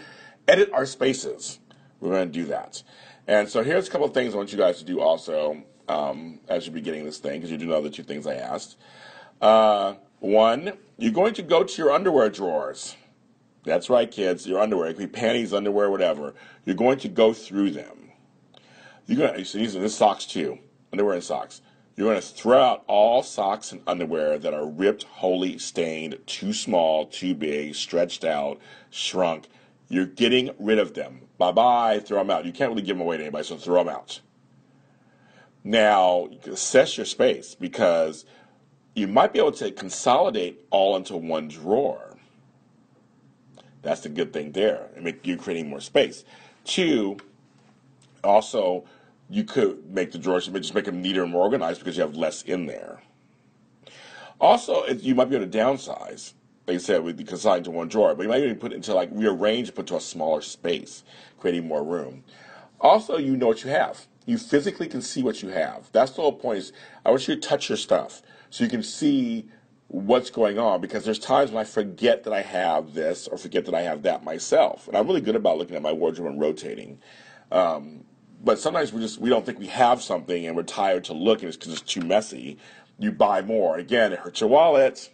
edit 0.50 0.72
our 0.74 0.86
spaces. 0.86 1.60
We're 2.02 2.12
going 2.12 2.28
to 2.30 2.40
do 2.40 2.46
that. 2.48 2.84
And 3.26 3.48
so 3.48 3.64
here's 3.64 3.88
a 3.88 3.92
couple 3.92 4.08
of 4.08 4.14
things 4.14 4.34
I 4.34 4.38
want 4.38 4.52
you 4.52 4.58
guys 4.58 4.80
to 4.80 4.86
do 4.86 5.00
also 5.00 5.64
um, 5.88 6.40
as 6.48 6.66
you're 6.66 6.74
beginning 6.74 7.06
this 7.06 7.18
thing, 7.18 7.40
because 7.40 7.52
you 7.52 7.58
do 7.58 7.66
know 7.66 7.82
the 7.82 7.90
two 7.90 8.04
things 8.04 8.28
I 8.28 8.36
asked. 8.36 8.78
Uh, 9.42 9.96
one, 10.20 10.74
you're 10.98 11.12
going 11.12 11.34
to 11.36 11.44
go 11.44 11.64
to 11.64 11.82
your 11.82 11.92
underwear 11.92 12.30
drawers. 12.30 12.96
That's 13.64 13.90
right, 13.90 14.10
kids. 14.10 14.48
Your 14.48 14.62
underwear. 14.62 14.90
It 14.90 14.94
could 14.94 15.12
be 15.12 15.20
panties, 15.20 15.54
underwear, 15.54 15.90
whatever. 15.90 16.36
You're 16.66 16.76
going 16.76 17.00
to 17.00 17.10
go 17.10 17.34
through 17.34 17.72
them. 17.72 18.12
You're 19.08 19.18
going 19.18 19.34
to, 19.34 19.46
so 19.46 19.58
these 19.58 19.76
are 19.76 19.80
the 19.80 19.90
socks 19.90 20.26
too. 20.26 20.60
Underwear 20.92 21.16
and 21.16 21.24
socks. 21.24 21.62
You're 21.96 22.10
going 22.10 22.22
to 22.22 22.28
throw 22.28 22.62
out 22.62 22.84
all 22.88 23.24
socks 23.24 23.72
and 23.72 23.82
underwear 23.88 24.38
that 24.38 24.54
are 24.54 24.68
ripped, 24.68 25.06
holey 25.20 25.60
stained, 25.60 26.20
too 26.26 26.52
small, 26.54 27.06
too 27.06 27.34
big, 27.34 27.76
stretched 27.76 28.26
out, 28.26 28.60
shrunk. 28.90 29.48
You're 29.88 30.06
getting 30.06 30.52
rid 30.60 30.80
of 30.80 30.94
them. 30.94 31.22
Bye 31.38 31.52
bye. 31.52 32.00
Throw 32.00 32.20
them 32.20 32.32
out. 32.32 32.46
You 32.46 32.52
can't 32.52 32.70
really 32.70 32.82
give 32.82 32.98
them 32.98 33.06
away 33.06 33.18
to 33.18 33.24
anybody, 33.24 33.46
so 33.46 33.58
throw 33.58 33.84
them 33.84 33.94
out. 33.94 34.20
Now, 35.66 36.30
assess 36.46 36.96
your 36.96 37.08
space 37.08 37.56
because 37.56 38.24
you 38.94 39.08
might 39.08 39.34
be 39.34 39.40
able 39.40 39.52
to 39.54 39.72
consolidate 39.72 40.64
all 40.70 40.96
into 40.96 41.18
one 41.18 41.48
drawer. 41.48 42.16
That's 43.82 44.02
the 44.02 44.10
good 44.10 44.32
thing 44.32 44.52
there. 44.52 44.90
and 44.96 45.04
make 45.04 45.26
you 45.26 45.38
creating 45.38 45.70
more 45.70 45.82
space. 45.82 46.24
Two, 46.66 47.18
also, 48.24 48.86
you 49.28 49.44
could 49.44 49.90
make 49.90 50.12
the 50.12 50.20
drawers, 50.20 50.48
just 50.48 50.76
make 50.76 50.86
them 50.86 51.02
neater 51.02 51.24
and 51.24 51.32
more 51.32 51.42
organized 51.42 51.80
because 51.80 51.98
you 51.98 52.04
have 52.04 52.16
less 52.16 52.44
in 52.44 52.68
there. 52.68 53.02
Also, 54.40 54.86
you 54.86 55.16
might 55.16 55.30
be 55.32 55.36
able 55.36 55.48
to 55.48 55.58
downsize. 55.58 56.34
I 56.68 56.78
said, 56.78 57.04
with 57.04 57.18
the 57.18 57.24
consign 57.24 57.64
to 57.64 57.72
one 57.72 57.88
drawer, 57.88 58.14
but 58.14 58.24
you 58.24 58.30
might 58.30 58.44
even 58.44 58.58
put 58.58 58.72
it 58.72 58.76
into 58.76 58.94
like 58.94 59.10
rearrange, 59.12 59.74
put 59.74 59.88
to 59.88 59.96
a 59.96 60.02
smaller 60.02 60.42
space, 60.42 61.04
creating 61.40 61.68
more 61.68 61.84
room. 61.84 62.24
Also, 62.80 63.18
you 63.18 63.36
know 63.36 63.48
what 63.48 63.64
you 63.64 63.72
have. 63.72 64.06
You 64.26 64.38
physically 64.38 64.88
can 64.88 65.02
see 65.02 65.22
what 65.24 65.42
you 65.44 65.50
have. 65.50 65.90
That's 65.92 66.12
the 66.12 66.22
whole 66.22 66.34
point. 66.34 66.60
Is 66.60 66.74
I 67.06 67.10
want 67.10 67.28
you 67.28 67.36
to 67.36 67.42
touch 67.42 67.70
your 67.70 67.78
stuff 67.78 68.22
so 68.50 68.64
you 68.64 68.70
can 68.70 68.84
see 68.84 69.48
what's 69.88 70.30
going 70.30 70.58
on 70.58 70.82
because 70.82 71.06
there's 71.06 71.20
times 71.20 71.52
when 71.52 71.62
I 71.62 71.64
forget 71.64 72.24
that 72.24 72.34
I 72.34 72.42
have 72.42 72.94
this 72.94 73.28
or 73.28 73.38
forget 73.38 73.66
that 73.66 73.76
I 73.76 73.82
have 73.82 74.02
that 74.04 74.24
myself. 74.24 74.88
And 74.88 74.98
I'm 74.98 75.08
really 75.08 75.22
good 75.22 75.36
about 75.36 75.58
looking 75.58 75.76
at 75.76 75.82
my 75.82 75.92
wardrobe 75.92 76.28
and 76.28 76.42
rotating. 76.42 77.00
Um, 77.52 78.04
but 78.44 78.60
sometimes 78.60 78.92
we 78.94 79.02
just 79.02 79.20
we 79.20 79.30
don't 79.30 79.46
think 79.46 79.60
we 79.60 79.68
have 79.68 80.02
something 80.02 80.46
and 80.46 80.56
we're 80.56 80.64
tired 80.64 81.04
to 81.06 81.14
look 81.14 81.40
and 81.40 81.48
it's 81.48 81.58
because 81.58 81.74
it's 81.74 81.82
too 81.82 82.02
messy. 82.02 82.58
You 82.98 83.12
buy 83.12 83.42
more. 83.42 83.78
Again, 83.78 84.14
it 84.14 84.20
hurts 84.20 84.42
your 84.42 84.50
wallet 84.50 85.12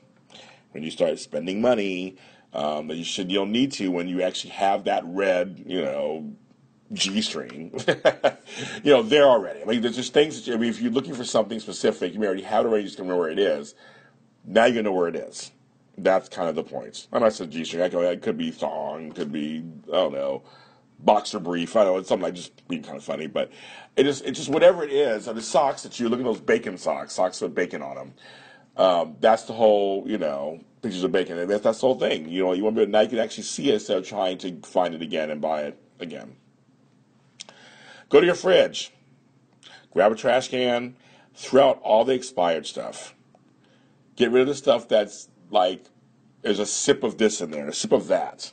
when 0.71 0.83
you 0.83 0.91
start 0.91 1.19
spending 1.19 1.61
money 1.61 2.15
um, 2.53 2.87
that 2.87 2.97
you 2.97 3.03
should 3.03 3.31
you 3.31 3.39
don't 3.39 3.51
need 3.51 3.71
to 3.73 3.89
when 3.89 4.07
you 4.07 4.21
actually 4.21 4.51
have 4.51 4.83
that 4.85 5.03
red 5.05 5.63
you 5.65 5.81
know 5.81 6.33
G 6.93 7.21
string, 7.21 7.73
you 8.83 8.91
know, 8.91 9.01
there 9.01 9.23
already. 9.23 9.61
I 9.61 9.65
mean, 9.65 9.81
there's 9.81 9.95
just 9.95 10.13
things 10.13 10.35
that 10.35 10.47
you, 10.47 10.55
I 10.55 10.57
mean, 10.57 10.69
if 10.69 10.81
you're 10.81 10.91
looking 10.91 11.13
for 11.13 11.23
something 11.23 11.59
specific, 11.59 12.13
you 12.13 12.19
may 12.19 12.27
already 12.27 12.41
have 12.43 12.65
it 12.65 12.69
already, 12.69 12.83
you 12.83 12.87
just 12.89 12.97
don't 12.97 13.07
know 13.07 13.17
where 13.17 13.29
it 13.29 13.39
is. 13.39 13.75
Now 14.45 14.65
you 14.65 14.81
know 14.81 14.91
where 14.91 15.07
it 15.07 15.15
is. 15.15 15.51
That's 15.97 16.27
kind 16.27 16.49
of 16.49 16.55
the 16.55 16.63
point. 16.63 17.07
I'm 17.13 17.21
not 17.21 17.33
saying 17.33 17.51
G 17.51 17.63
string. 17.63 17.81
It 17.81 18.21
could 18.21 18.37
be 18.37 18.51
thong, 18.51 19.11
could 19.11 19.31
be, 19.31 19.63
I 19.87 19.91
don't 19.91 20.13
know, 20.13 20.43
boxer 20.99 21.39
brief. 21.39 21.75
I 21.75 21.83
don't 21.83 21.93
know 21.93 21.99
it's 21.99 22.09
something 22.09 22.23
like 22.23 22.33
just 22.33 22.67
being 22.67 22.83
kind 22.83 22.97
of 22.97 23.03
funny, 23.03 23.27
but 23.27 23.51
it 23.95 24.05
is, 24.05 24.21
it's 24.21 24.39
just 24.39 24.49
whatever 24.49 24.83
it 24.83 24.91
is. 24.91 25.27
And 25.27 25.37
the 25.37 25.41
socks 25.41 25.83
that 25.83 25.99
you 25.99 26.09
look 26.09 26.19
at 26.19 26.25
those 26.25 26.41
bacon 26.41 26.77
socks, 26.77 27.13
socks 27.13 27.39
with 27.41 27.55
bacon 27.55 27.81
on 27.81 27.95
them. 27.95 28.13
Um, 28.77 29.15
that's 29.19 29.43
the 29.43 29.53
whole, 29.53 30.03
you 30.07 30.17
know, 30.17 30.61
pictures 30.81 31.03
of 31.03 31.11
bacon. 31.11 31.37
And 31.37 31.49
that's, 31.49 31.63
that's 31.63 31.79
the 31.79 31.87
whole 31.87 31.99
thing. 31.99 32.29
You 32.29 32.43
know, 32.43 32.53
you 32.53 32.63
want 32.63 32.75
to 32.77 32.85
be, 32.85 32.91
now 32.91 33.01
you 33.01 33.09
can 33.09 33.19
actually 33.19 33.43
see 33.43 33.69
it 33.69 33.75
instead 33.75 33.97
of 33.97 34.07
trying 34.07 34.37
to 34.39 34.59
find 34.63 34.93
it 34.93 35.01
again 35.01 35.29
and 35.29 35.39
buy 35.39 35.63
it 35.63 35.77
again. 35.99 36.35
Go 38.11 38.19
to 38.19 38.25
your 38.25 38.35
fridge, 38.35 38.91
grab 39.91 40.11
a 40.11 40.15
trash 40.15 40.49
can, 40.49 40.97
throw 41.33 41.69
out 41.69 41.81
all 41.81 42.03
the 42.03 42.13
expired 42.13 42.67
stuff. 42.67 43.15
Get 44.17 44.31
rid 44.31 44.41
of 44.41 44.47
the 44.49 44.55
stuff 44.55 44.89
that's 44.89 45.29
like 45.49 45.85
there's 46.41 46.59
a 46.59 46.65
sip 46.65 47.03
of 47.03 47.17
this 47.17 47.39
in 47.39 47.51
there, 47.51 47.69
a 47.69 47.73
sip 47.73 47.93
of 47.93 48.09
that. 48.09 48.51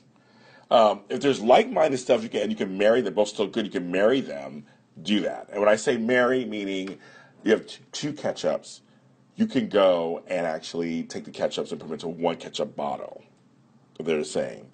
Um, 0.70 1.00
if 1.08 1.20
there's 1.20 1.40
like-minded 1.40 1.98
stuff 1.98 2.22
you 2.22 2.28
can, 2.28 2.50
you 2.50 2.56
can 2.56 2.78
marry. 2.78 3.00
They're 3.00 3.10
both 3.10 3.28
still 3.28 3.48
good. 3.48 3.64
You 3.64 3.72
can 3.72 3.90
marry 3.90 4.20
them. 4.20 4.64
Do 5.02 5.20
that. 5.20 5.48
And 5.50 5.58
when 5.58 5.68
I 5.68 5.74
say 5.74 5.96
marry, 5.96 6.44
meaning 6.44 6.98
you 7.42 7.50
have 7.50 7.66
t- 7.66 7.82
two 7.90 8.12
ketchups, 8.12 8.80
you 9.34 9.46
can 9.46 9.68
go 9.68 10.22
and 10.28 10.46
actually 10.46 11.02
take 11.02 11.24
the 11.24 11.30
ketchups 11.32 11.72
and 11.72 11.80
put 11.80 11.88
them 11.88 11.92
into 11.92 12.08
one 12.08 12.36
ketchup 12.36 12.76
bottle. 12.76 13.24
They're 13.98 14.18
the 14.18 14.24
same. 14.24 14.68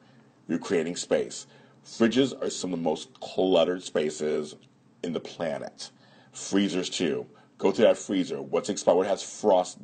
You're 0.46 0.58
creating 0.58 0.96
space. 0.96 1.46
Fridges 1.86 2.38
are 2.42 2.50
some 2.50 2.74
of 2.74 2.78
the 2.78 2.82
most 2.82 3.18
cluttered 3.20 3.82
spaces 3.82 4.56
in 5.04 5.12
the 5.12 5.20
planet. 5.20 5.90
Freezers 6.32 6.90
too. 6.90 7.26
Go 7.58 7.70
through 7.70 7.86
that 7.86 7.98
freezer. 7.98 8.42
What's 8.42 8.68
expired? 8.68 8.96
What 8.96 9.06
has 9.06 9.22
frost? 9.22 9.78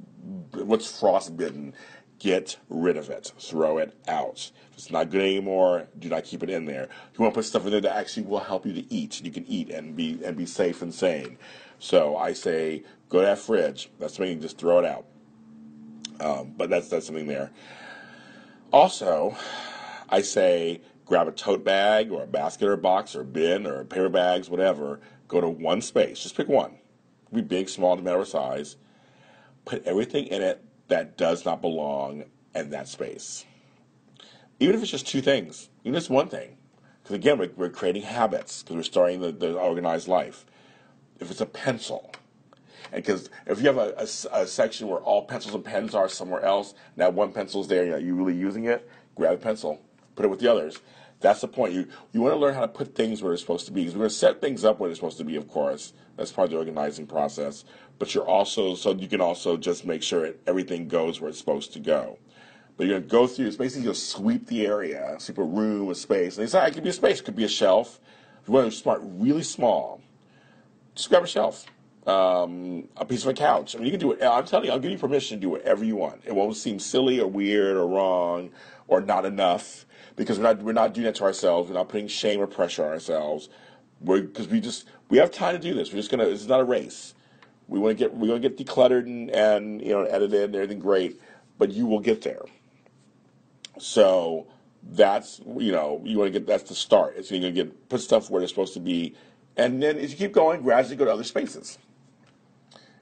What's 0.53 0.99
frostbitten? 0.99 1.75
Get 2.19 2.59
rid 2.69 2.97
of 2.97 3.09
it. 3.09 3.33
Throw 3.39 3.79
it 3.79 3.97
out. 4.09 4.51
If 4.71 4.77
it's 4.77 4.91
not 4.91 5.11
good 5.11 5.23
anymore, 5.23 5.87
do 5.99 6.09
not 6.09 6.25
keep 6.25 6.43
it 6.43 6.51
in 6.51 6.65
there. 6.67 6.89
You 7.15 7.23
want 7.23 7.33
to 7.33 7.39
put 7.39 7.45
stuff 7.45 7.65
in 7.65 7.71
there 7.71 7.81
that 7.81 7.97
actually 7.97 8.25
will 8.25 8.41
help 8.41 8.67
you 8.67 8.73
to 8.73 8.93
eat. 8.93 9.25
You 9.25 9.31
can 9.31 9.47
eat 9.47 9.71
and 9.71 9.97
be 9.97 10.19
and 10.25 10.37
be 10.37 10.47
safe 10.47 10.83
and 10.83 10.93
sane. 10.93 11.39
So 11.79 12.17
I 12.17 12.33
say, 12.33 12.83
go 13.09 13.21
to 13.21 13.27
that 13.27 13.39
fridge. 13.39 13.91
That's 13.99 14.17
something. 14.17 14.41
Just 14.41 14.59
throw 14.59 14.81
it 14.81 14.85
out. 14.85 15.07
Um, 16.21 16.53
but 16.57 16.69
that's 16.69 16.89
that's 16.89 17.07
something 17.07 17.27
there. 17.27 17.51
Also, 18.73 19.37
I 20.11 20.21
say 20.23 20.83
grab 21.11 21.27
a 21.27 21.33
tote 21.33 21.65
bag 21.65 22.13
or 22.13 22.23
a 22.23 22.27
basket 22.27 22.69
or 22.69 22.73
a 22.73 22.79
box 22.79 23.17
or 23.17 23.23
a 23.23 23.25
bin 23.25 23.67
or 23.67 23.85
paper 23.85 24.09
bags, 24.09 24.49
whatever. 24.49 25.01
Go 25.27 25.41
to 25.41 25.49
one 25.49 25.81
space. 25.81 26.23
Just 26.23 26.37
pick 26.37 26.47
one. 26.47 26.79
Be 27.35 27.43
big, 27.43 27.69
small, 27.69 27.97
no 27.97 28.03
matter 28.03 28.25
size. 28.25 28.77
Put 29.65 29.85
everything 29.85 30.29
in 30.29 30.41
it 30.41 30.65
that 30.87 31.19
does 31.19 31.45
not 31.45 31.61
belong 31.61 32.27
in 32.55 32.71
that 32.71 32.87
space. 32.87 33.45
Even 34.61 34.77
if 34.77 34.83
it's 34.83 34.91
just 34.91 35.05
two 35.05 35.21
things, 35.21 35.69
even 35.83 35.97
if 35.97 36.03
it's 36.03 36.11
one 36.11 36.29
thing. 36.29 36.57
Because 37.03 37.17
again, 37.17 37.39
we're, 37.39 37.51
we're, 37.57 37.71
creating 37.71 38.03
habits 38.03 38.63
because 38.63 38.77
we're 38.77 38.83
starting 38.85 39.21
the, 39.21 39.33
the, 39.33 39.59
organized 39.59 40.07
life. 40.07 40.47
If 41.19 41.33
it's 41.33 41.41
a 41.41 41.47
pencil, 41.47 42.13
and 42.93 43.03
because 43.03 43.31
if 43.47 43.61
you 43.61 43.67
have 43.67 43.79
a, 43.79 43.95
a, 43.97 44.43
a, 44.43 44.47
section 44.47 44.87
where 44.87 45.01
all 45.01 45.25
pencils 45.25 45.57
and 45.57 45.65
pens 45.65 45.93
are 45.93 46.09
somewhere 46.09 46.43
else, 46.43 46.71
and 46.71 46.99
that 46.99 47.15
one 47.15 47.33
pencil's 47.33 47.67
there, 47.67 47.85
you 47.85 47.91
know, 47.91 47.97
you're 47.97 48.15
really 48.15 48.37
using 48.37 48.67
it, 48.67 48.89
grab 49.17 49.35
a 49.35 49.39
pencil, 49.39 49.81
put 50.15 50.25
it 50.25 50.29
with 50.29 50.41
the 50.41 50.51
others. 50.51 50.79
That's 51.21 51.43
the 51.43 51.49
point. 51.49 51.75
You 51.75 51.87
you 52.13 52.23
want 52.23 52.35
to 52.35 52.39
learn 52.39 52.55
how 52.55 52.63
to 52.63 52.69
put 52.69 52.95
things 52.95 53.23
where 53.23 53.31
they're 53.31 53.39
supposed 53.39 53.67
to 53.67 53.73
be. 53.73 53.83
Because 53.83 53.95
we're 53.95 54.01
going 54.01 54.11
to 54.11 54.17
set 54.17 54.41
things 54.41 54.65
up 54.65 54.81
where 54.81 54.89
they're 54.89 54.97
supposed 54.97 55.19
to 55.19 55.25
be, 55.25 55.37
of 55.37 55.49
course. 55.49 55.93
That's 56.17 56.33
part 56.33 56.47
of 56.47 56.53
the 56.53 56.59
organizing 56.59 57.07
process. 57.07 57.65
But 57.99 58.15
you're 58.15 58.27
also 58.27 58.75
so 58.75 58.95
you 58.95 59.09
can 59.09 59.21
also 59.21 59.57
just 59.57 59.85
make 59.85 60.03
sure 60.03 60.25
it, 60.25 60.41
everything 60.47 60.89
goes 60.89 61.21
where 61.21 61.29
it's 61.29 61.39
supposed 61.39 61.73
to 61.75 61.81
go. 61.81 62.19
But 62.77 62.87
you're 62.87 62.99
going 62.99 63.09
to 63.09 63.09
go 63.09 63.27
through. 63.27 63.47
It's 63.47 63.57
basically 63.57 63.85
you'll 63.85 63.95
sweep 63.95 64.47
the 64.47 64.67
area, 64.67 65.17
sweep 65.19 65.37
a 65.37 65.45
room, 65.45 65.91
a 65.91 65.95
space. 65.95 66.39
And 66.39 66.45
it's 66.45 66.55
not. 66.55 66.69
It 66.69 66.75
could 66.75 66.85
be 66.85 66.91
a 66.91 66.95
space. 66.95 67.21
It 67.21 67.25
could 67.25 67.37
be 67.37 67.45
a 67.45 67.49
shelf. 67.49 68.01
If 68.41 68.49
you 68.49 68.55
want 68.55 68.73
to 68.73 68.77
start 68.77 69.03
really 69.05 69.43
small, 69.43 70.01
just 70.95 71.11
grab 71.11 71.25
a 71.25 71.27
shelf. 71.27 71.67
Um, 72.11 72.89
a 72.97 73.05
piece 73.05 73.23
of 73.23 73.29
a 73.29 73.35
couch. 73.35 73.77
I 73.77 73.79
mean, 73.79 73.87
you 73.87 73.93
can 73.93 74.01
do 74.01 74.13
it. 74.13 74.23
I'm 74.23 74.45
telling 74.45 74.67
you, 74.67 74.73
I'll 74.73 74.81
give 74.81 74.91
you 74.91 74.99
permission 74.99 75.37
to 75.37 75.41
do 75.41 75.51
whatever 75.51 75.85
you 75.85 75.95
want. 75.95 76.23
It 76.25 76.35
won't 76.35 76.57
seem 76.57 76.81
silly 76.81 77.21
or 77.21 77.29
weird 77.29 77.77
or 77.77 77.87
wrong 77.87 78.51
or 78.89 79.01
not 79.01 79.25
enough 79.25 79.87
because 80.17 80.39
we're 80.39 80.45
not 80.45 80.63
we're 80.63 80.73
not 80.73 80.93
doing 80.93 81.05
that 81.05 81.15
to 81.17 81.25
ourselves. 81.25 81.69
We're 81.69 81.77
not 81.77 81.89
putting 81.89 82.09
shame 82.09 82.41
or 82.41 82.47
pressure 82.47 82.85
on 82.85 82.91
ourselves. 82.91 83.49
Because 84.03 84.49
we 84.49 84.61
just 84.61 84.89
we 85.09 85.19
have 85.19 85.31
time 85.31 85.55
to 85.55 85.61
do 85.61 85.73
this. 85.73 85.93
We're 85.93 85.99
just 85.99 86.11
gonna. 86.11 86.25
It's 86.25 86.47
not 86.47 86.61
a 86.61 86.65
race. 86.65 87.15
We 87.69 87.79
want 87.79 87.97
to 87.97 88.05
get 88.05 88.17
we 88.17 88.29
want 88.29 88.43
to 88.43 88.49
get 88.49 88.59
decluttered 88.59 89.05
and 89.05 89.31
and 89.31 89.81
you 89.81 89.91
know 89.91 90.03
edited 90.03 90.43
and 90.43 90.55
everything 90.57 90.81
great, 90.81 91.21
but 91.59 91.71
you 91.71 91.87
will 91.87 92.01
get 92.01 92.23
there. 92.23 92.43
So 93.79 94.49
that's 94.83 95.41
you 95.59 95.71
know 95.71 96.01
you 96.05 96.19
want 96.19 96.33
to 96.33 96.39
get 96.41 96.47
that's 96.47 96.65
the 96.65 96.75
start. 96.75 97.15
It's 97.17 97.31
you're 97.31 97.41
gonna 97.41 97.53
get 97.53 97.89
put 97.89 98.01
stuff 98.01 98.31
where 98.31 98.43
it's 98.43 98.51
supposed 98.51 98.75
to 98.75 98.81
be, 98.81 99.15
and 99.57 99.81
then 99.81 99.99
as 99.99 100.11
you 100.11 100.17
keep 100.17 100.33
going, 100.33 100.63
gradually 100.63 100.97
go 100.97 101.05
to 101.05 101.13
other 101.13 101.25
spaces 101.25 101.79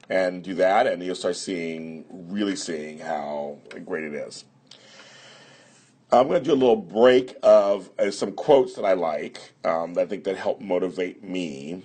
and 0.09 0.43
do 0.43 0.55
that, 0.55 0.87
and 0.87 1.03
you'll 1.03 1.15
start 1.15 1.35
seeing, 1.35 2.05
really 2.09 2.55
seeing 2.55 2.99
how 2.99 3.57
great 3.85 4.03
it 4.03 4.13
is. 4.13 4.45
I'm 6.11 6.27
going 6.27 6.41
to 6.41 6.45
do 6.45 6.53
a 6.53 6.55
little 6.55 6.75
break 6.75 7.35
of 7.43 7.91
uh, 7.99 8.09
some 8.09 8.31
quotes 8.31 8.73
that 8.73 8.83
I 8.83 8.93
like 8.93 9.53
um, 9.63 9.93
that 9.93 10.01
I 10.01 10.05
think 10.07 10.23
that 10.23 10.37
help 10.37 10.59
motivate 10.59 11.23
me, 11.23 11.83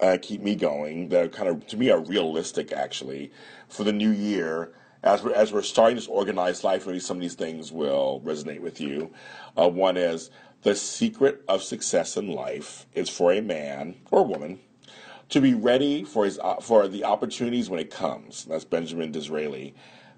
uh, 0.00 0.18
keep 0.20 0.42
me 0.42 0.56
going. 0.56 1.08
That 1.10 1.32
kind 1.32 1.48
of 1.48 1.64
to 1.68 1.76
me 1.76 1.90
are 1.90 2.00
realistic 2.00 2.72
actually 2.72 3.30
for 3.68 3.84
the 3.84 3.92
new 3.92 4.10
year. 4.10 4.72
As 5.04 5.22
we're, 5.22 5.32
as 5.32 5.52
we're 5.52 5.62
starting 5.62 5.94
this 5.94 6.08
organized 6.08 6.64
life, 6.64 6.88
maybe 6.88 6.98
some 6.98 7.18
of 7.18 7.20
these 7.20 7.36
things 7.36 7.70
will 7.70 8.20
resonate 8.24 8.60
with 8.60 8.80
you. 8.80 9.12
Uh, 9.56 9.68
one 9.68 9.96
is 9.96 10.30
the 10.62 10.74
secret 10.74 11.44
of 11.46 11.62
success 11.62 12.16
in 12.16 12.26
life 12.26 12.86
is 12.94 13.08
for 13.08 13.32
a 13.32 13.40
man 13.40 13.94
or 14.10 14.24
woman 14.24 14.58
to 15.30 15.40
be 15.40 15.54
ready 15.54 16.04
for 16.04 16.24
his 16.24 16.38
uh, 16.38 16.56
for 16.56 16.88
the 16.88 17.04
opportunities 17.04 17.68
when 17.68 17.80
it 17.80 17.90
comes. 17.90 18.44
That's 18.46 18.64
Benjamin 18.64 19.12
Disraeli. 19.12 19.74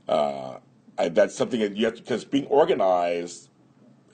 Uh, 0.08 0.58
that's 0.96 1.34
something 1.34 1.60
that 1.60 1.76
you 1.76 1.86
have 1.86 1.94
to, 1.94 2.02
because 2.02 2.24
being 2.24 2.46
organized 2.46 3.48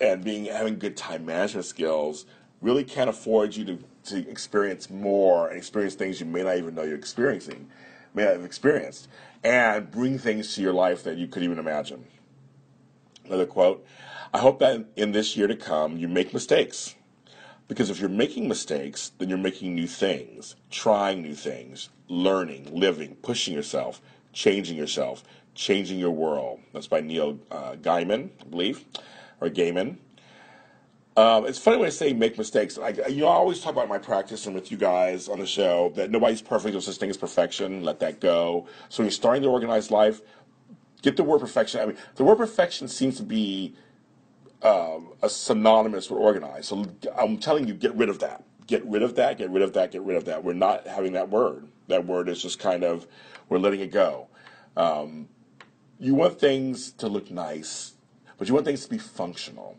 and 0.01 0.23
being 0.23 0.45
having 0.47 0.79
good 0.79 0.97
time 0.97 1.25
management 1.27 1.67
skills 1.67 2.27
really 2.61 2.85
can 2.85 3.09
afford 3.09 3.57
you 3.57 3.65
to, 3.65 3.79
to 4.05 4.29
experience 4.31 4.89
more 4.89 5.49
and 5.49 5.57
experience 5.57 5.95
things 5.95 6.21
you 6.21 6.27
may 6.27 6.43
not 6.43 6.57
even 6.57 6.75
know 6.75 6.83
you're 6.83 6.95
experiencing, 6.97 7.69
may 8.15 8.25
not 8.25 8.33
have 8.33 8.45
experienced, 8.45 9.09
and 9.45 9.91
bring 9.91 10.19
things 10.19 10.55
to 10.55 10.63
your 10.63 10.73
life 10.73 11.03
that 11.05 11.17
you 11.17 11.27
could 11.27 11.43
even 11.43 11.59
imagine. 11.59 12.05
Another 13.25 13.47
quote 13.47 13.85
I 14.33 14.39
hope 14.39 14.59
that 14.61 14.87
in 14.97 15.13
this 15.13 15.37
year 15.37 15.47
to 15.47 15.57
come 15.57 15.97
you 15.97 16.09
make 16.09 16.33
mistakes. 16.33 16.95
Because 17.69 17.91
if 17.91 17.99
you're 17.99 18.09
making 18.09 18.49
mistakes, 18.49 19.13
then 19.19 19.29
you're 19.29 19.39
making 19.39 19.75
new 19.75 19.89
things, 19.89 20.55
trying 20.71 21.23
new 21.23 21.35
things, 21.35 21.89
learning, 22.09 22.69
living, 22.73 23.17
pushing 23.17 23.55
yourself, 23.55 24.01
changing 24.33 24.77
yourself, 24.77 25.25
Changing 25.57 25.99
Your 25.99 26.11
World. 26.11 26.61
That's 26.73 26.87
by 26.87 27.01
Neil 27.01 27.39
uh, 27.51 27.73
Gaiman, 27.77 28.31
I 28.41 28.45
believe, 28.45 28.85
or 29.41 29.49
Gaiman. 29.49 29.97
Um, 31.17 31.47
it's 31.47 31.59
funny 31.59 31.79
when 31.79 31.87
I 31.87 31.91
say 31.91 32.13
make 32.13 32.37
mistakes. 32.37 32.79
I, 32.79 32.91
you 33.09 33.23
know, 33.23 33.29
I 33.29 33.35
always 33.35 33.61
talk 33.61 33.73
about 33.73 33.89
my 33.89 33.97
practice 33.97 34.45
and 34.45 34.55
with 34.55 34.71
you 34.71 34.77
guys 34.77 35.29
on 35.29 35.39
the 35.39 35.47
show 35.47 35.91
that 35.97 36.11
nobody's 36.11 36.43
perfect. 36.43 36.73
There's 36.73 36.85
such 36.85 36.99
thing 36.99 37.09
as 37.09 37.17
perfection. 37.17 37.83
Let 37.83 38.01
that 38.01 38.21
go. 38.21 38.69
So 38.91 39.03
when 39.03 39.07
you're 39.07 39.13
starting 39.13 39.43
to 39.45 39.49
organize 39.49 39.91
life, 39.91 40.21
get 41.01 41.17
the 41.17 41.25
word 41.25 41.41
perfection. 41.41 41.81
I 41.81 41.87
mean, 41.87 41.97
the 42.17 42.25
word 42.25 42.37
perfection 42.37 42.87
seems 42.87 43.17
to 43.17 43.23
be 43.23 43.75
um, 44.63 45.13
a 45.23 45.29
synonymous 45.29 46.11
with 46.11 46.21
organized. 46.21 46.67
So 46.67 46.87
I'm 47.17 47.39
telling 47.39 47.69
you, 47.69 47.75
get 47.75 47.95
rid 47.95 48.09
of 48.09 48.19
that. 48.21 48.45
Get 48.67 48.85
rid 48.85 49.03
of 49.03 49.15
that. 49.17 49.39
Get 49.39 49.51
rid 49.51 49.63
of 49.63 49.73
that. 49.75 49.93
Get 49.93 50.03
rid 50.03 50.17
of 50.17 50.25
that. 50.25 50.43
We're 50.43 50.55
not 50.55 50.87
having 50.87 51.13
that 51.13 51.31
word. 51.31 51.69
That 51.89 52.07
word 52.07 52.29
is 52.29 52.43
just 52.43 52.59
kind 52.59 52.83
of 52.83 53.07
we're 53.49 53.59
letting 53.59 53.81
it 53.81 53.93
go. 53.93 54.29
Um, 54.77 55.29
you 55.99 56.15
want 56.15 56.39
things 56.39 56.93
to 56.93 57.09
look 57.09 57.31
nice, 57.31 57.95
but 58.39 58.49
you 58.49 58.55
want 58.55 58.67
things 58.67 58.85
to 58.85 58.91
be 58.91 58.99
functional. 58.99 59.77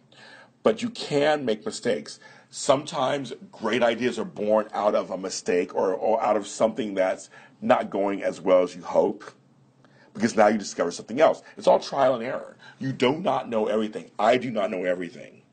But 0.64 0.82
you 0.82 0.90
can 0.90 1.46
make 1.46 1.66
mistakes. 1.66 2.20
Sometimes 2.50 3.34
great 3.52 3.84
ideas 3.84 4.18
are 4.18 4.26
born 4.26 4.68
out 4.74 4.96
of 4.96 5.12
a 5.12 5.18
mistake 5.18 5.76
or, 5.76 5.94
or 5.94 6.22
out 6.24 6.38
of 6.38 6.48
something 6.48 6.94
that's 6.94 7.30
not 7.62 7.90
going 7.90 8.24
as 8.24 8.40
well 8.40 8.64
as 8.64 8.76
you 8.76 8.82
hope 8.82 9.24
because 10.18 10.36
now 10.36 10.48
you 10.48 10.58
discover 10.58 10.90
something 10.90 11.22
else. 11.22 11.44
It's 11.58 11.68
all 11.68 11.80
trial 11.80 12.16
and 12.16 12.24
error. 12.24 12.58
You 12.80 12.92
do 12.92 13.18
not 13.18 13.50
know 13.50 13.68
everything. 13.68 14.10
I 14.18 14.38
do 14.38 14.50
not 14.50 14.72
know 14.72 14.84
everything. 14.84 15.44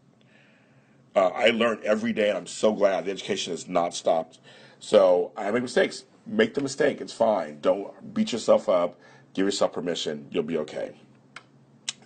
Uh, 1.15 1.29
I 1.29 1.51
learn 1.51 1.81
every 1.85 2.13
day, 2.13 2.31
and 2.31 2.39
I'm 2.39 2.47
so 2.47 2.73
glad 2.73 3.05
the 3.05 3.11
education 3.11 3.53
has 3.53 3.69
not 3.69 3.95
stopped. 3.95 4.41
So 4.81 5.33
I 5.37 5.51
make 5.51 5.63
mistakes. 5.63 6.05
Make 6.27 6.55
the 6.55 6.63
mistake. 6.63 7.01
It's 7.01 7.13
fine. 7.13 7.61
Don't 7.61 8.15
beat 8.15 8.33
yourself 8.33 8.69
up. 8.69 8.99
Give 9.35 9.47
yourself 9.47 9.75
permission. 9.75 10.27
You'll 10.31 10.43
be 10.43 10.59
okay. 10.59 10.93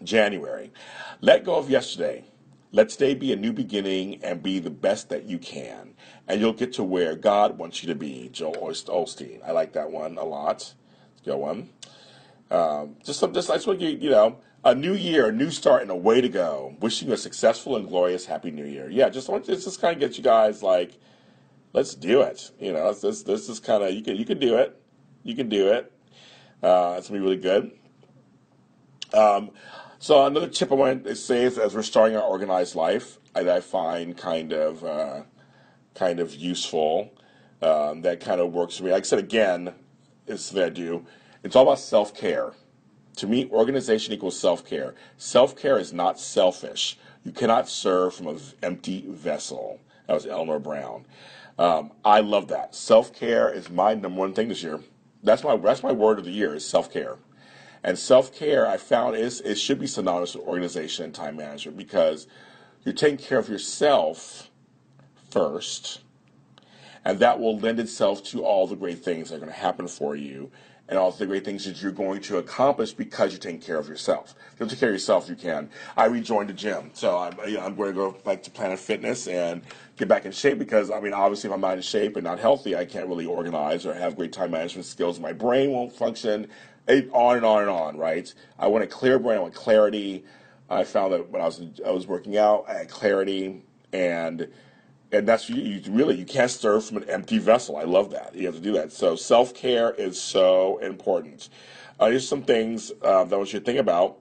January. 0.02 0.72
Let 1.20 1.44
go 1.44 1.54
of 1.54 1.70
yesterday. 1.70 2.24
Let 2.72 2.90
today 2.90 3.14
be 3.14 3.32
a 3.32 3.36
new 3.36 3.52
beginning 3.52 4.22
and 4.22 4.42
be 4.42 4.58
the 4.58 4.70
best 4.70 5.08
that 5.08 5.24
you 5.24 5.38
can. 5.38 5.94
And 6.26 6.40
you'll 6.40 6.52
get 6.52 6.72
to 6.74 6.84
where 6.84 7.14
God 7.14 7.56
wants 7.56 7.82
you 7.82 7.88
to 7.88 7.94
be. 7.94 8.28
Joel 8.30 8.54
Osteen. 8.54 9.40
I 9.46 9.52
like 9.52 9.72
that 9.72 9.90
one 9.90 10.18
a 10.18 10.24
lot. 10.24 10.74
Let's 11.14 11.24
go 11.24 11.38
one. 11.38 11.70
Um, 12.50 12.96
just 13.04 13.20
some, 13.20 13.32
just 13.34 13.50
I 13.50 13.54
just 13.54 13.66
want 13.66 13.80
to 13.80 13.86
you 13.86 14.10
know 14.10 14.38
a 14.64 14.74
new 14.74 14.94
year, 14.94 15.28
a 15.28 15.32
new 15.32 15.50
start, 15.50 15.82
and 15.82 15.90
a 15.90 15.96
way 15.96 16.20
to 16.20 16.28
go. 16.28 16.76
Wishing 16.80 17.08
you 17.08 17.14
a 17.14 17.16
successful 17.16 17.76
and 17.76 17.88
glorious 17.88 18.26
happy 18.26 18.50
new 18.50 18.64
year. 18.64 18.88
Yeah, 18.90 19.08
just 19.08 19.28
want 19.28 19.44
to 19.46 19.56
just 19.56 19.80
kind 19.80 19.94
of 19.94 20.00
get 20.00 20.16
you 20.16 20.24
guys 20.24 20.62
like, 20.62 20.98
let's 21.72 21.94
do 21.94 22.22
it. 22.22 22.50
You 22.58 22.72
know, 22.72 22.92
this 22.92 23.22
this 23.22 23.48
is 23.48 23.60
kind 23.60 23.82
of 23.82 23.92
you 23.92 24.02
can 24.02 24.16
you 24.16 24.24
can 24.24 24.38
do 24.38 24.56
it, 24.56 24.80
you 25.22 25.34
can 25.34 25.48
do 25.48 25.68
it. 25.72 25.92
Uh, 26.62 26.96
it's 26.98 27.08
gonna 27.08 27.20
be 27.20 27.24
really 27.24 27.36
good. 27.36 27.72
Um, 29.12 29.50
so 29.98 30.24
another 30.26 30.48
tip 30.48 30.70
I 30.70 30.74
want 30.74 31.04
to 31.04 31.16
say 31.16 31.44
is 31.44 31.58
as 31.58 31.74
we're 31.74 31.82
starting 31.82 32.16
our 32.16 32.22
organized 32.22 32.74
life, 32.74 33.18
that 33.34 33.48
I 33.48 33.60
find 33.60 34.16
kind 34.16 34.52
of 34.52 34.84
uh, 34.84 35.22
kind 35.94 36.20
of 36.20 36.34
useful. 36.34 37.12
Um, 37.60 38.02
that 38.02 38.20
kind 38.20 38.40
of 38.40 38.52
works 38.52 38.76
for 38.76 38.84
me. 38.84 38.92
Like 38.92 39.02
I 39.02 39.06
said 39.06 39.18
again, 39.18 39.74
is 40.26 40.44
something 40.44 40.64
I 40.64 40.68
do 40.68 41.04
it's 41.42 41.56
all 41.56 41.62
about 41.62 41.78
self 41.78 42.14
care. 42.14 42.52
To 43.16 43.26
me, 43.26 43.48
organization 43.50 44.14
equals 44.14 44.38
self 44.38 44.64
care. 44.64 44.94
Self 45.16 45.56
care 45.56 45.78
is 45.78 45.92
not 45.92 46.18
selfish. 46.18 46.98
You 47.24 47.32
cannot 47.32 47.68
serve 47.68 48.14
from 48.14 48.28
an 48.28 48.40
empty 48.62 49.04
vessel. 49.08 49.80
That 50.06 50.14
was 50.14 50.26
Eleanor 50.26 50.58
Brown. 50.58 51.04
Um, 51.58 51.92
I 52.04 52.20
love 52.20 52.48
that. 52.48 52.74
Self 52.74 53.12
care 53.12 53.52
is 53.52 53.68
my 53.70 53.94
number 53.94 54.20
one 54.20 54.34
thing 54.34 54.48
this 54.48 54.62
year. 54.62 54.80
That's 55.22 55.42
my 55.42 55.56
that's 55.56 55.82
my 55.82 55.92
word 55.92 56.18
of 56.18 56.24
the 56.24 56.30
year 56.30 56.54
is 56.54 56.64
self 56.64 56.92
care. 56.92 57.16
And 57.82 57.98
self 57.98 58.34
care, 58.34 58.66
I 58.66 58.76
found 58.76 59.16
is 59.16 59.40
it 59.40 59.56
should 59.56 59.78
be 59.78 59.86
synonymous 59.86 60.34
with 60.34 60.46
organization 60.46 61.04
and 61.04 61.14
time 61.14 61.36
management 61.36 61.76
because 61.76 62.26
you're 62.84 62.94
taking 62.94 63.18
care 63.18 63.38
of 63.38 63.48
yourself 63.48 64.50
first, 65.30 66.00
and 67.04 67.18
that 67.18 67.40
will 67.40 67.58
lend 67.58 67.80
itself 67.80 68.22
to 68.24 68.44
all 68.44 68.66
the 68.66 68.76
great 68.76 69.04
things 69.04 69.28
that 69.28 69.36
are 69.36 69.40
going 69.40 69.52
to 69.52 69.58
happen 69.58 69.88
for 69.88 70.16
you 70.16 70.50
and 70.88 70.98
all 70.98 71.10
the 71.10 71.26
great 71.26 71.44
things 71.44 71.64
that 71.66 71.82
you're 71.82 71.92
going 71.92 72.20
to 72.22 72.38
accomplish 72.38 72.92
because 72.92 73.32
you're 73.32 73.40
taking 73.40 73.60
care 73.60 73.78
of 73.78 73.88
yourself. 73.88 74.34
If 74.54 74.60
you 74.60 74.66
take 74.66 74.80
care 74.80 74.88
of 74.88 74.94
yourself, 74.94 75.28
you 75.28 75.36
can. 75.36 75.68
I 75.96 76.06
rejoined 76.06 76.48
the 76.48 76.54
gym, 76.54 76.90
so 76.94 77.18
I'm, 77.18 77.36
you 77.46 77.56
know, 77.56 77.64
I'm 77.64 77.74
going 77.74 77.90
to 77.90 77.94
go 77.94 78.12
back 78.12 78.42
to 78.44 78.50
Planet 78.50 78.78
Fitness 78.78 79.28
and 79.28 79.62
get 79.96 80.08
back 80.08 80.24
in 80.24 80.32
shape 80.32 80.58
because, 80.58 80.90
I 80.90 81.00
mean, 81.00 81.12
obviously, 81.12 81.48
if 81.48 81.54
I'm 81.54 81.60
not 81.60 81.76
in 81.76 81.82
shape 81.82 82.16
and 82.16 82.24
not 82.24 82.38
healthy, 82.38 82.74
I 82.74 82.84
can't 82.86 83.06
really 83.06 83.26
organize 83.26 83.84
or 83.84 83.92
have 83.92 84.16
great 84.16 84.32
time 84.32 84.50
management 84.50 84.86
skills. 84.86 85.20
My 85.20 85.32
brain 85.32 85.72
won't 85.72 85.92
function, 85.92 86.48
on 86.88 87.36
and 87.36 87.44
on 87.44 87.60
and 87.62 87.70
on, 87.70 87.96
right? 87.98 88.32
I 88.58 88.68
want 88.68 88.84
a 88.84 88.86
clear 88.86 89.18
brain, 89.18 89.38
I 89.38 89.40
want 89.42 89.54
clarity. 89.54 90.24
I 90.70 90.84
found 90.84 91.12
that 91.12 91.30
when 91.30 91.42
I 91.42 91.46
was 91.46 91.62
I 91.86 91.90
was 91.90 92.06
working 92.06 92.36
out, 92.36 92.64
I 92.68 92.74
had 92.74 92.88
clarity 92.88 93.62
and 93.92 94.48
and 95.12 95.26
that's 95.26 95.48
you, 95.48 95.56
you, 95.56 95.92
really 95.92 96.16
you 96.16 96.24
can't 96.24 96.50
serve 96.50 96.84
from 96.84 96.98
an 96.98 97.08
empty 97.08 97.38
vessel. 97.38 97.76
I 97.76 97.84
love 97.84 98.10
that. 98.10 98.34
You 98.34 98.46
have 98.46 98.56
to 98.56 98.60
do 98.60 98.72
that. 98.72 98.92
So 98.92 99.16
self 99.16 99.54
care 99.54 99.92
is 99.92 100.20
so 100.20 100.78
important. 100.78 101.48
Uh, 101.98 102.10
here's 102.10 102.28
some 102.28 102.42
things 102.42 102.92
uh, 103.02 103.24
that 103.24 103.34
I 103.34 103.38
want 103.38 103.52
you 103.52 103.58
to 103.58 103.64
think 103.64 103.78
about 103.78 104.18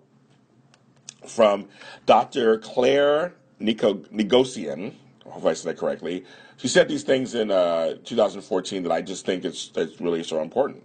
from 1.28 1.68
Dr. 2.06 2.58
Claire 2.60 3.34
Nico, 3.60 3.96
Negosian. 3.96 4.94
Hope 5.26 5.46
I 5.46 5.54
said 5.54 5.72
that 5.76 5.80
correctly. 5.80 6.26
She 6.58 6.68
said 6.68 6.88
these 6.88 7.04
things 7.04 7.36
in 7.36 7.52
uh, 7.52 7.96
2014 8.04 8.84
that 8.84 8.92
I 8.92 9.02
just 9.02 9.26
think 9.26 9.46
it's, 9.46 9.72
it's 9.76 10.02
really 10.02 10.24
so 10.24 10.42
important. 10.42 10.84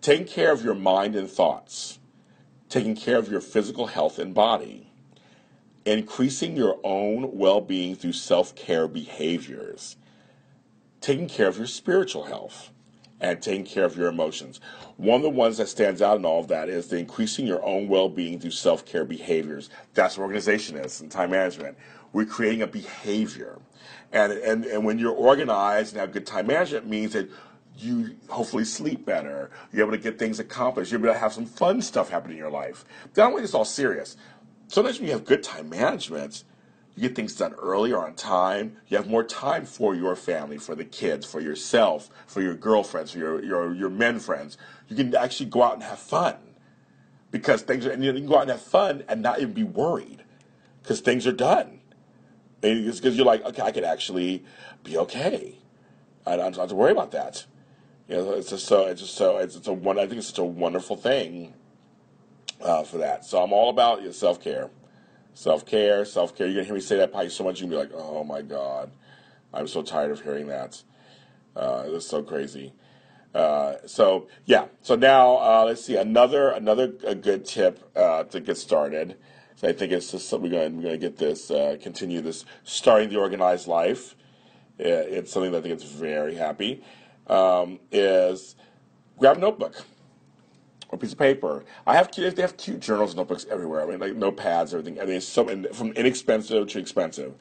Taking 0.00 0.26
care 0.26 0.52
of 0.52 0.64
your 0.64 0.74
mind 0.74 1.14
and 1.14 1.30
thoughts, 1.30 1.98
taking 2.68 2.96
care 2.96 3.18
of 3.18 3.30
your 3.30 3.40
physical 3.40 3.86
health 3.86 4.18
and 4.18 4.34
body, 4.34 4.83
increasing 5.86 6.56
your 6.56 6.78
own 6.82 7.36
well 7.36 7.60
being 7.60 7.94
through 7.94 8.12
self 8.12 8.54
care 8.54 8.88
behaviors, 8.88 9.96
taking 11.00 11.28
care 11.28 11.48
of 11.48 11.58
your 11.58 11.66
spiritual 11.66 12.24
health, 12.24 12.70
and 13.20 13.40
taking 13.40 13.64
care 13.64 13.84
of 13.84 13.96
your 13.96 14.08
emotions. 14.08 14.60
One 14.96 15.16
of 15.16 15.22
the 15.22 15.30
ones 15.30 15.58
that 15.58 15.68
stands 15.68 16.02
out 16.02 16.18
in 16.18 16.24
all 16.24 16.40
of 16.40 16.48
that 16.48 16.68
is 16.68 16.88
the 16.88 16.98
increasing 16.98 17.46
your 17.46 17.64
own 17.64 17.88
well 17.88 18.08
being 18.08 18.38
through 18.38 18.52
self 18.52 18.84
care 18.86 19.04
behaviors. 19.04 19.70
That's 19.94 20.16
what 20.16 20.24
organization 20.24 20.76
is 20.76 21.00
and 21.00 21.10
time 21.10 21.30
management. 21.30 21.76
We're 22.12 22.26
creating 22.26 22.62
a 22.62 22.66
behavior. 22.66 23.58
And, 24.12 24.32
and, 24.32 24.64
and 24.66 24.84
when 24.84 25.00
you're 25.00 25.12
organized 25.12 25.92
and 25.92 26.00
have 26.00 26.12
good 26.12 26.26
time 26.26 26.46
management 26.46 26.84
it 26.84 26.88
means 26.88 27.12
that 27.14 27.28
you 27.76 28.14
hopefully 28.28 28.64
sleep 28.64 29.04
better. 29.04 29.50
You're 29.72 29.82
able 29.82 29.96
to 29.96 30.02
get 30.02 30.16
things 30.16 30.38
accomplished. 30.38 30.92
You're 30.92 31.00
able 31.00 31.12
to 31.12 31.18
have 31.18 31.32
some 31.32 31.46
fun 31.46 31.82
stuff 31.82 32.08
happen 32.08 32.30
in 32.30 32.36
your 32.36 32.50
life. 32.50 32.84
Don't 33.14 33.32
think 33.32 33.42
it's 33.42 33.54
all 33.54 33.64
serious 33.64 34.16
sometimes 34.68 34.98
when 34.98 35.08
you 35.08 35.12
have 35.14 35.24
good 35.24 35.42
time 35.42 35.68
management, 35.68 36.44
you 36.96 37.02
get 37.02 37.16
things 37.16 37.34
done 37.34 37.54
earlier 37.54 37.98
on 37.98 38.14
time. 38.14 38.76
You 38.88 38.96
have 38.96 39.08
more 39.08 39.24
time 39.24 39.66
for 39.66 39.94
your 39.94 40.14
family, 40.16 40.58
for 40.58 40.74
the 40.74 40.84
kids, 40.84 41.26
for 41.26 41.40
yourself, 41.40 42.08
for 42.26 42.40
your 42.40 42.54
girlfriends, 42.54 43.12
for 43.12 43.18
your, 43.18 43.44
your, 43.44 43.74
your 43.74 43.90
men 43.90 44.20
friends. 44.20 44.58
You 44.88 44.96
can 44.96 45.14
actually 45.16 45.50
go 45.50 45.62
out 45.62 45.74
and 45.74 45.82
have 45.82 45.98
fun 45.98 46.36
because 47.30 47.62
things 47.62 47.84
are, 47.86 47.90
and 47.90 48.04
you 48.04 48.12
can 48.12 48.26
go 48.26 48.36
out 48.36 48.42
and 48.42 48.50
have 48.52 48.62
fun 48.62 49.04
and 49.08 49.22
not 49.22 49.40
even 49.40 49.54
be 49.54 49.64
worried 49.64 50.22
because 50.82 51.00
things 51.00 51.26
are 51.26 51.32
done. 51.32 51.80
And 52.62 52.86
it's 52.86 53.00
Because 53.00 53.16
you're 53.16 53.26
like, 53.26 53.44
okay, 53.44 53.62
I 53.62 53.72
could 53.72 53.84
actually 53.84 54.44
be 54.84 54.96
okay. 54.98 55.56
I 56.26 56.36
don't 56.36 56.54
have 56.56 56.68
to 56.68 56.74
worry 56.74 56.92
about 56.92 57.10
that. 57.10 57.44
You 58.08 58.16
know, 58.16 58.32
it's 58.32 58.50
just 58.50 58.66
so, 58.66 58.86
it's 58.86 59.00
just 59.00 59.14
so, 59.14 59.38
it's, 59.38 59.56
it's 59.56 59.66
a 59.66 59.72
one, 59.72 59.98
I 59.98 60.06
think 60.06 60.18
it's 60.18 60.28
such 60.28 60.38
a 60.38 60.44
wonderful 60.44 60.96
thing 60.96 61.54
uh, 62.60 62.82
for 62.84 62.98
that. 62.98 63.24
So 63.24 63.42
I'm 63.42 63.52
all 63.52 63.70
about 63.70 64.14
self 64.14 64.42
care. 64.42 64.70
Self 65.34 65.66
care, 65.66 66.04
self 66.04 66.36
care. 66.36 66.46
You're 66.46 66.62
to 66.62 66.64
hear 66.64 66.74
me 66.74 66.80
say 66.80 66.96
that 66.96 67.10
probably 67.10 67.30
so 67.30 67.44
much, 67.44 67.60
you're 67.60 67.68
to 67.68 67.74
be 67.74 67.80
like, 67.80 67.90
oh 67.92 68.22
my 68.22 68.42
God, 68.42 68.90
I'm 69.52 69.66
so 69.66 69.82
tired 69.82 70.12
of 70.12 70.22
hearing 70.22 70.46
that. 70.46 70.82
Uh, 71.56 71.84
it's 71.86 72.06
so 72.06 72.22
crazy. 72.22 72.72
Uh, 73.34 73.74
so 73.86 74.28
yeah. 74.44 74.66
So 74.82 74.94
now 74.94 75.36
uh, 75.38 75.64
let's 75.66 75.84
see 75.84 75.96
another 75.96 76.50
another 76.50 76.92
a 77.04 77.16
good 77.16 77.44
tip 77.44 77.90
uh, 77.96 78.24
to 78.24 78.40
get 78.40 78.56
started. 78.56 79.16
So 79.56 79.68
I 79.68 79.72
think 79.72 79.92
it's 79.92 80.12
just 80.12 80.32
we're 80.32 80.48
going 80.48 80.76
we're 80.76 80.82
going 80.82 80.94
to 80.94 80.98
get 80.98 81.16
this 81.16 81.50
uh, 81.50 81.76
continue 81.80 82.20
this 82.20 82.44
starting 82.62 83.08
the 83.08 83.16
organized 83.16 83.66
life. 83.66 84.14
It's 84.78 85.32
something 85.32 85.52
that 85.52 85.58
I 85.58 85.60
think 85.62 85.74
it's 85.74 85.84
very 85.84 86.34
happy. 86.34 86.82
Um, 87.26 87.80
is 87.90 88.54
grab 89.18 89.38
a 89.38 89.40
notebook 89.40 89.84
or 90.94 90.98
piece 90.98 91.12
of 91.12 91.18
paper. 91.18 91.64
I 91.86 91.94
have 91.94 92.10
they 92.14 92.40
have 92.40 92.56
cute 92.56 92.80
journals 92.80 93.14
notebooks 93.14 93.46
everywhere. 93.50 93.82
I 93.82 93.86
mean, 93.86 93.98
like 93.98 94.12
notepads, 94.12 94.72
everything. 94.72 95.00
I 95.00 95.04
mean, 95.04 95.16
it's 95.16 95.26
so 95.26 95.44
from 95.72 95.92
inexpensive 95.92 96.68
to 96.68 96.78
expensive. 96.78 97.34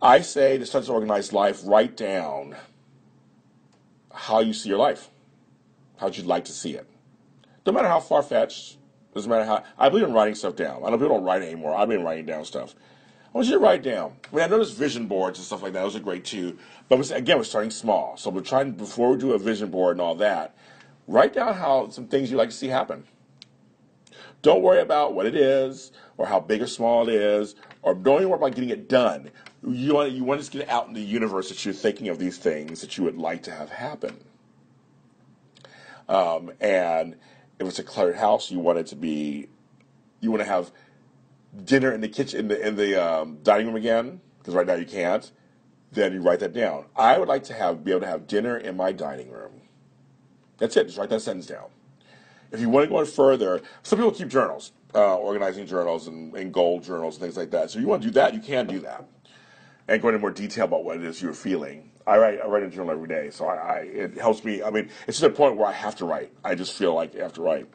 I 0.00 0.20
say 0.20 0.58
to 0.58 0.66
start 0.66 0.84
to 0.84 0.92
organize 0.92 1.32
life, 1.32 1.62
write 1.64 1.96
down 1.96 2.56
how 4.12 4.40
you 4.40 4.52
see 4.52 4.68
your 4.68 4.78
life, 4.78 5.10
how 5.96 6.08
you'd 6.08 6.26
like 6.26 6.44
to 6.44 6.52
see 6.52 6.74
it. 6.74 6.86
No 7.66 7.72
matter 7.72 7.88
how 7.88 8.00
far 8.00 8.22
fetched, 8.22 8.76
doesn't 9.14 9.30
matter 9.30 9.44
how. 9.44 9.64
I 9.78 9.88
believe 9.88 10.04
in 10.04 10.12
writing 10.12 10.34
stuff 10.34 10.56
down. 10.56 10.82
I 10.84 10.90
know 10.90 10.98
people 10.98 11.16
don't 11.16 11.24
write 11.24 11.42
anymore. 11.42 11.74
I've 11.74 11.88
been 11.88 12.04
writing 12.04 12.26
down 12.26 12.44
stuff. 12.44 12.74
I 13.34 13.38
want 13.38 13.48
you 13.48 13.54
to 13.54 13.58
write 13.58 13.82
down. 13.82 14.12
I 14.30 14.36
mean, 14.36 14.44
I 14.44 14.48
there's 14.48 14.70
vision 14.72 15.06
boards 15.06 15.38
and 15.38 15.46
stuff 15.46 15.62
like 15.62 15.72
that. 15.72 15.82
Those 15.82 15.96
are 15.96 16.00
great 16.00 16.24
too. 16.24 16.58
But 16.88 17.10
again, 17.10 17.38
we're 17.38 17.44
starting 17.44 17.70
small. 17.70 18.16
So 18.16 18.30
we're 18.30 18.42
trying, 18.42 18.72
before 18.72 19.10
we 19.10 19.18
do 19.18 19.32
a 19.32 19.38
vision 19.38 19.70
board 19.70 19.92
and 19.92 20.00
all 20.00 20.14
that, 20.16 20.54
write 21.06 21.34
down 21.34 21.54
how 21.54 21.88
some 21.88 22.06
things 22.06 22.30
you'd 22.30 22.38
like 22.38 22.50
to 22.50 22.54
see 22.54 22.68
happen. 22.68 23.04
Don't 24.42 24.62
worry 24.62 24.80
about 24.80 25.14
what 25.14 25.26
it 25.26 25.34
is 25.34 25.92
or 26.18 26.26
how 26.26 26.38
big 26.38 26.60
or 26.60 26.66
small 26.66 27.08
it 27.08 27.14
is, 27.14 27.54
or 27.82 27.94
don't 27.94 28.18
even 28.18 28.28
worry 28.28 28.38
about 28.38 28.54
getting 28.54 28.70
it 28.70 28.88
done. 28.88 29.30
You 29.66 29.94
want, 29.94 30.12
you 30.12 30.22
want 30.22 30.38
to 30.38 30.42
just 30.42 30.52
get 30.52 30.62
it 30.62 30.68
out 30.68 30.86
in 30.86 30.92
the 30.92 31.00
universe 31.00 31.48
that 31.48 31.64
you're 31.64 31.74
thinking 31.74 32.08
of 32.08 32.18
these 32.18 32.36
things 32.36 32.80
that 32.82 32.98
you 32.98 33.04
would 33.04 33.16
like 33.16 33.42
to 33.44 33.50
have 33.50 33.70
happen. 33.70 34.22
Um, 36.08 36.52
and 36.60 37.16
if 37.58 37.66
it's 37.66 37.78
a 37.78 37.82
cluttered 37.82 38.16
house, 38.16 38.50
you 38.50 38.58
want 38.58 38.78
it 38.78 38.86
to 38.88 38.96
be, 38.96 39.48
you 40.20 40.30
want 40.30 40.42
to 40.42 40.48
have 40.48 40.70
dinner 41.64 41.92
in 41.92 42.02
the 42.02 42.08
kitchen, 42.08 42.40
in 42.40 42.48
the, 42.48 42.66
in 42.66 42.76
the 42.76 43.02
um, 43.02 43.38
dining 43.42 43.66
room 43.66 43.76
again, 43.76 44.20
because 44.38 44.54
right 44.54 44.66
now 44.66 44.74
you 44.74 44.86
can't. 44.86 45.30
Then 45.92 46.12
you 46.12 46.20
write 46.20 46.40
that 46.40 46.52
down. 46.52 46.86
I 46.96 47.18
would 47.18 47.28
like 47.28 47.44
to 47.44 47.54
have 47.54 47.84
be 47.84 47.92
able 47.92 48.00
to 48.00 48.08
have 48.08 48.26
dinner 48.26 48.56
in 48.56 48.76
my 48.76 48.92
dining 48.92 49.30
room 49.30 49.63
that's 50.58 50.76
it. 50.76 50.84
Just 50.86 50.98
write 50.98 51.10
that 51.10 51.20
sentence 51.20 51.46
down. 51.46 51.66
if 52.52 52.60
you 52.60 52.68
want 52.68 52.84
to 52.84 52.90
go 52.90 52.98
on 52.98 53.06
further, 53.06 53.60
some 53.82 53.98
people 53.98 54.12
keep 54.12 54.28
journals, 54.28 54.72
uh, 54.94 55.16
organizing 55.16 55.66
journals 55.66 56.06
and, 56.06 56.34
and 56.34 56.52
goal 56.52 56.80
journals 56.80 57.16
and 57.16 57.22
things 57.22 57.36
like 57.36 57.50
that. 57.50 57.70
So 57.70 57.78
if 57.78 57.82
you 57.82 57.88
want 57.88 58.02
to 58.02 58.08
do 58.08 58.14
that, 58.14 58.34
you 58.34 58.40
can 58.40 58.66
do 58.66 58.78
that, 58.80 59.04
and 59.88 60.00
go 60.00 60.08
into 60.08 60.20
more 60.20 60.30
detail 60.30 60.64
about 60.66 60.84
what 60.84 60.96
it 60.96 61.04
is 61.04 61.20
you're 61.20 61.34
feeling. 61.34 61.90
I 62.06 62.18
write 62.18 62.40
I 62.42 62.46
write 62.46 62.62
a 62.62 62.68
journal 62.68 62.90
every 62.90 63.08
day, 63.08 63.30
so 63.30 63.46
I, 63.46 63.54
I 63.54 63.78
it 63.80 64.18
helps 64.18 64.44
me. 64.44 64.62
I 64.62 64.70
mean, 64.70 64.90
it's 65.06 65.18
to 65.20 65.28
the 65.28 65.34
point 65.34 65.56
where 65.56 65.66
I 65.66 65.72
have 65.72 65.96
to 65.96 66.04
write. 66.04 66.32
I 66.44 66.54
just 66.54 66.74
feel 66.74 66.94
like 66.94 67.16
I 67.16 67.22
have 67.22 67.32
to 67.34 67.42
write. 67.42 67.66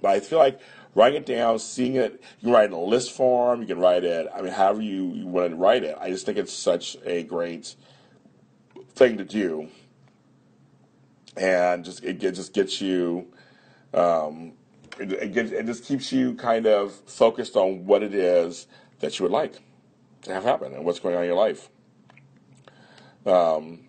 But 0.00 0.10
I 0.12 0.20
feel 0.20 0.38
like 0.38 0.60
writing 0.94 1.22
it 1.22 1.26
down, 1.26 1.58
seeing 1.58 1.96
it, 1.96 2.22
you 2.40 2.44
can 2.44 2.52
write 2.52 2.64
it 2.64 2.66
in 2.68 2.72
a 2.72 2.80
list 2.80 3.12
form, 3.12 3.60
you 3.60 3.66
can 3.66 3.78
write 3.78 4.02
it, 4.02 4.26
I 4.34 4.40
mean, 4.40 4.52
however 4.52 4.80
you, 4.80 5.12
you 5.12 5.26
want 5.26 5.50
to 5.50 5.56
write 5.56 5.84
it. 5.84 5.96
I 6.00 6.10
just 6.10 6.24
think 6.24 6.38
it's 6.38 6.52
such 6.52 6.96
a 7.04 7.22
great 7.22 7.76
thing 8.94 9.18
to 9.18 9.24
do. 9.24 9.68
And 11.36 11.84
just 11.84 12.02
it, 12.02 12.18
just 12.18 12.52
gets 12.52 12.80
you, 12.80 13.26
um, 13.92 14.52
it, 14.98 15.12
it, 15.12 15.32
gets, 15.32 15.52
it 15.52 15.66
just 15.66 15.84
keeps 15.84 16.12
you 16.12 16.34
kind 16.34 16.66
of 16.66 16.92
focused 17.06 17.56
on 17.56 17.84
what 17.84 18.02
it 18.02 18.14
is 18.14 18.66
that 19.00 19.18
you 19.18 19.24
would 19.24 19.32
like 19.32 19.56
to 20.22 20.32
have 20.32 20.44
happen 20.44 20.72
and 20.72 20.84
what's 20.84 20.98
going 20.98 21.14
on 21.14 21.22
in 21.22 21.28
your 21.28 21.36
life. 21.36 21.68
Um, 23.26 23.80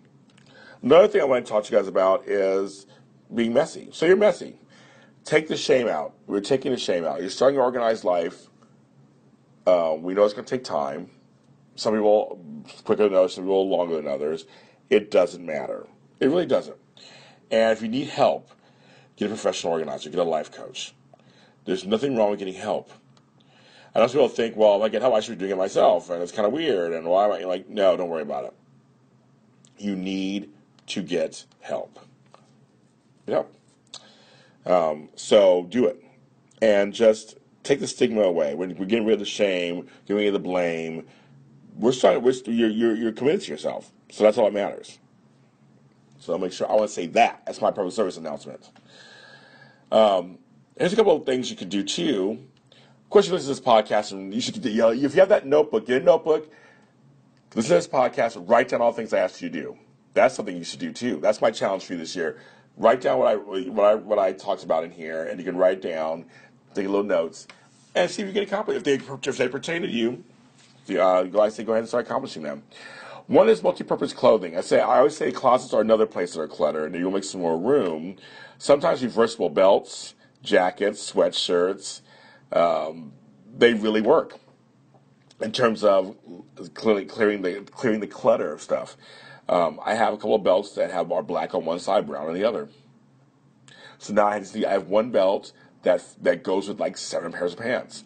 another 0.82 1.08
thing 1.08 1.22
I 1.22 1.24
want 1.24 1.46
to 1.46 1.50
talk 1.50 1.64
to 1.64 1.72
you 1.72 1.78
guys 1.78 1.88
about 1.88 2.28
is 2.28 2.86
being 3.34 3.52
messy. 3.52 3.88
So 3.92 4.04
you're 4.04 4.16
messy 4.16 4.58
take 5.28 5.46
the 5.46 5.56
shame 5.56 5.88
out. 5.88 6.14
We're 6.26 6.40
taking 6.40 6.72
the 6.72 6.78
shame 6.78 7.04
out. 7.04 7.20
You're 7.20 7.28
starting 7.28 7.56
your 7.56 7.64
organized 7.64 8.02
life. 8.02 8.46
Uh, 9.66 9.94
we 9.98 10.14
know 10.14 10.24
it's 10.24 10.32
going 10.32 10.46
to 10.46 10.50
take 10.50 10.64
time. 10.64 11.10
Some 11.76 11.94
people 11.94 12.42
quicker 12.84 13.04
than 13.04 13.14
others, 13.14 13.34
some 13.34 13.44
people 13.44 13.68
longer 13.68 13.96
than 13.96 14.08
others. 14.08 14.46
It 14.88 15.10
doesn't 15.10 15.44
matter. 15.44 15.86
It 16.18 16.26
really 16.28 16.46
doesn't. 16.46 16.76
And 17.50 17.72
if 17.72 17.82
you 17.82 17.88
need 17.88 18.08
help, 18.08 18.50
get 19.16 19.26
a 19.26 19.28
professional 19.28 19.72
organizer, 19.72 20.10
get 20.10 20.18
a 20.18 20.24
life 20.24 20.52
coach. 20.52 20.94
There's 21.64 21.84
nothing 21.84 22.16
wrong 22.16 22.30
with 22.30 22.38
getting 22.38 22.54
help. 22.54 22.90
And 23.94 24.02
I 24.02 24.06
know 24.06 24.12
people 24.12 24.28
think, 24.28 24.56
well, 24.56 24.76
if 24.76 24.82
I 24.82 24.88
get 24.88 25.02
help, 25.02 25.14
I 25.14 25.20
should 25.20 25.38
be 25.38 25.40
doing 25.40 25.52
it 25.52 25.58
myself, 25.58 26.10
and 26.10 26.22
it's 26.22 26.32
kind 26.32 26.46
of 26.46 26.52
weird. 26.52 26.92
And 26.92 27.06
why 27.06 27.24
am 27.24 27.32
I 27.32 27.44
like, 27.44 27.68
no, 27.68 27.96
don't 27.96 28.08
worry 28.08 28.22
about 28.22 28.44
it. 28.44 28.54
You 29.78 29.96
need 29.96 30.50
to 30.88 31.02
get 31.02 31.44
help. 31.60 31.98
Yep. 33.26 33.50
Um, 34.66 35.08
so 35.14 35.66
do 35.70 35.86
it, 35.86 36.04
and 36.60 36.92
just 36.92 37.38
take 37.62 37.80
the 37.80 37.86
stigma 37.86 38.22
away. 38.22 38.54
We're, 38.54 38.68
we're 38.68 38.86
getting 38.86 39.06
rid 39.06 39.14
of 39.14 39.20
the 39.20 39.24
shame, 39.24 39.88
getting 40.06 40.16
rid 40.16 40.26
of 40.28 40.34
the 40.34 40.48
blame. 40.48 41.06
We're 41.76 41.92
starting. 41.92 42.22
We're, 42.22 42.32
you're, 42.44 42.68
you're, 42.68 42.94
you're 42.94 43.12
committed 43.12 43.42
to 43.42 43.50
yourself, 43.50 43.90
so 44.10 44.24
that's 44.24 44.36
all 44.36 44.44
that 44.44 44.54
matters. 44.54 44.98
So 46.18 46.32
I'll 46.32 46.38
make 46.38 46.52
sure 46.52 46.70
I 46.70 46.74
want 46.74 46.88
to 46.88 46.94
say 46.94 47.06
that. 47.08 47.42
That's 47.46 47.60
my 47.60 47.70
public 47.70 47.94
service 47.94 48.16
announcement. 48.16 48.70
Um, 49.90 50.38
here's 50.76 50.92
a 50.92 50.96
couple 50.96 51.16
of 51.16 51.24
things 51.24 51.50
you 51.50 51.56
could 51.56 51.70
do 51.70 51.82
too. 51.82 52.38
Of 52.72 53.10
course, 53.10 53.26
you 53.26 53.32
listen 53.32 53.54
to 53.54 53.60
this 53.60 53.66
podcast, 53.66 54.12
and 54.12 54.34
you 54.34 54.40
should. 54.40 54.62
You 54.64 54.82
know, 54.82 54.90
if 54.90 55.14
you 55.14 55.20
have 55.20 55.30
that 55.30 55.46
notebook, 55.46 55.86
get 55.86 56.02
a 56.02 56.04
notebook. 56.04 56.50
Listen 57.54 57.70
to 57.70 57.74
this 57.76 57.88
podcast. 57.88 58.48
Write 58.48 58.68
down 58.68 58.82
all 58.82 58.92
the 58.92 58.96
things 58.96 59.12
I 59.12 59.20
asked 59.20 59.40
you 59.40 59.48
to 59.48 59.62
do. 59.62 59.78
That's 60.12 60.34
something 60.34 60.56
you 60.56 60.64
should 60.64 60.80
do 60.80 60.92
too. 60.92 61.18
That's 61.20 61.40
my 61.40 61.50
challenge 61.50 61.84
for 61.84 61.94
you 61.94 61.98
this 61.98 62.14
year 62.14 62.38
write 62.78 63.00
down 63.00 63.18
what 63.18 63.28
I 63.28 63.36
what 63.36 63.84
I 63.84 63.94
what 63.96 64.18
I 64.18 64.32
talked 64.32 64.64
about 64.64 64.84
in 64.84 64.90
here, 64.90 65.24
and 65.24 65.38
you 65.38 65.44
can 65.44 65.56
write 65.56 65.82
down, 65.82 66.24
take 66.74 66.86
little 66.86 67.02
notes, 67.02 67.46
and 67.94 68.10
see 68.10 68.22
if 68.22 68.28
you 68.28 68.34
can 68.34 68.44
accomplish 68.44 68.76
if 68.76 68.84
they 68.84 68.94
if 68.94 69.36
they 69.36 69.48
pertain 69.48 69.82
to 69.82 69.88
you. 69.88 70.24
Uh, 70.90 71.26
I 71.38 71.50
say 71.50 71.64
go 71.64 71.72
ahead 71.72 71.80
and 71.80 71.88
start 71.88 72.06
accomplishing 72.06 72.42
them. 72.42 72.62
One 73.28 73.50
is 73.50 73.62
multi-purpose 73.62 74.14
clothing. 74.14 74.56
I 74.56 74.62
say 74.62 74.80
I 74.80 74.98
always 74.98 75.16
say 75.16 75.30
closets 75.30 75.74
are 75.74 75.82
another 75.82 76.06
place 76.06 76.32
that 76.32 76.40
are 76.40 76.48
cluttered, 76.48 76.92
and 76.92 77.00
you'll 77.00 77.10
make 77.12 77.24
some 77.24 77.42
more 77.42 77.58
room. 77.58 78.16
Sometimes 78.56 79.02
reversible 79.02 79.50
belts, 79.50 80.14
jackets, 80.42 81.12
sweatshirts, 81.12 82.00
um, 82.52 83.12
they 83.56 83.74
really 83.74 84.00
work 84.00 84.38
in 85.42 85.52
terms 85.52 85.84
of 85.84 86.16
clearing, 86.72 87.06
clearing 87.06 87.42
the 87.42 87.60
clearing 87.70 88.00
the 88.00 88.06
clutter 88.06 88.50
of 88.50 88.62
stuff. 88.62 88.96
Um, 89.46 89.78
I 89.84 89.94
have 89.94 90.14
a 90.14 90.16
couple 90.16 90.34
of 90.34 90.42
belts 90.42 90.72
that 90.76 90.90
have 90.90 91.12
are 91.12 91.22
black 91.22 91.54
on 91.54 91.66
one 91.66 91.80
side, 91.80 92.06
brown 92.06 92.28
on 92.28 92.34
the 92.34 92.44
other. 92.44 92.70
So 93.98 94.14
now 94.14 94.28
I 94.28 94.42
see 94.42 94.64
I 94.64 94.72
have 94.72 94.88
one 94.88 95.10
belt 95.10 95.52
that 95.82 96.02
that 96.22 96.42
goes 96.42 96.66
with 96.66 96.80
like 96.80 96.96
seven 96.96 97.32
pairs 97.32 97.52
of 97.52 97.58
pants. 97.58 98.04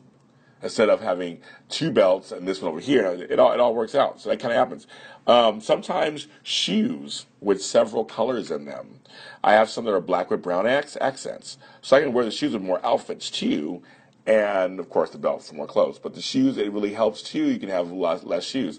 Instead 0.63 0.89
of 0.89 1.01
having 1.01 1.41
two 1.69 1.91
belts 1.91 2.31
and 2.31 2.47
this 2.47 2.63
one 2.63 2.71
over 2.71 2.81
here, 2.81 3.07
it 3.07 3.39
all 3.39 3.53
it 3.53 3.61
all 3.61 3.75
works 3.75 3.95
out. 3.95 4.21
So 4.21 4.29
that 4.29 4.41
kind 4.41 4.53
of 4.53 4.59
happens. 4.59 4.87
Um, 5.27 5.61
sometimes 5.61 6.29
shoes 6.43 7.27
with 7.41 7.63
several 7.63 8.05
colors 8.05 8.51
in 8.51 8.65
them. 8.65 9.01
I 9.43 9.53
have 9.55 9.69
some 9.71 9.85
that 9.85 9.95
are 9.95 10.01
black 10.01 10.31
with 10.31 10.43
brown 10.43 10.67
accents, 10.67 11.59
so 11.81 11.97
I 11.97 12.01
can 12.01 12.13
wear 12.13 12.25
the 12.25 12.31
shoes 12.31 12.53
with 12.53 12.63
more 12.63 12.85
outfits 12.85 13.31
too. 13.31 13.83
And 14.25 14.79
of 14.79 14.89
course, 14.89 15.11
the 15.11 15.19
belts 15.19 15.49
for 15.49 15.57
more 15.57 15.67
clothes. 15.67 15.99
But 15.99 16.15
the 16.15 16.23
shoes, 16.23 16.57
it 16.57 16.73
really 16.73 16.95
helps 16.95 17.23
too. 17.23 17.45
You 17.45 17.59
can 17.59 17.69
have 17.69 17.91
less, 17.91 18.23
less 18.23 18.45
shoes. 18.45 18.79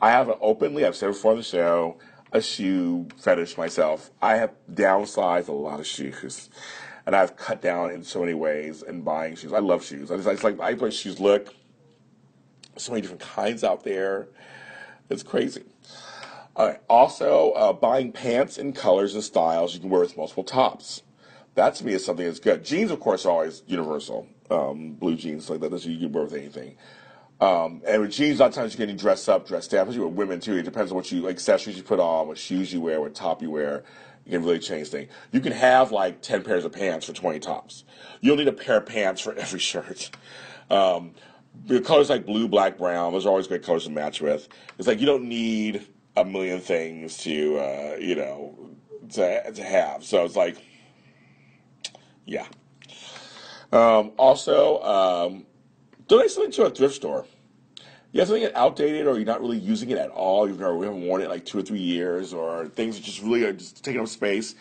I 0.00 0.10
have 0.10 0.28
an 0.28 0.36
openly, 0.40 0.84
I've 0.84 0.96
said 0.96 1.08
before 1.08 1.30
on 1.30 1.38
the 1.38 1.42
show, 1.42 1.96
a 2.32 2.42
shoe 2.42 3.06
fetish 3.18 3.56
myself. 3.56 4.10
I 4.20 4.36
have 4.36 4.52
downsized 4.70 5.48
a 5.48 5.52
lot 5.52 5.80
of 5.80 5.86
shoes. 5.86 6.50
And 7.06 7.16
I've 7.16 7.36
cut 7.36 7.60
down 7.60 7.90
in 7.90 8.04
so 8.04 8.20
many 8.20 8.34
ways 8.34 8.82
in 8.82 9.02
buying 9.02 9.34
shoes. 9.34 9.52
I 9.52 9.58
love 9.58 9.84
shoes. 9.84 10.10
I 10.10 10.16
just, 10.16 10.28
I 10.28 10.32
just 10.32 10.44
like 10.44 10.60
I 10.60 10.74
play 10.74 10.90
shoes 10.90 11.18
look. 11.18 11.54
So 12.76 12.92
many 12.92 13.02
different 13.02 13.22
kinds 13.22 13.64
out 13.64 13.84
there. 13.84 14.28
It's 15.10 15.22
crazy. 15.22 15.64
Also, 16.88 17.52
uh, 17.52 17.72
buying 17.72 18.12
pants 18.12 18.58
in 18.58 18.72
colors 18.72 19.14
and 19.14 19.24
styles 19.24 19.74
you 19.74 19.80
can 19.80 19.90
wear 19.90 20.00
with 20.00 20.16
multiple 20.16 20.44
tops. 20.44 21.02
That 21.54 21.74
to 21.76 21.84
me 21.84 21.94
is 21.94 22.04
something 22.04 22.24
that's 22.26 22.38
good. 22.38 22.64
Jeans, 22.64 22.90
of 22.90 23.00
course, 23.00 23.26
are 23.26 23.30
always 23.30 23.62
universal. 23.66 24.26
Um, 24.50 24.92
blue 24.92 25.16
jeans 25.16 25.48
like 25.50 25.60
that. 25.60 25.70
That's 25.70 25.86
you 25.86 25.98
can 25.98 26.12
wear 26.12 26.24
with 26.24 26.34
anything. 26.34 26.76
Um, 27.40 27.82
and 27.86 28.02
with 28.02 28.12
jeans, 28.12 28.38
a 28.38 28.42
lot 28.42 28.50
of 28.50 28.54
times 28.54 28.74
you're 28.74 28.78
getting 28.78 28.96
dressed 28.96 29.28
up, 29.28 29.48
dressed 29.48 29.70
down, 29.70 29.88
especially 29.88 30.04
with 30.06 30.14
women 30.14 30.40
too. 30.40 30.56
It 30.56 30.62
depends 30.62 30.92
on 30.92 30.96
what 30.96 31.10
you 31.10 31.28
accessories 31.28 31.76
you 31.76 31.82
put 31.82 31.98
on, 31.98 32.28
what 32.28 32.38
shoes 32.38 32.72
you 32.72 32.80
wear, 32.80 33.00
what 33.00 33.14
top 33.14 33.42
you 33.42 33.50
wear. 33.50 33.82
You 34.24 34.32
can 34.32 34.44
really 34.44 34.58
change 34.58 34.88
things. 34.88 35.10
You 35.32 35.40
can 35.40 35.52
have 35.52 35.92
like 35.92 36.22
10 36.22 36.42
pairs 36.44 36.64
of 36.64 36.72
pants 36.72 37.06
for 37.06 37.12
20 37.12 37.40
tops. 37.40 37.84
You'll 38.20 38.36
need 38.36 38.48
a 38.48 38.52
pair 38.52 38.78
of 38.78 38.86
pants 38.86 39.20
for 39.20 39.34
every 39.36 39.58
shirt. 39.58 40.10
Um, 40.70 41.12
the 41.66 41.80
colors 41.80 42.08
like 42.08 42.24
blue, 42.24 42.48
black, 42.48 42.78
brown, 42.78 43.12
those 43.12 43.26
are 43.26 43.28
always 43.28 43.46
great 43.46 43.62
colors 43.62 43.84
to 43.84 43.90
match 43.90 44.20
with. 44.20 44.48
It's 44.78 44.88
like 44.88 45.00
you 45.00 45.06
don't 45.06 45.28
need 45.28 45.86
a 46.16 46.24
million 46.24 46.60
things 46.60 47.16
to, 47.18 47.58
uh, 47.58 47.96
you 47.98 48.14
know, 48.14 48.58
to, 49.10 49.52
to 49.52 49.62
have. 49.62 50.04
So 50.04 50.24
it's 50.24 50.36
like, 50.36 50.56
yeah. 52.24 52.46
Um, 53.72 54.12
also, 54.18 54.80
um, 54.82 55.46
donate 56.06 56.30
something 56.30 56.52
to 56.52 56.64
a 56.64 56.70
thrift 56.70 56.94
store 56.94 57.26
you 58.12 58.20
have 58.20 58.28
something 58.28 58.48
outdated 58.54 59.06
or 59.06 59.16
you're 59.16 59.24
not 59.24 59.40
really 59.40 59.58
using 59.58 59.90
it 59.90 59.98
at 59.98 60.10
all, 60.10 60.46
you've 60.46 60.60
never, 60.60 60.76
we 60.76 60.86
haven't 60.86 61.02
worn 61.02 61.22
it 61.22 61.30
like 61.30 61.46
two 61.46 61.58
or 61.58 61.62
three 61.62 61.80
years, 61.80 62.34
or 62.34 62.66
things 62.68 63.00
just 63.00 63.22
really 63.22 63.44
are 63.44 63.54
just 63.54 63.82
taking 63.82 64.00
up 64.00 64.08
space, 64.08 64.54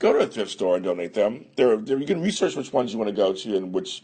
go 0.00 0.12
to 0.12 0.18
a 0.18 0.26
thrift 0.26 0.50
store 0.50 0.74
and 0.74 0.84
donate 0.84 1.14
them. 1.14 1.46
There, 1.54 1.76
there, 1.76 1.98
you 1.98 2.06
can 2.06 2.20
research 2.20 2.56
which 2.56 2.72
ones 2.72 2.92
you 2.92 2.98
want 2.98 3.08
to 3.08 3.16
go 3.16 3.32
to 3.32 3.56
and 3.56 3.72
which, 3.72 4.02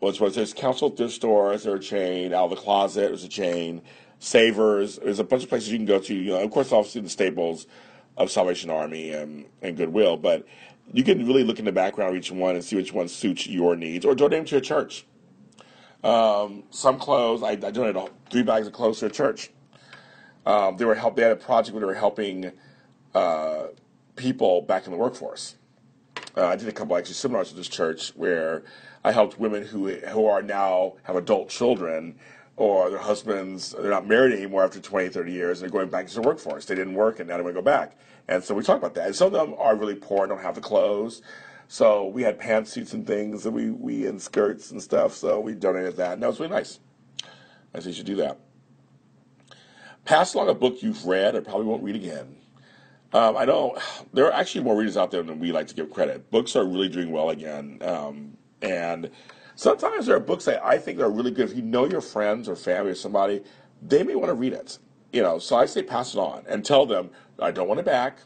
which 0.00 0.20
ones. 0.20 0.34
There's 0.34 0.52
Council 0.52 0.90
Thrift 0.90 1.14
Stores, 1.14 1.64
there's 1.64 1.80
a 1.80 1.82
chain, 1.82 2.34
Out 2.34 2.44
of 2.44 2.50
the 2.50 2.56
Closet, 2.56 3.08
there's 3.08 3.24
a 3.24 3.28
chain, 3.28 3.80
Savers, 4.18 4.98
there's 4.98 5.20
a 5.20 5.24
bunch 5.24 5.44
of 5.44 5.48
places 5.48 5.70
you 5.70 5.78
can 5.78 5.86
go 5.86 5.98
to. 5.98 6.14
You 6.14 6.32
know, 6.32 6.42
of 6.42 6.50
course, 6.50 6.70
obviously 6.70 7.00
the 7.00 7.08
staples 7.08 7.66
of 8.18 8.30
Salvation 8.30 8.68
Army 8.68 9.12
and, 9.12 9.46
and 9.62 9.76
Goodwill, 9.76 10.18
but 10.18 10.44
you 10.92 11.02
can 11.02 11.26
really 11.26 11.44
look 11.44 11.58
in 11.58 11.64
the 11.64 11.72
background 11.72 12.10
of 12.10 12.16
each 12.16 12.30
one 12.30 12.56
and 12.56 12.64
see 12.64 12.76
which 12.76 12.92
one 12.92 13.08
suits 13.08 13.46
your 13.46 13.74
needs, 13.74 14.04
or 14.04 14.14
donate 14.14 14.38
them 14.38 14.44
to 14.46 14.56
a 14.56 14.60
church. 14.60 15.06
Um, 16.04 16.64
some 16.70 16.98
clothes, 16.98 17.42
I, 17.42 17.50
I 17.50 17.56
donated 17.56 18.10
three 18.30 18.42
bags 18.42 18.66
of 18.66 18.72
clothes 18.72 19.00
to 19.00 19.06
a 19.06 19.10
church. 19.10 19.50
Um, 20.46 20.76
they 20.76 20.84
were 20.84 20.94
help. 20.94 21.16
They 21.16 21.22
had 21.22 21.32
a 21.32 21.36
project 21.36 21.74
where 21.74 21.80
they 21.80 21.86
were 21.86 21.94
helping 21.94 22.52
uh, 23.14 23.66
people 24.16 24.62
back 24.62 24.86
in 24.86 24.92
the 24.92 24.98
workforce. 24.98 25.56
Uh, 26.36 26.46
I 26.46 26.56
did 26.56 26.68
a 26.68 26.72
couple 26.72 26.96
actually 26.96 27.14
seminars 27.14 27.50
at 27.50 27.56
this 27.56 27.68
church 27.68 28.10
where 28.10 28.62
I 29.04 29.12
helped 29.12 29.38
women 29.38 29.64
who 29.64 29.88
who 29.88 30.26
are 30.26 30.42
now 30.42 30.94
have 31.02 31.16
adult 31.16 31.48
children 31.48 32.18
or 32.56 32.90
their 32.90 32.98
husbands 32.98 33.74
they're 33.78 33.90
not 33.90 34.06
married 34.06 34.32
anymore 34.32 34.64
after 34.64 34.80
20 34.80 35.08
30 35.08 35.32
years 35.32 35.60
and 35.60 35.70
they're 35.70 35.78
going 35.78 35.88
back 35.88 36.02
into 36.02 36.16
the 36.16 36.22
workforce 36.22 36.64
they 36.64 36.74
didn't 36.74 36.94
work 36.94 37.20
and 37.20 37.28
now 37.28 37.36
they 37.36 37.42
want 37.42 37.54
to 37.54 37.60
go 37.60 37.64
back 37.64 37.96
and 38.26 38.42
so 38.42 38.52
we 38.52 38.62
talk 38.62 38.76
about 38.76 38.94
that 38.94 39.06
and 39.06 39.14
some 39.14 39.28
of 39.28 39.32
them 39.32 39.54
are 39.58 39.76
really 39.76 39.94
poor 39.94 40.24
and 40.24 40.30
don't 40.30 40.42
have 40.42 40.56
the 40.56 40.60
clothes 40.60 41.22
so 41.70 42.06
we 42.06 42.22
had 42.22 42.40
pantsuits 42.40 42.94
and 42.94 43.06
things, 43.06 43.44
and 43.44 43.54
we 43.54 43.70
we 43.70 44.06
and 44.06 44.20
skirts 44.20 44.70
and 44.70 44.82
stuff. 44.82 45.14
So 45.14 45.38
we 45.38 45.54
donated 45.54 45.96
that, 45.96 46.14
and 46.14 46.22
that 46.22 46.26
was 46.26 46.40
really 46.40 46.52
nice. 46.52 46.80
I 47.74 47.78
said 47.78 47.88
you 47.88 47.92
should 47.92 48.06
do 48.06 48.16
that. 48.16 48.40
Pass 50.06 50.32
along 50.32 50.48
a 50.48 50.54
book 50.54 50.82
you've 50.82 51.04
read 51.04 51.34
or 51.34 51.42
probably 51.42 51.66
won't 51.66 51.82
read 51.82 51.94
again. 51.94 52.36
Um, 53.12 53.36
I 53.36 53.44
know 53.44 53.76
there 54.14 54.24
are 54.26 54.32
actually 54.32 54.64
more 54.64 54.76
readers 54.76 54.96
out 54.96 55.10
there 55.10 55.22
than 55.22 55.38
we 55.38 55.52
like 55.52 55.68
to 55.68 55.74
give 55.74 55.90
credit. 55.90 56.30
Books 56.30 56.56
are 56.56 56.64
really 56.64 56.88
doing 56.88 57.10
well 57.10 57.28
again, 57.28 57.78
um, 57.82 58.38
and 58.62 59.10
sometimes 59.54 60.06
there 60.06 60.16
are 60.16 60.20
books 60.20 60.46
that 60.46 60.64
I 60.64 60.78
think 60.78 60.98
are 61.00 61.10
really 61.10 61.30
good. 61.30 61.50
If 61.50 61.56
you 61.56 61.62
know 61.62 61.84
your 61.84 62.00
friends 62.00 62.48
or 62.48 62.56
family 62.56 62.92
or 62.92 62.94
somebody, 62.94 63.42
they 63.82 64.02
may 64.02 64.14
want 64.14 64.30
to 64.30 64.34
read 64.34 64.54
it. 64.54 64.78
You 65.12 65.20
know, 65.20 65.38
so 65.38 65.56
I 65.56 65.66
say 65.66 65.82
pass 65.82 66.14
it 66.14 66.18
on 66.18 66.44
and 66.48 66.64
tell 66.64 66.86
them 66.86 67.10
I 67.38 67.50
don't 67.50 67.68
want 67.68 67.80
it 67.80 67.86
back. 67.86 68.20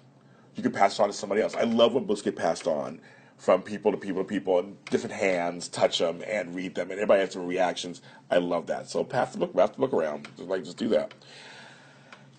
You 0.55 0.63
can 0.63 0.71
pass 0.71 1.01
it 1.01 1.03
on 1.03 1.09
to 1.09 1.13
somebody 1.13 1.43
else. 1.43 1.57
I 1.57 1.63
love 1.63 1.95
when 1.95 2.05
books 2.05 2.23
get 2.23 2.37
passed 2.37 2.69
on 2.69 3.01
from 3.39 3.63
people 3.63 3.93
to 3.93 3.99
people 3.99 4.23
to 4.23 4.29
people 4.29 4.59
and 4.61 4.85
different 4.87 5.15
hands 5.15 5.69
touch 5.69 5.99
them 5.99 6.23
and 6.27 6.55
read 6.55 6.75
them 6.75 6.91
and 6.91 7.01
everybody 7.01 7.21
has 7.21 7.31
different 7.31 7.49
reactions. 7.49 8.03
I 8.31 8.39
love 8.39 8.67
that. 8.69 8.89
So 8.89 9.05
pass 9.05 9.33
the 9.33 9.39
book, 9.39 9.55
pass 9.55 9.71
the 9.71 9.79
book 9.79 9.93
around. 9.93 10.29
Just 10.37 10.49
like 10.49 10.65
just 10.65 10.79
do 10.79 10.89
that. 10.91 11.15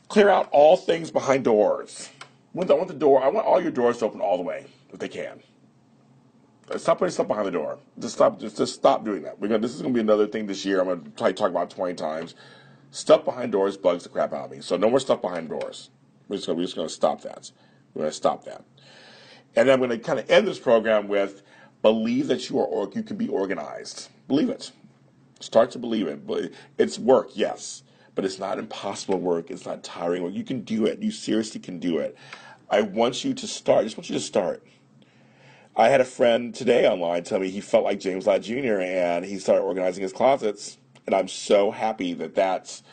Clear 0.09 0.29
out 0.29 0.49
all 0.51 0.77
things 0.77 1.11
behind 1.11 1.43
doors. 1.43 2.09
When 2.53 2.69
I 2.69 2.75
want 2.75 2.87
the 2.89 2.93
door, 2.93 3.23
I 3.23 3.29
want 3.29 3.47
all 3.47 3.61
your 3.61 3.71
doors 3.71 3.99
to 3.99 4.05
open 4.05 4.21
all 4.21 4.37
the 4.37 4.43
way 4.43 4.67
if 4.93 4.99
they 4.99 5.09
can. 5.09 5.41
Uh, 6.69 6.77
stop 6.77 6.99
putting 6.99 7.11
stuff 7.11 7.27
behind 7.27 7.47
the 7.47 7.51
door. 7.51 7.79
Just 7.99 8.15
stop. 8.15 8.39
Just, 8.39 8.57
just 8.57 8.75
stop 8.75 9.05
doing 9.05 9.23
that. 9.23 9.39
We're 9.39 9.49
gonna. 9.49 9.59
This 9.59 9.75
is 9.75 9.81
gonna 9.81 9.93
be 9.93 9.99
another 9.99 10.27
thing 10.27 10.47
this 10.47 10.65
year. 10.65 10.81
I'm 10.81 10.87
gonna 10.87 11.01
try 11.17 11.29
to 11.29 11.33
talk 11.33 11.49
about 11.51 11.69
twenty 11.69 11.95
times. 11.95 12.35
Stuff 12.91 13.25
behind 13.25 13.51
doors 13.51 13.77
bugs 13.77 14.03
the 14.03 14.09
crap 14.09 14.33
out 14.33 14.45
of 14.45 14.51
me. 14.51 14.61
So 14.61 14.77
no 14.77 14.89
more 14.89 14.99
stuff 14.99 15.21
behind 15.21 15.49
doors. 15.49 15.89
We're 16.27 16.37
just 16.37 16.47
gonna, 16.47 16.57
we're 16.57 16.65
just 16.65 16.75
gonna 16.75 16.89
stop 16.89 17.21
that. 17.23 17.51
We're 17.93 18.03
gonna 18.03 18.13
stop 18.13 18.45
that. 18.45 18.63
And 19.55 19.69
I'm 19.69 19.79
gonna 19.79 19.99
kind 19.99 20.19
of 20.19 20.29
end 20.29 20.47
this 20.47 20.59
program 20.59 21.07
with 21.07 21.43
believe 21.81 22.27
that 22.27 22.49
you 22.49 22.59
are 22.59 22.89
you 22.93 23.03
can 23.03 23.17
be 23.17 23.27
organized. 23.27 24.09
Believe 24.27 24.49
it. 24.49 24.71
Start 25.39 25.71
to 25.71 25.79
believe 25.79 26.07
it. 26.07 26.53
It's 26.77 26.97
work, 26.97 27.31
yes, 27.33 27.83
but 28.15 28.23
it's 28.25 28.39
not 28.39 28.57
impossible 28.57 29.19
work. 29.19 29.51
It's 29.51 29.65
not 29.65 29.83
tiring 29.83 30.23
work. 30.23 30.33
You 30.33 30.43
can 30.43 30.61
do 30.61 30.85
it. 30.85 30.99
You 30.99 31.11
seriously 31.11 31.59
can 31.59 31.79
do 31.79 31.97
it. 31.99 32.17
I 32.69 32.81
want 32.81 33.23
you 33.23 33.33
to 33.33 33.47
start. 33.47 33.81
I 33.81 33.83
just 33.83 33.97
want 33.97 34.09
you 34.09 34.15
to 34.15 34.21
start. 34.21 34.65
I 35.75 35.89
had 35.89 36.01
a 36.01 36.05
friend 36.05 36.53
today 36.53 36.87
online 36.87 37.23
tell 37.23 37.39
me 37.39 37.49
he 37.49 37.59
felt 37.59 37.83
like 37.83 37.99
James 37.99 38.27
Lott 38.27 38.41
Jr. 38.41 38.79
and 38.79 39.25
he 39.25 39.39
started 39.39 39.63
organizing 39.63 40.03
his 40.03 40.13
closets, 40.13 40.77
and 41.05 41.15
I'm 41.15 41.27
so 41.27 41.71
happy 41.71 42.13
that 42.13 42.35
that's 42.35 42.83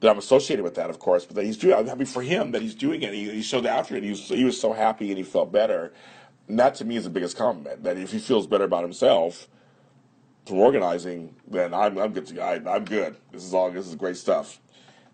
that 0.00 0.10
I'm 0.10 0.18
associated 0.18 0.62
with 0.62 0.76
that, 0.76 0.90
of 0.90 0.98
course, 0.98 1.24
but 1.24 1.36
that 1.36 1.44
he's 1.44 1.56
doing. 1.56 1.74
I'm 1.74 1.86
happy 1.86 2.04
for 2.04 2.22
him 2.22 2.52
that 2.52 2.62
he's 2.62 2.74
doing 2.74 3.02
it. 3.02 3.12
He, 3.12 3.30
he 3.30 3.42
showed 3.42 3.66
after 3.66 3.96
it. 3.96 4.04
He 4.04 4.10
was 4.10 4.28
he 4.28 4.44
was 4.44 4.60
so 4.60 4.72
happy 4.72 5.08
and 5.08 5.18
he 5.18 5.24
felt 5.24 5.52
better. 5.52 5.92
And 6.46 6.58
that 6.58 6.74
to 6.76 6.84
me 6.84 6.96
is 6.96 7.04
the 7.04 7.10
biggest 7.10 7.36
compliment. 7.36 7.82
That 7.82 7.96
if 7.96 8.12
he 8.12 8.18
feels 8.18 8.46
better 8.46 8.64
about 8.64 8.82
himself 8.82 9.48
from 10.46 10.58
organizing, 10.58 11.34
then 11.46 11.74
I'm 11.74 11.98
I'm 11.98 12.12
good. 12.12 12.26
To, 12.26 12.40
I, 12.40 12.54
I'm 12.74 12.84
good. 12.84 13.16
This 13.32 13.44
is 13.44 13.52
all. 13.52 13.70
This 13.70 13.86
is 13.86 13.94
great 13.96 14.16
stuff. 14.16 14.60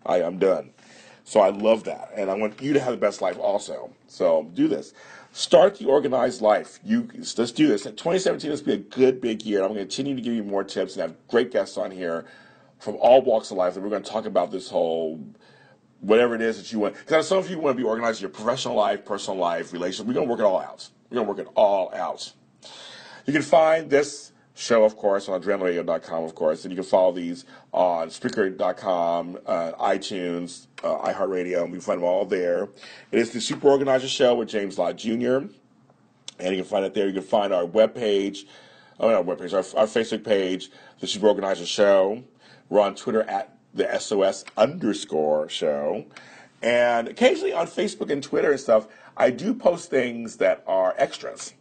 I 0.05 0.21
I'm 0.21 0.37
done. 0.37 0.71
So 1.23 1.39
I 1.39 1.49
love 1.49 1.85
that, 1.85 2.11
and 2.15 2.29
I 2.29 2.35
want 2.35 2.61
you 2.61 2.73
to 2.73 2.79
have 2.79 2.91
the 2.91 2.97
best 2.97 3.19
life 3.19 3.39
also. 3.39 3.91
So 4.07 4.47
do 4.53 4.67
this. 4.67 4.93
Start 5.31 5.79
the 5.79 5.85
organized 5.85 6.41
life. 6.41 6.79
You 6.83 7.09
let's 7.15 7.51
do 7.51 7.67
this. 7.67 7.83
2017 7.83 8.51
is 8.51 8.61
be 8.61 8.73
a 8.73 8.77
good 8.77 9.19
big 9.19 9.41
year. 9.41 9.63
I'm 9.63 9.69
going 9.69 9.79
to 9.79 9.85
continue 9.85 10.15
to 10.15 10.21
give 10.21 10.33
you 10.35 10.43
more 10.43 10.63
tips 10.63 10.93
and 10.93 11.01
have 11.01 11.27
great 11.27 11.51
guests 11.51 11.77
on 11.77 11.89
here 11.89 12.25
from 12.85 12.97
all 13.01 13.21
walks 13.21 13.51
of 13.51 13.57
life. 13.57 13.75
And 13.75 13.83
we're 13.83 13.89
going 13.89 14.03
to 14.03 14.09
talk 14.09 14.25
about 14.25 14.51
this 14.51 14.69
whole 14.69 15.19
whatever 16.01 16.35
it 16.35 16.41
is 16.41 16.57
that 16.57 16.71
you 16.71 16.79
want. 16.79 16.95
Because 16.95 17.27
some 17.27 17.39
of 17.39 17.49
you 17.49 17.59
want 17.59 17.75
to 17.75 17.81
be 17.81 17.87
organized 17.87 18.21
your 18.21 18.29
professional 18.29 18.75
life, 18.75 19.03
personal 19.03 19.39
life, 19.39 19.73
relationship. 19.73 20.07
We're 20.07 20.13
going 20.13 20.27
to 20.27 20.29
work 20.29 20.39
it 20.39 20.45
all 20.45 20.59
out. 20.59 20.87
We're 21.09 21.15
going 21.15 21.25
to 21.25 21.29
work 21.33 21.47
it 21.47 21.51
all 21.55 21.93
out. 21.93 22.31
You 23.25 23.33
can 23.33 23.41
find 23.41 23.89
this 23.89 24.31
show, 24.53 24.83
of 24.83 24.95
course, 24.95 25.27
on 25.27 25.41
adrenalinradio.com, 25.41 26.23
of 26.23 26.35
course, 26.35 26.63
and 26.63 26.71
you 26.71 26.75
can 26.75 26.85
follow 26.85 27.11
these 27.11 27.45
on 27.73 28.09
Spreaker.com, 28.09 29.39
uh, 29.47 29.71
iTunes, 29.73 30.67
uh, 30.83 31.11
iHeartRadio, 31.11 31.63
and 31.63 31.71
we 31.71 31.79
find 31.79 31.99
them 31.99 32.07
all 32.07 32.23
there. 32.23 32.69
It 33.11 33.19
is 33.19 33.31
the 33.31 33.41
Super 33.41 33.69
Organizer 33.69 34.07
Show 34.07 34.35
with 34.35 34.47
James 34.47 34.77
Lott 34.77 34.95
Jr., 34.95 35.47
and 36.37 36.55
you 36.55 36.57
can 36.57 36.65
find 36.65 36.85
it 36.85 36.93
there. 36.93 37.07
You 37.07 37.13
can 37.13 37.23
find 37.23 37.51
our 37.51 37.65
webpage, 37.65 38.45
oh, 38.99 39.09
not 39.09 39.25
webpage, 39.25 39.53
our, 39.53 39.79
our 39.79 39.87
Facebook 39.87 40.23
page, 40.23 40.69
the 40.99 41.07
Super 41.07 41.27
Organizer 41.27 41.65
Show. 41.65 42.23
We're 42.69 42.81
on 42.81 42.95
Twitter 42.95 43.23
at 43.23 43.57
the 43.73 43.99
SOS 43.99 44.45
underscore 44.57 45.49
show. 45.49 46.05
And 46.61 47.07
occasionally 47.07 47.53
on 47.53 47.67
Facebook 47.67 48.09
and 48.09 48.23
Twitter 48.23 48.51
and 48.51 48.59
stuff, 48.59 48.87
I 49.17 49.29
do 49.29 49.53
post 49.53 49.89
things 49.89 50.37
that 50.37 50.63
are 50.65 50.95
extras. 50.97 51.53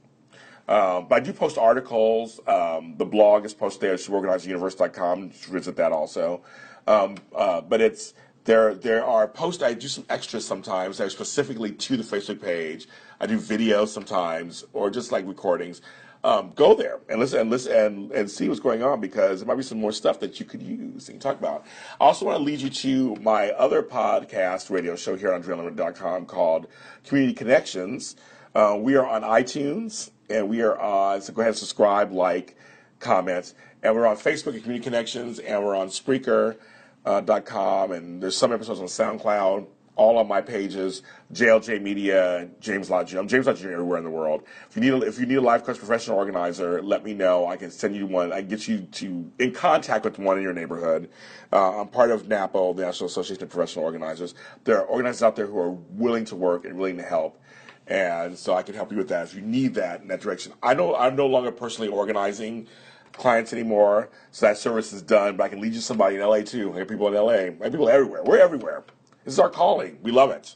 Um, 0.67 1.09
but 1.09 1.17
I 1.17 1.21
do 1.21 1.33
post 1.33 1.59
articles. 1.59 2.41
Um, 2.47 2.95
the 2.97 3.05
blog 3.05 3.45
is 3.45 3.53
posted 3.53 3.83
there 3.83 3.95
at 3.95 4.01
superorganizeruniverse.com. 4.01 5.31
Visit 5.31 5.77
that 5.77 5.93
also. 5.93 6.41
Um, 6.87 7.17
uh, 7.35 7.61
but 7.61 7.81
it's 7.81 8.15
there. 8.45 8.75
There 8.75 9.05
are 9.05 9.29
posts. 9.29 9.63
I 9.63 9.75
do 9.75 9.89
some 9.89 10.05
extras 10.09 10.47
sometimes 10.47 10.99
that 10.99 11.07
are 11.07 11.11
specifically 11.11 11.73
to 11.73 11.97
the 11.97 12.03
Facebook 12.03 12.41
page. 12.41 12.89
I 13.21 13.27
do 13.27 13.39
videos 13.39 13.89
sometimes, 13.89 14.65
or 14.73 14.91
just 14.91 15.13
like 15.13 15.27
recordings. 15.27 15.83
Um, 16.25 16.53
go 16.57 16.75
there 16.75 17.01
and 17.11 17.21
listen 17.21 17.41
and 17.41 17.51
listen 17.51 17.77
and, 17.77 18.11
and 18.13 18.31
see 18.31 18.49
what's 18.49 18.59
going 18.59 18.83
on 18.83 18.99
because 18.99 19.41
there 19.41 19.47
might 19.47 19.57
be 19.57 19.63
some 19.63 19.79
more 19.79 19.93
stuff 19.93 20.19
that 20.21 20.41
you 20.41 20.47
could 20.47 20.63
use 20.63 21.11
and 21.11 21.21
talk 21.21 21.39
about. 21.39 21.67
I 22.01 22.05
also 22.05 22.25
want 22.25 22.39
to 22.39 22.43
lead 22.43 22.61
you 22.61 22.71
to 22.71 23.15
my 23.17 23.51
other 23.51 23.83
podcast 23.83 24.71
radio 24.71 24.97
show 24.97 25.17
here 25.17 25.35
on 25.35 25.43
adrenaline.com 25.43 26.25
called 26.25 26.67
Community 27.05 27.35
Connections. 27.35 28.17
Uh, 28.55 28.79
we 28.81 28.97
are 28.97 29.07
on 29.07 29.21
iTunes 29.21 30.13
and 30.31 30.49
we 30.49 30.63
are 30.63 30.79
on, 30.79 31.21
so 31.21 31.33
go 31.33 31.43
ahead 31.43 31.51
and 31.51 31.59
subscribe, 31.59 32.13
like, 32.13 32.57
comments. 33.01 33.55
And 33.83 33.95
we're 33.95 34.07
on 34.07 34.17
Facebook 34.17 34.57
at 34.57 34.63
Community 34.63 34.83
Connections, 34.83 35.39
and 35.39 35.63
we're 35.63 35.77
on 35.77 35.89
Spreaker.com, 35.89 37.91
uh, 37.91 37.95
and 37.95 38.23
there's 38.23 38.37
some 38.37 38.53
episodes 38.53 38.81
on 38.81 38.87
SoundCloud, 38.87 39.67
all 39.97 40.19
on 40.19 40.27
my 40.27 40.41
pages, 40.41 41.03
JLJ 41.33 41.81
Media, 41.81 42.49
James 42.61 42.89
Jr. 42.89 43.19
I'm 43.19 43.29
James 43.29 43.47
Jr. 43.47 43.71
everywhere 43.71 43.99
in 43.99 44.05
the 44.05 44.11
world. 44.11 44.43
If 44.69 44.77
you 44.77 44.83
need 44.83 44.93
a, 44.93 45.07
if 45.07 45.19
you 45.19 45.27
need 45.27 45.37
a 45.37 45.41
life 45.41 45.65
coach 45.65 45.79
professional 45.79 46.19
organizer, 46.19 46.83
let 46.83 47.05
me 47.05 47.15
know. 47.15 47.47
I 47.47 47.57
can 47.57 47.71
send 47.71 47.95
you 47.95 48.07
one. 48.07 48.33
I 48.33 48.41
can 48.41 48.49
get 48.49 48.67
you 48.67 48.81
to 48.81 49.31
in 49.39 49.53
contact 49.53 50.05
with 50.05 50.19
one 50.19 50.37
in 50.37 50.43
your 50.43 50.53
neighborhood. 50.53 51.11
Uh, 51.53 51.81
I'm 51.81 51.89
part 51.89 52.11
of 52.11 52.29
NAPO, 52.29 52.75
the 52.77 52.83
National 52.83 53.07
Association 53.07 53.43
of 53.45 53.51
Professional 53.51 53.85
Organizers. 53.85 54.35
There 54.65 54.79
are 54.79 54.87
organizers 54.87 55.23
out 55.23 55.37
there 55.37 55.47
who 55.47 55.59
are 55.59 55.71
willing 55.71 56.25
to 56.27 56.37
work 56.37 56.65
and 56.65 56.77
willing 56.77 56.97
to 56.97 57.05
help 57.05 57.41
and 57.87 58.37
so 58.39 58.55
I 58.55 58.63
can 58.63 58.75
help 58.75 58.91
you 58.91 58.99
with 58.99 59.09
that 59.09 59.25
if 59.25 59.35
you 59.35 59.43
need 59.43 59.75
that 59.75 60.01
in 60.01 60.09
that 60.09 60.21
direction. 60.21 60.53
I 60.63 60.75
know 60.75 60.97
I'm 60.97 61.17
no 61.17 61.27
longer 61.27 61.53
personally 61.53 61.91
organizing 61.91 62.67
clients 63.13 63.53
anymore, 63.53 64.11
so 64.31 64.47
that 64.47 64.59
service 64.59 64.93
is 64.93 65.03
done. 65.03 65.37
But 65.37 65.45
I 65.45 65.49
can 65.49 65.61
lead 65.61 65.75
you 65.75 65.81
somebody 65.81 66.17
in 66.17 66.23
LA 66.23 66.41
too. 66.41 66.73
I 66.75 66.79
have 66.79 66.89
people 66.89 67.09
in 67.09 67.15
LA. 67.15 67.33
I 67.33 67.65
have 67.65 67.73
people 67.73 67.89
everywhere. 67.89 68.23
We're 68.25 68.39
everywhere. 68.39 68.85
This 69.25 69.35
is 69.35 69.41
our 69.41 69.51
calling. 69.51 69.99
We 70.03 70.13
love 70.13 70.31
it. 70.31 70.55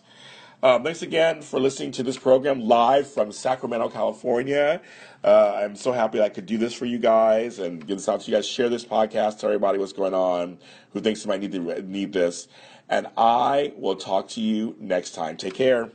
Um, 0.63 0.83
thanks 0.83 1.03
again 1.03 1.41
for 1.41 1.61
listening 1.61 1.93
to 1.93 2.03
this 2.03 2.19
program 2.19 2.61
live 2.61 3.09
from 3.09 3.31
Sacramento, 3.31 3.91
California. 3.91 4.81
Uh, 5.23 5.61
I'm 5.63 5.77
so 5.77 5.93
happy 5.93 6.21
I 6.21 6.29
could 6.29 6.47
do 6.47 6.59
this 6.59 6.75
for 6.75 6.85
you 6.85 6.99
guys 6.99 7.61
and 7.61 7.87
get 7.87 7.95
this 7.95 8.09
out 8.09 8.23
to 8.23 8.31
you 8.31 8.37
guys. 8.37 8.47
Share 8.47 8.69
this 8.69 8.85
podcast, 8.85 9.39
tell 9.39 9.51
everybody 9.51 9.79
what's 9.79 9.93
going 9.93 10.15
on, 10.15 10.59
who 10.93 11.01
thinks 11.01 11.23
they 11.23 11.29
might 11.29 11.41
need 11.41 11.53
to 11.53 11.83
need 11.83 12.13
this. 12.13 12.49
And 12.89 13.07
I 13.17 13.73
will 13.77 13.97
talk 13.97 14.29
to 14.31 14.41
you 14.41 14.75
next 14.81 15.13
time. 15.13 15.37
Take 15.37 15.55
care. 15.55 15.91